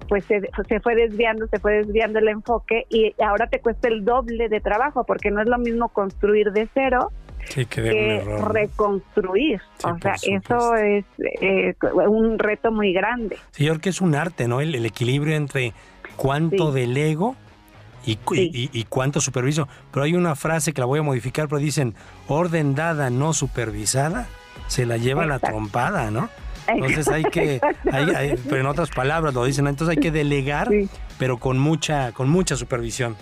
pues 0.08 0.24
se, 0.24 0.40
se, 0.68 0.80
fue 0.80 0.96
desviando, 0.96 1.46
se 1.46 1.60
fue 1.60 1.74
desviando 1.74 2.18
el 2.18 2.26
enfoque 2.26 2.84
y 2.88 3.14
ahora 3.22 3.46
te 3.46 3.60
cuesta 3.60 3.86
el 3.86 4.04
doble 4.04 4.48
de 4.48 4.60
trabajo 4.60 5.04
porque 5.04 5.30
no 5.30 5.40
es 5.40 5.48
lo 5.48 5.56
mismo 5.56 5.88
construir 5.88 6.50
de 6.50 6.68
cero 6.74 7.12
que, 7.68 8.22
reconstruir. 8.42 9.60
o 9.84 9.98
sea, 9.98 10.14
eso 10.22 10.74
es 10.76 11.04
eh, 11.40 11.74
un 12.08 12.38
reto 12.38 12.70
muy 12.70 12.92
grande. 12.92 13.36
Sí, 13.50 13.66
creo 13.66 13.78
que 13.80 13.88
es 13.90 14.00
un 14.00 14.14
arte, 14.14 14.48
¿no? 14.48 14.60
El, 14.60 14.84
equilibrio 14.84 15.36
entre 15.36 15.72
cuánto 16.16 16.72
del 16.72 16.96
ego 16.96 17.36
y, 18.06 18.18
y, 18.32 18.84
cuánto 18.84 19.20
superviso. 19.20 19.68
Pero 19.92 20.04
hay 20.04 20.14
una 20.14 20.34
frase 20.34 20.72
que 20.72 20.80
la 20.80 20.86
voy 20.86 21.00
a 21.00 21.02
modificar, 21.02 21.48
pero 21.48 21.58
dicen, 21.58 21.94
orden 22.28 22.74
dada, 22.74 23.10
no 23.10 23.32
supervisada, 23.32 24.28
se 24.68 24.86
la 24.86 24.96
lleva 24.96 25.26
la 25.26 25.38
trompada, 25.38 26.10
¿no? 26.10 26.28
Entonces 26.66 27.08
hay 27.08 27.24
que, 27.24 27.60
pero 28.48 28.60
en 28.60 28.66
otras 28.66 28.90
palabras 28.90 29.34
lo 29.34 29.44
dicen, 29.44 29.66
entonces 29.66 29.96
hay 29.96 30.02
que 30.02 30.10
delegar, 30.10 30.68
pero 31.18 31.38
con 31.38 31.58
mucha, 31.58 32.12
con 32.12 32.28
mucha 32.28 32.56
supervisión. 32.56 33.16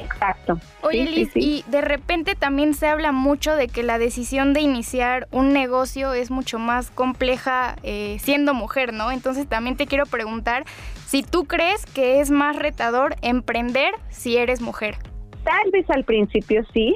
Exacto. 0.00 0.58
Oye, 0.82 1.04
Liz, 1.04 1.30
y 1.34 1.64
de 1.68 1.80
repente 1.80 2.34
también 2.34 2.74
se 2.74 2.86
habla 2.86 3.12
mucho 3.12 3.54
de 3.54 3.68
que 3.68 3.82
la 3.82 3.98
decisión 3.98 4.52
de 4.52 4.60
iniciar 4.60 5.28
un 5.30 5.52
negocio 5.52 6.12
es 6.12 6.30
mucho 6.30 6.58
más 6.58 6.90
compleja 6.90 7.76
eh, 7.82 8.18
siendo 8.20 8.54
mujer, 8.54 8.92
¿no? 8.92 9.10
Entonces 9.10 9.48
también 9.48 9.76
te 9.76 9.86
quiero 9.86 10.06
preguntar 10.06 10.64
si 11.06 11.22
tú 11.22 11.44
crees 11.44 11.84
que 11.86 12.20
es 12.20 12.30
más 12.30 12.56
retador 12.56 13.16
emprender 13.22 13.94
si 14.10 14.36
eres 14.36 14.60
mujer. 14.60 14.96
Tal 15.44 15.70
vez 15.72 15.88
al 15.90 16.04
principio 16.04 16.62
sí, 16.72 16.94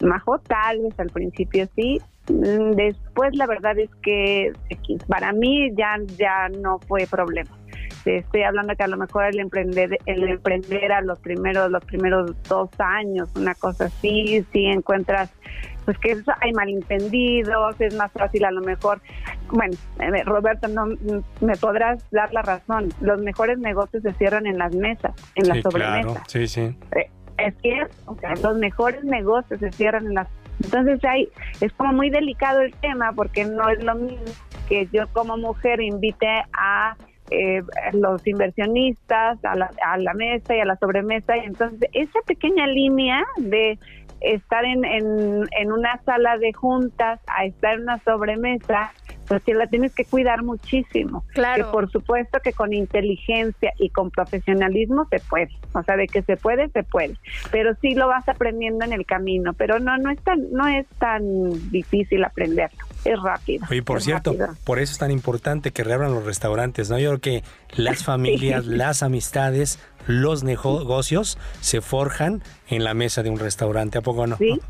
Majo, 0.00 0.38
tal 0.40 0.80
vez 0.80 0.98
al 0.98 1.10
principio 1.10 1.68
sí. 1.74 2.00
Mm, 2.28 2.72
después 2.72 3.34
la 3.34 3.46
verdad 3.46 3.78
es 3.78 3.90
que 4.02 4.52
para 5.06 5.32
mí 5.32 5.70
ya, 5.76 5.96
ya 6.18 6.48
no 6.50 6.78
fue 6.86 7.06
problema 7.06 7.50
estoy 8.04 8.42
hablando 8.42 8.74
que 8.76 8.82
a 8.82 8.88
lo 8.88 8.96
mejor 8.96 9.24
el 9.24 9.40
emprender, 9.40 9.98
el 10.06 10.28
emprender 10.28 10.92
a 10.92 11.00
los 11.00 11.18
primeros, 11.18 11.70
los 11.70 11.84
primeros 11.84 12.32
dos 12.44 12.70
años, 12.78 13.28
una 13.36 13.54
cosa 13.54 13.86
así, 13.86 14.44
si 14.52 14.66
encuentras 14.66 15.30
pues 15.84 15.98
que 16.00 16.20
hay 16.40 16.52
malentendidos, 16.52 17.80
es 17.80 17.94
más 17.94 18.12
fácil 18.12 18.44
a 18.44 18.50
lo 18.50 18.60
mejor. 18.60 19.00
Bueno, 19.50 19.74
eh, 20.00 20.22
Roberto, 20.24 20.68
no 20.68 20.86
me 21.40 21.56
podrás 21.56 22.04
dar 22.10 22.30
la 22.34 22.42
razón. 22.42 22.90
Los 23.00 23.22
mejores 23.22 23.58
negocios 23.58 24.02
se 24.02 24.12
cierran 24.12 24.46
en 24.46 24.58
las 24.58 24.74
mesas, 24.74 25.14
en 25.34 25.48
las 25.48 25.62
sobremesas. 25.62 26.22
sí, 26.26 26.46
sí. 26.46 26.76
Eh, 26.94 27.10
es 27.38 27.54
que 27.62 27.86
los 28.42 28.58
mejores 28.58 29.02
negocios 29.04 29.60
se 29.60 29.72
cierran 29.72 30.06
en 30.06 30.14
las 30.14 30.28
entonces 30.62 31.02
hay, 31.04 31.28
es 31.60 31.72
como 31.74 31.92
muy 31.92 32.10
delicado 32.10 32.62
el 32.62 32.74
tema 32.74 33.12
porque 33.12 33.44
no 33.44 33.68
es 33.68 33.82
lo 33.82 33.94
mismo 33.94 34.24
que 34.68 34.88
yo 34.92 35.06
como 35.12 35.36
mujer 35.36 35.80
invite 35.80 36.26
a 36.52 36.96
eh, 37.30 37.62
los 37.92 38.26
inversionistas 38.26 39.44
a 39.44 39.54
la, 39.54 39.70
a 39.84 39.98
la 39.98 40.14
mesa 40.14 40.56
y 40.56 40.60
a 40.60 40.64
la 40.64 40.76
sobremesa. 40.76 41.36
Y 41.36 41.40
entonces 41.40 41.88
esa 41.92 42.20
pequeña 42.26 42.66
línea 42.66 43.24
de 43.38 43.78
estar 44.20 44.64
en, 44.64 44.84
en, 44.84 45.48
en 45.58 45.72
una 45.72 46.00
sala 46.04 46.38
de 46.38 46.52
juntas 46.52 47.20
a 47.26 47.44
estar 47.44 47.74
en 47.74 47.82
una 47.82 47.98
sobremesa 47.98 48.92
pues 49.28 49.42
sí 49.44 49.52
la 49.52 49.66
tienes 49.66 49.94
que 49.94 50.04
cuidar 50.04 50.42
muchísimo. 50.42 51.22
Claro. 51.34 51.66
Que 51.66 51.70
por 51.70 51.90
supuesto 51.90 52.40
que 52.42 52.52
con 52.52 52.72
inteligencia 52.72 53.72
y 53.78 53.90
con 53.90 54.10
profesionalismo 54.10 55.06
se 55.10 55.20
puede. 55.20 55.50
O 55.74 55.82
sea, 55.82 55.96
de 55.96 56.06
que 56.06 56.22
se 56.22 56.36
puede, 56.36 56.68
se 56.70 56.82
puede. 56.82 57.16
Pero 57.52 57.74
sí 57.80 57.94
lo 57.94 58.08
vas 58.08 58.26
aprendiendo 58.28 58.84
en 58.86 58.94
el 58.94 59.04
camino. 59.04 59.52
Pero 59.52 59.78
no, 59.78 59.98
no 59.98 60.10
es 60.10 60.20
tan, 60.22 60.50
no 60.50 60.66
es 60.66 60.86
tan 60.98 61.22
difícil 61.70 62.24
aprenderlo. 62.24 62.87
Es. 63.08 63.18
Oye, 63.70 63.82
por 63.82 64.02
cierto, 64.02 64.34
por 64.64 64.78
eso 64.78 64.92
es 64.92 64.98
tan 64.98 65.10
importante 65.10 65.72
que 65.72 65.84
reabran 65.84 66.12
los 66.12 66.24
restaurantes, 66.24 66.90
¿no? 66.90 66.98
Yo 66.98 67.10
creo 67.10 67.20
que 67.20 67.44
las 67.76 68.04
familias, 68.04 68.66
las 68.66 69.02
amistades, 69.02 69.78
los 70.06 70.44
negocios 70.44 71.38
se 71.60 71.80
forjan 71.80 72.42
en 72.68 72.84
la 72.84 72.94
mesa 72.94 73.22
de 73.22 73.30
un 73.30 73.38
restaurante, 73.38 73.98
¿a 73.98 74.02
poco 74.02 74.26
no? 74.26 74.36
Sí, 74.36 74.60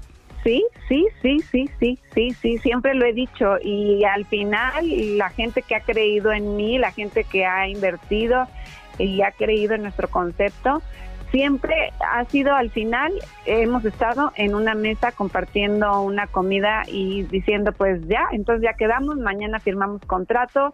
Sí, 0.45 0.64
sí, 0.89 1.05
sí, 1.20 1.41
sí, 1.51 1.68
sí, 1.80 1.99
sí, 2.14 2.30
sí, 2.41 2.59
siempre 2.59 2.95
lo 2.95 3.05
he 3.05 3.12
dicho 3.12 3.57
y 3.62 4.05
al 4.05 4.24
final 4.24 5.18
la 5.18 5.30
gente 5.30 5.62
que 5.62 5.74
ha 5.74 5.80
creído 5.80 6.32
en 6.32 6.57
mí, 6.57 6.78
la 6.78 6.93
gente 6.93 7.24
que 7.24 7.45
ha 7.45 7.68
invertido 7.68 8.47
y 8.99 9.22
ha 9.22 9.32
creído 9.32 9.74
en 9.74 9.82
nuestro 9.82 10.09
concepto, 10.09 10.80
siempre 11.31 11.93
ha 12.01 12.24
sido 12.26 12.55
al 12.55 12.70
final, 12.70 13.12
hemos 13.47 13.85
estado 13.85 14.33
en 14.37 14.55
una 14.55 14.74
mesa 14.74 15.12
compartiendo 15.12 16.03
una 16.03 16.26
comida 16.26 16.83
y 16.87 17.22
diciendo 17.24 17.72
pues 17.72 18.01
ya, 18.09 18.29
entonces 18.33 18.64
ya 18.64 18.74
quedamos, 18.74 19.16
mañana 19.18 19.61
firmamos 19.61 20.01
contrato 20.07 20.72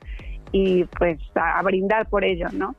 y 0.53 0.85
pues 0.85 1.19
a, 1.35 1.59
a 1.59 1.63
brindar 1.63 2.07
por 2.09 2.25
ello, 2.25 2.49
¿no? 2.53 2.75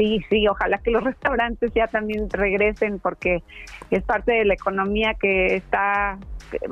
sí, 0.00 0.24
sí, 0.30 0.48
ojalá 0.48 0.78
que 0.78 0.90
los 0.90 1.04
restaurantes 1.12 1.72
ya 1.74 1.86
también 1.86 2.28
regresen 2.30 2.98
porque 2.98 3.42
es 3.90 4.02
parte 4.02 4.32
de 4.32 4.44
la 4.46 4.54
economía 4.54 5.14
que 5.14 5.56
está 5.56 6.18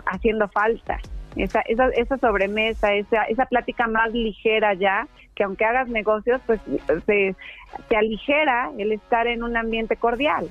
haciendo 0.06 0.48
falta. 0.48 0.98
Esa, 1.38 1.60
esa, 1.62 1.88
esa 1.88 2.18
sobremesa, 2.18 2.92
esa, 2.94 3.24
esa 3.24 3.46
plática 3.46 3.86
más 3.86 4.12
ligera 4.12 4.74
ya, 4.74 5.06
que 5.34 5.44
aunque 5.44 5.64
hagas 5.64 5.88
negocios, 5.88 6.40
pues 6.46 6.60
se, 7.06 7.34
te 7.88 7.96
aligera 7.96 8.70
el 8.76 8.92
estar 8.92 9.26
en 9.26 9.42
un 9.42 9.56
ambiente 9.56 9.96
cordial. 9.96 10.48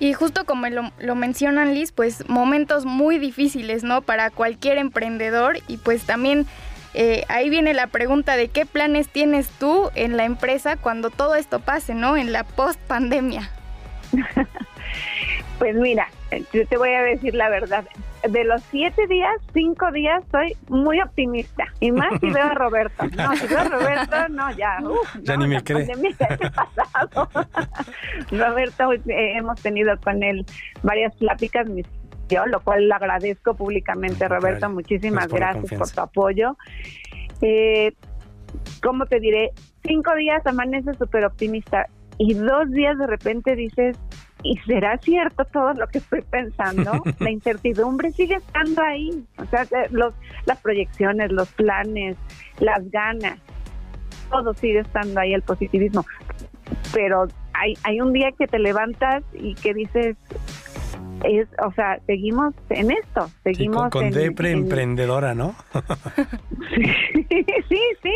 Y 0.00 0.12
justo 0.12 0.44
como 0.44 0.68
lo, 0.68 0.92
lo, 1.00 1.14
mencionan 1.16 1.74
Liz, 1.74 1.90
pues 1.90 2.28
momentos 2.28 2.84
muy 2.84 3.18
difíciles, 3.18 3.82
¿no? 3.82 4.02
Para 4.02 4.30
cualquier 4.30 4.78
emprendedor 4.78 5.58
y 5.66 5.78
pues 5.78 6.04
también 6.04 6.46
eh, 6.94 7.24
ahí 7.28 7.50
viene 7.50 7.74
la 7.74 7.86
pregunta 7.88 8.36
de 8.36 8.48
qué 8.48 8.64
planes 8.64 9.08
tienes 9.08 9.48
tú 9.50 9.90
en 9.94 10.16
la 10.16 10.24
empresa 10.24 10.76
cuando 10.76 11.10
todo 11.10 11.34
esto 11.34 11.60
pase, 11.60 11.94
¿no? 11.94 12.16
En 12.16 12.32
la 12.32 12.44
post 12.44 12.80
pandemia. 12.80 13.50
pues 15.58 15.74
mira, 15.74 16.08
yo 16.52 16.66
te 16.66 16.76
voy 16.76 16.90
a 16.90 17.02
decir 17.02 17.34
la 17.34 17.48
verdad. 17.48 17.84
De 18.28 18.44
los 18.44 18.62
siete 18.70 19.06
días, 19.06 19.34
cinco 19.54 19.90
días 19.92 20.24
soy 20.30 20.56
muy 20.68 21.00
optimista. 21.00 21.64
Y 21.80 21.92
más 21.92 22.18
si 22.20 22.30
veo 22.30 22.46
a 22.46 22.54
Roberto. 22.54 23.04
No, 23.16 23.36
si 23.36 23.46
veo 23.46 23.60
a 23.60 23.64
Roberto, 23.64 24.28
no, 24.30 24.50
ya. 24.52 24.78
ya 25.22 25.36
ni 25.36 25.46
me 25.46 25.62
cree. 25.62 25.86
Roberto, 28.30 28.92
eh, 28.92 29.36
hemos 29.36 29.60
tenido 29.62 29.96
con 30.00 30.22
él 30.22 30.44
varias 30.82 31.14
pláticas, 31.16 31.68
mis 31.68 31.86
lo 32.46 32.60
cual 32.60 32.88
le 32.88 32.94
agradezco 32.94 33.54
públicamente, 33.54 34.28
Roberto. 34.28 34.68
Muchísimas 34.68 35.28
gracias 35.28 35.78
por 35.78 35.90
tu 35.90 36.00
apoyo. 36.00 36.56
Eh, 37.40 37.92
¿Cómo 38.82 39.06
te 39.06 39.20
diré? 39.20 39.52
Cinco 39.84 40.14
días 40.14 40.46
amaneces 40.46 40.96
súper 40.98 41.24
optimista 41.24 41.86
y 42.18 42.34
dos 42.34 42.70
días 42.70 42.98
de 42.98 43.06
repente 43.06 43.54
dices, 43.54 43.96
¿y 44.42 44.56
será 44.58 44.98
cierto 44.98 45.44
todo 45.46 45.72
lo 45.74 45.86
que 45.88 45.98
estoy 45.98 46.22
pensando? 46.22 46.92
La 47.18 47.30
incertidumbre 47.30 48.12
sigue 48.12 48.36
estando 48.36 48.82
ahí. 48.82 49.24
O 49.36 49.44
sea, 49.46 49.62
eh, 49.62 49.88
los, 49.90 50.14
las 50.46 50.58
proyecciones, 50.60 51.32
los 51.32 51.48
planes, 51.52 52.16
las 52.60 52.90
ganas, 52.90 53.38
todo 54.30 54.54
sigue 54.54 54.80
estando 54.80 55.20
ahí, 55.20 55.34
el 55.34 55.42
positivismo. 55.42 56.04
Pero 56.92 57.26
hay, 57.54 57.74
hay 57.82 58.00
un 58.00 58.12
día 58.12 58.32
que 58.32 58.46
te 58.46 58.58
levantas 58.58 59.24
y 59.32 59.54
que 59.54 59.74
dices, 59.74 60.16
es, 61.24 61.48
o 61.64 61.72
sea, 61.72 61.98
seguimos 62.06 62.54
en 62.70 62.90
esto, 62.90 63.30
seguimos 63.42 63.90
con, 63.90 64.10
depre 64.10 64.52
emprendedora, 64.52 65.34
¿no? 65.34 65.54
sí, 66.76 67.44
sí, 67.68 67.80
sí, 68.02 68.12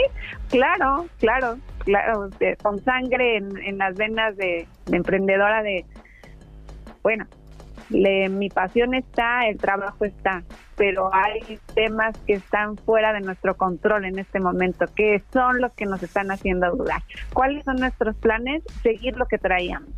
claro, 0.50 1.06
claro, 1.18 1.58
claro, 1.80 2.30
con 2.62 2.82
sangre 2.84 3.38
en, 3.38 3.78
las 3.78 3.96
venas 3.96 4.36
de, 4.36 4.66
emprendedora 4.90 5.62
de, 5.62 5.84
bueno, 7.02 7.26
mi 7.90 8.48
pasión 8.48 8.94
está, 8.94 9.46
el 9.48 9.58
trabajo 9.58 10.04
está, 10.04 10.42
pero 10.76 11.10
hay 11.12 11.58
temas 11.74 12.16
que 12.26 12.34
están 12.34 12.76
fuera 12.76 13.12
de 13.12 13.20
nuestro 13.20 13.56
control 13.56 14.06
en 14.06 14.18
este 14.18 14.40
momento, 14.40 14.86
que 14.94 15.22
son 15.32 15.60
los 15.60 15.72
que 15.72 15.84
nos 15.84 16.02
están 16.02 16.30
haciendo 16.30 16.74
dudar. 16.74 17.02
¿Cuáles 17.34 17.64
son 17.64 17.76
nuestros 17.76 18.16
planes? 18.16 18.62
Seguir 18.82 19.16
lo 19.16 19.26
que 19.26 19.38
traíamos 19.38 19.90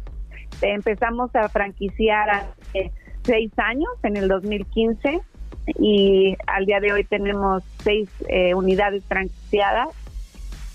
empezamos 0.62 1.34
a 1.34 1.48
franquiciar 1.48 2.30
hace 2.30 2.92
seis 3.22 3.52
años, 3.56 3.90
en 4.02 4.16
el 4.16 4.28
2015, 4.28 5.20
y 5.78 6.36
al 6.46 6.66
día 6.66 6.80
de 6.80 6.92
hoy 6.92 7.04
tenemos 7.04 7.62
seis 7.82 8.08
eh, 8.28 8.54
unidades 8.54 9.04
franquiciadas. 9.06 9.88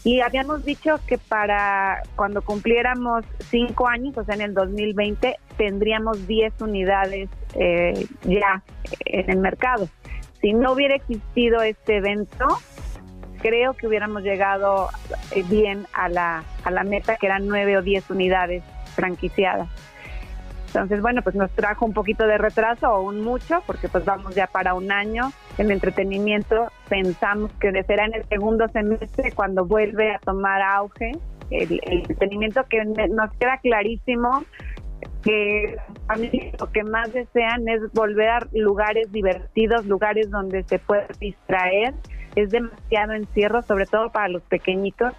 Y 0.03 0.21
habíamos 0.21 0.63
dicho 0.63 0.99
que 1.07 1.17
para 1.17 2.01
cuando 2.15 2.41
cumpliéramos 2.41 3.25
cinco 3.49 3.87
años, 3.87 4.17
o 4.17 4.23
sea, 4.23 4.35
en 4.35 4.41
el 4.41 4.53
2020, 4.53 5.37
tendríamos 5.57 6.25
diez 6.25 6.53
unidades 6.61 7.29
eh, 7.55 8.07
ya 8.23 8.63
en 9.05 9.29
el 9.29 9.39
mercado. 9.39 9.89
Si 10.41 10.53
no 10.53 10.71
hubiera 10.71 10.95
existido 10.95 11.61
este 11.61 11.97
evento, 11.97 12.47
creo 13.41 13.73
que 13.73 13.87
hubiéramos 13.87 14.23
llegado 14.23 14.89
eh, 15.31 15.43
bien 15.49 15.85
a 15.91 16.07
la, 16.07 16.43
a 16.63 16.71
la 16.71 16.83
meta, 16.83 17.17
que 17.17 17.25
eran 17.25 17.47
nueve 17.47 17.77
o 17.77 17.81
diez 17.81 18.09
unidades 18.09 18.63
franquiciada. 18.95 19.67
Entonces, 20.69 21.01
bueno, 21.01 21.23
pues 21.23 21.35
nos 21.35 21.49
trajo 21.51 21.83
un 21.83 21.93
poquito 21.93 22.27
de 22.27 22.37
retraso 22.37 22.93
o 22.93 23.01
un 23.01 23.21
mucho, 23.21 23.63
porque 23.65 23.89
pues 23.89 24.05
vamos 24.05 24.35
ya 24.35 24.45
para 24.45 24.75
un 24.75 24.91
año. 24.91 25.31
El 25.57 25.71
entretenimiento 25.71 26.71
pensamos 26.87 27.51
que 27.59 27.71
será 27.83 28.05
en 28.05 28.13
el 28.13 28.25
segundo 28.25 28.67
semestre 28.67 29.31
cuando 29.31 29.65
vuelve 29.65 30.13
a 30.13 30.19
tomar 30.19 30.61
auge 30.61 31.13
el, 31.49 31.79
el 31.83 31.99
entretenimiento 32.01 32.63
que 32.69 32.85
nos 32.85 33.31
queda 33.39 33.57
clarísimo 33.57 34.43
que 35.23 35.77
a 36.07 36.15
mí 36.15 36.29
lo 36.59 36.71
que 36.71 36.83
más 36.83 37.11
desean 37.13 37.67
es 37.67 37.91
volver 37.93 38.29
a 38.29 38.47
lugares 38.51 39.11
divertidos, 39.11 39.87
lugares 39.87 40.29
donde 40.29 40.63
se 40.63 40.77
puede 40.77 41.07
distraer. 41.19 41.95
Es 42.35 42.51
demasiado 42.51 43.13
encierro, 43.13 43.63
sobre 43.63 43.87
todo 43.87 44.11
para 44.11 44.27
los 44.27 44.43
pequeñitos 44.43 45.13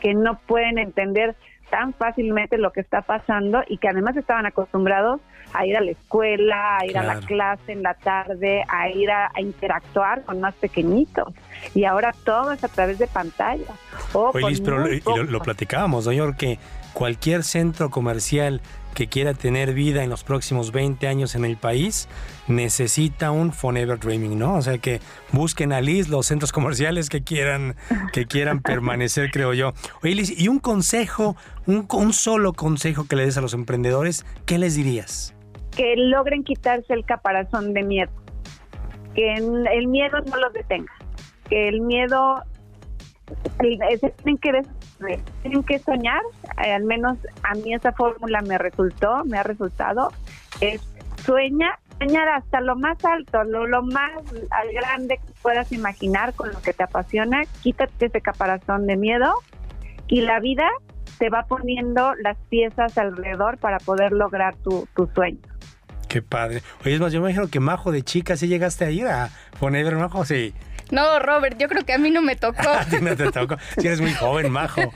que 0.00 0.14
no 0.14 0.38
pueden 0.46 0.78
entender 0.78 1.34
tan 1.72 1.94
fácilmente 1.94 2.58
lo 2.58 2.70
que 2.70 2.82
está 2.82 3.00
pasando 3.00 3.62
y 3.66 3.78
que 3.78 3.88
además 3.88 4.14
estaban 4.14 4.44
acostumbrados 4.44 5.22
a 5.54 5.64
ir 5.64 5.74
a 5.74 5.80
la 5.80 5.92
escuela, 5.92 6.76
a 6.76 6.84
ir 6.84 6.98
a 6.98 7.02
la 7.02 7.20
clase 7.20 7.72
en 7.72 7.82
la 7.82 7.94
tarde, 7.94 8.62
a 8.68 8.90
ir 8.90 9.10
a, 9.10 9.30
interactuar 9.38 10.22
con 10.24 10.38
más 10.38 10.54
pequeñitos. 10.56 11.32
Y 11.74 11.84
ahora 11.84 12.14
todo 12.24 12.52
es 12.52 12.62
a 12.62 12.68
través 12.68 12.98
de 12.98 13.06
pantalla. 13.06 13.72
Oye, 14.12 14.60
pero 14.62 14.84
lo, 14.86 15.24
lo, 15.24 15.40
platicábamos, 15.40 16.04
señor, 16.04 16.36
que 16.36 16.58
cualquier 16.92 17.42
centro 17.42 17.88
comercial 17.88 18.60
que 18.94 19.06
quiera 19.06 19.34
tener 19.34 19.74
vida 19.74 20.02
en 20.02 20.10
los 20.10 20.24
próximos 20.24 20.72
20 20.72 21.06
años 21.06 21.34
en 21.34 21.44
el 21.44 21.56
país 21.56 22.08
necesita 22.48 23.30
un 23.30 23.52
Forever 23.52 23.98
Dreaming, 23.98 24.38
¿no? 24.38 24.56
O 24.56 24.62
sea 24.62 24.78
que 24.78 25.00
busquen 25.32 25.72
a 25.72 25.80
Liz 25.80 26.08
los 26.08 26.26
centros 26.26 26.52
comerciales 26.52 27.08
que 27.08 27.22
quieran 27.22 27.76
que 28.12 28.26
quieran 28.26 28.60
permanecer, 28.62 29.30
creo 29.30 29.54
yo. 29.54 29.72
Oye, 30.02 30.14
Liz, 30.14 30.38
y 30.38 30.48
un 30.48 30.58
consejo, 30.58 31.36
un, 31.66 31.86
un 31.90 32.12
solo 32.12 32.52
consejo 32.52 33.06
que 33.06 33.16
le 33.16 33.24
des 33.24 33.36
a 33.36 33.40
los 33.40 33.54
emprendedores, 33.54 34.26
¿qué 34.46 34.58
les 34.58 34.74
dirías? 34.74 35.34
Que 35.76 35.94
logren 35.96 36.44
quitarse 36.44 36.92
el 36.92 37.04
caparazón 37.04 37.72
de 37.72 37.82
miedo, 37.82 38.12
que 39.14 39.34
el 39.34 39.88
miedo 39.88 40.20
no 40.20 40.36
los 40.36 40.52
detenga, 40.52 40.92
que 41.48 41.68
el 41.68 41.80
miedo 41.80 42.42
tienen 43.58 44.38
que 44.38 44.62
tienen 45.42 45.62
que 45.62 45.78
soñar, 45.78 46.22
eh, 46.64 46.72
al 46.72 46.84
menos 46.84 47.18
a 47.42 47.54
mí 47.54 47.74
esa 47.74 47.92
fórmula 47.92 48.42
me 48.42 48.58
resultó, 48.58 49.24
me 49.24 49.38
ha 49.38 49.42
resultado, 49.42 50.12
es 50.60 50.80
sueña, 51.24 51.78
soñar 51.98 52.28
hasta 52.28 52.60
lo 52.60 52.76
más 52.76 53.04
alto, 53.04 53.44
lo, 53.44 53.66
lo 53.66 53.82
más 53.82 54.10
grande 54.74 55.18
que 55.18 55.32
puedas 55.42 55.72
imaginar 55.72 56.34
con 56.34 56.50
lo 56.50 56.60
que 56.60 56.72
te 56.72 56.82
apasiona, 56.82 57.42
quítate 57.62 58.06
ese 58.06 58.20
caparazón 58.20 58.86
de 58.86 58.96
miedo 58.96 59.32
y 60.08 60.22
la 60.22 60.40
vida 60.40 60.68
te 61.18 61.30
va 61.30 61.44
poniendo 61.44 62.14
las 62.16 62.36
piezas 62.48 62.98
alrededor 62.98 63.58
para 63.58 63.78
poder 63.78 64.12
lograr 64.12 64.56
tu, 64.56 64.88
tu 64.94 65.08
sueño. 65.14 65.38
Qué 66.08 66.20
padre. 66.20 66.62
Oye, 66.84 66.94
es 66.94 67.00
más, 67.00 67.12
yo 67.12 67.20
me 67.22 67.30
imagino 67.30 67.48
que 67.48 67.58
Majo 67.58 67.90
de 67.90 68.02
chica, 68.02 68.36
¿sí 68.36 68.46
llegaste 68.46 68.84
a 68.84 68.90
ir 68.90 69.06
a 69.06 69.30
poner 69.58 69.94
Majo? 69.96 70.26
Sí. 70.26 70.52
No, 70.92 71.18
Robert, 71.20 71.56
yo 71.58 71.68
creo 71.68 71.86
que 71.86 71.94
a 71.94 71.98
mí 71.98 72.10
no 72.10 72.20
me 72.20 72.36
tocó. 72.36 72.68
no 73.00 73.16
te 73.16 73.32
tocó. 73.32 73.56
Si 73.78 73.86
eres 73.86 74.02
muy 74.02 74.12
joven, 74.12 74.52
majo. 74.52 74.82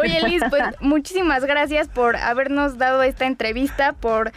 Oye, 0.00 0.20
Liz, 0.28 0.42
pues 0.50 0.62
muchísimas 0.80 1.44
gracias 1.46 1.88
por 1.88 2.16
habernos 2.16 2.76
dado 2.76 3.02
esta 3.02 3.24
entrevista, 3.24 3.94
por 3.94 4.32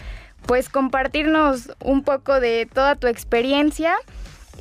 pues 0.45 0.69
compartirnos 0.69 1.73
un 1.83 2.01
poco 2.01 2.39
de 2.39 2.65
toda 2.65 2.95
tu 2.95 3.07
experiencia. 3.07 3.93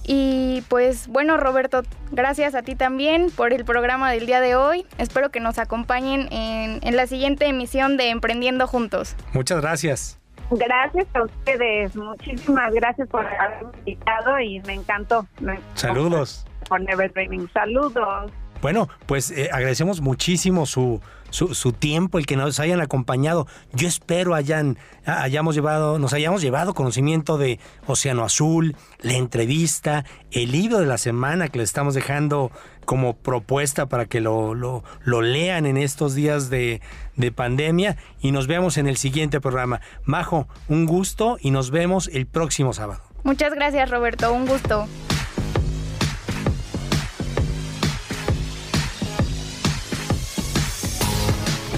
Y 0.02 0.64
pues 0.68 1.06
bueno, 1.06 1.36
Roberto, 1.36 1.84
gracias 2.10 2.56
a 2.56 2.62
ti 2.62 2.74
también 2.74 3.30
por 3.30 3.52
el 3.52 3.64
programa 3.64 4.10
del 4.10 4.26
día 4.26 4.40
de 4.40 4.56
hoy. 4.56 4.84
Espero 4.98 5.30
que 5.30 5.38
nos 5.38 5.58
acompañen 5.60 6.32
en, 6.32 6.80
en 6.82 6.96
la 6.96 7.06
siguiente 7.06 7.46
emisión 7.46 7.96
de 7.96 8.10
Emprendiendo 8.10 8.66
Juntos. 8.66 9.14
Muchas 9.32 9.60
gracias. 9.60 10.18
Gracias 10.50 11.06
a 11.14 11.22
ustedes, 11.22 11.96
muchísimas 11.96 12.72
gracias 12.72 13.08
por 13.08 13.26
haberme 13.26 13.70
invitado 13.78 14.40
y 14.40 14.60
me 14.60 14.74
encantó. 14.74 15.26
Saludos. 15.74 16.46
Por 16.68 16.80
Never 16.80 17.12
Dreaming. 17.12 17.48
Saludos. 17.52 18.30
Bueno, 18.62 18.88
pues 19.06 19.30
eh, 19.30 19.50
agradecemos 19.52 20.00
muchísimo 20.00 20.66
su, 20.66 21.00
su, 21.30 21.72
tiempo, 21.72 22.18
el 22.18 22.26
que 22.26 22.36
nos 22.36 22.58
hayan 22.58 22.80
acompañado. 22.80 23.46
Yo 23.72 23.86
espero 23.86 24.34
hayan, 24.34 24.78
hayamos 25.04 25.54
llevado, 25.54 25.98
nos 25.98 26.12
hayamos 26.14 26.42
llevado 26.42 26.74
conocimiento 26.74 27.38
de 27.38 27.60
Océano 27.86 28.24
Azul, 28.24 28.74
la 29.00 29.14
entrevista, 29.14 30.04
el 30.30 30.52
libro 30.52 30.78
de 30.78 30.86
la 30.86 30.98
semana 30.98 31.48
que 31.48 31.58
le 31.58 31.64
estamos 31.64 31.94
dejando 31.94 32.50
como 32.86 33.14
propuesta 33.16 33.86
para 33.86 34.06
que 34.06 34.22
lo, 34.22 34.54
lo, 34.54 34.82
lo 35.04 35.20
lean 35.20 35.66
en 35.66 35.76
estos 35.76 36.14
días 36.14 36.48
de, 36.48 36.80
de 37.16 37.32
pandemia 37.32 37.98
y 38.20 38.32
nos 38.32 38.46
vemos 38.46 38.78
en 38.78 38.86
el 38.86 38.96
siguiente 38.96 39.40
programa. 39.40 39.82
Majo, 40.04 40.48
un 40.68 40.86
gusto 40.86 41.36
y 41.40 41.50
nos 41.50 41.70
vemos 41.70 42.08
el 42.12 42.26
próximo 42.26 42.72
sábado. 42.72 43.02
Muchas 43.24 43.52
gracias 43.52 43.90
Roberto, 43.90 44.32
un 44.32 44.46
gusto. 44.46 44.88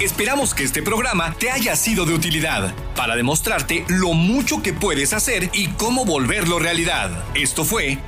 Esperamos 0.00 0.54
que 0.54 0.62
este 0.62 0.80
programa 0.80 1.34
te 1.40 1.50
haya 1.50 1.74
sido 1.74 2.06
de 2.06 2.14
utilidad 2.14 2.72
para 2.94 3.16
demostrarte 3.16 3.84
lo 3.88 4.12
mucho 4.12 4.62
que 4.62 4.72
puedes 4.72 5.12
hacer 5.12 5.50
y 5.52 5.68
cómo 5.70 6.04
volverlo 6.04 6.60
realidad. 6.60 7.10
Esto 7.34 7.64
fue 7.64 7.98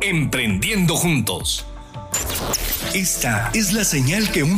Emprendiendo 0.00 0.96
Juntos. 0.96 1.69
Esta 2.94 3.50
es 3.54 3.72
la 3.72 3.84
señal 3.84 4.30
que 4.32 4.42
un 4.42 4.48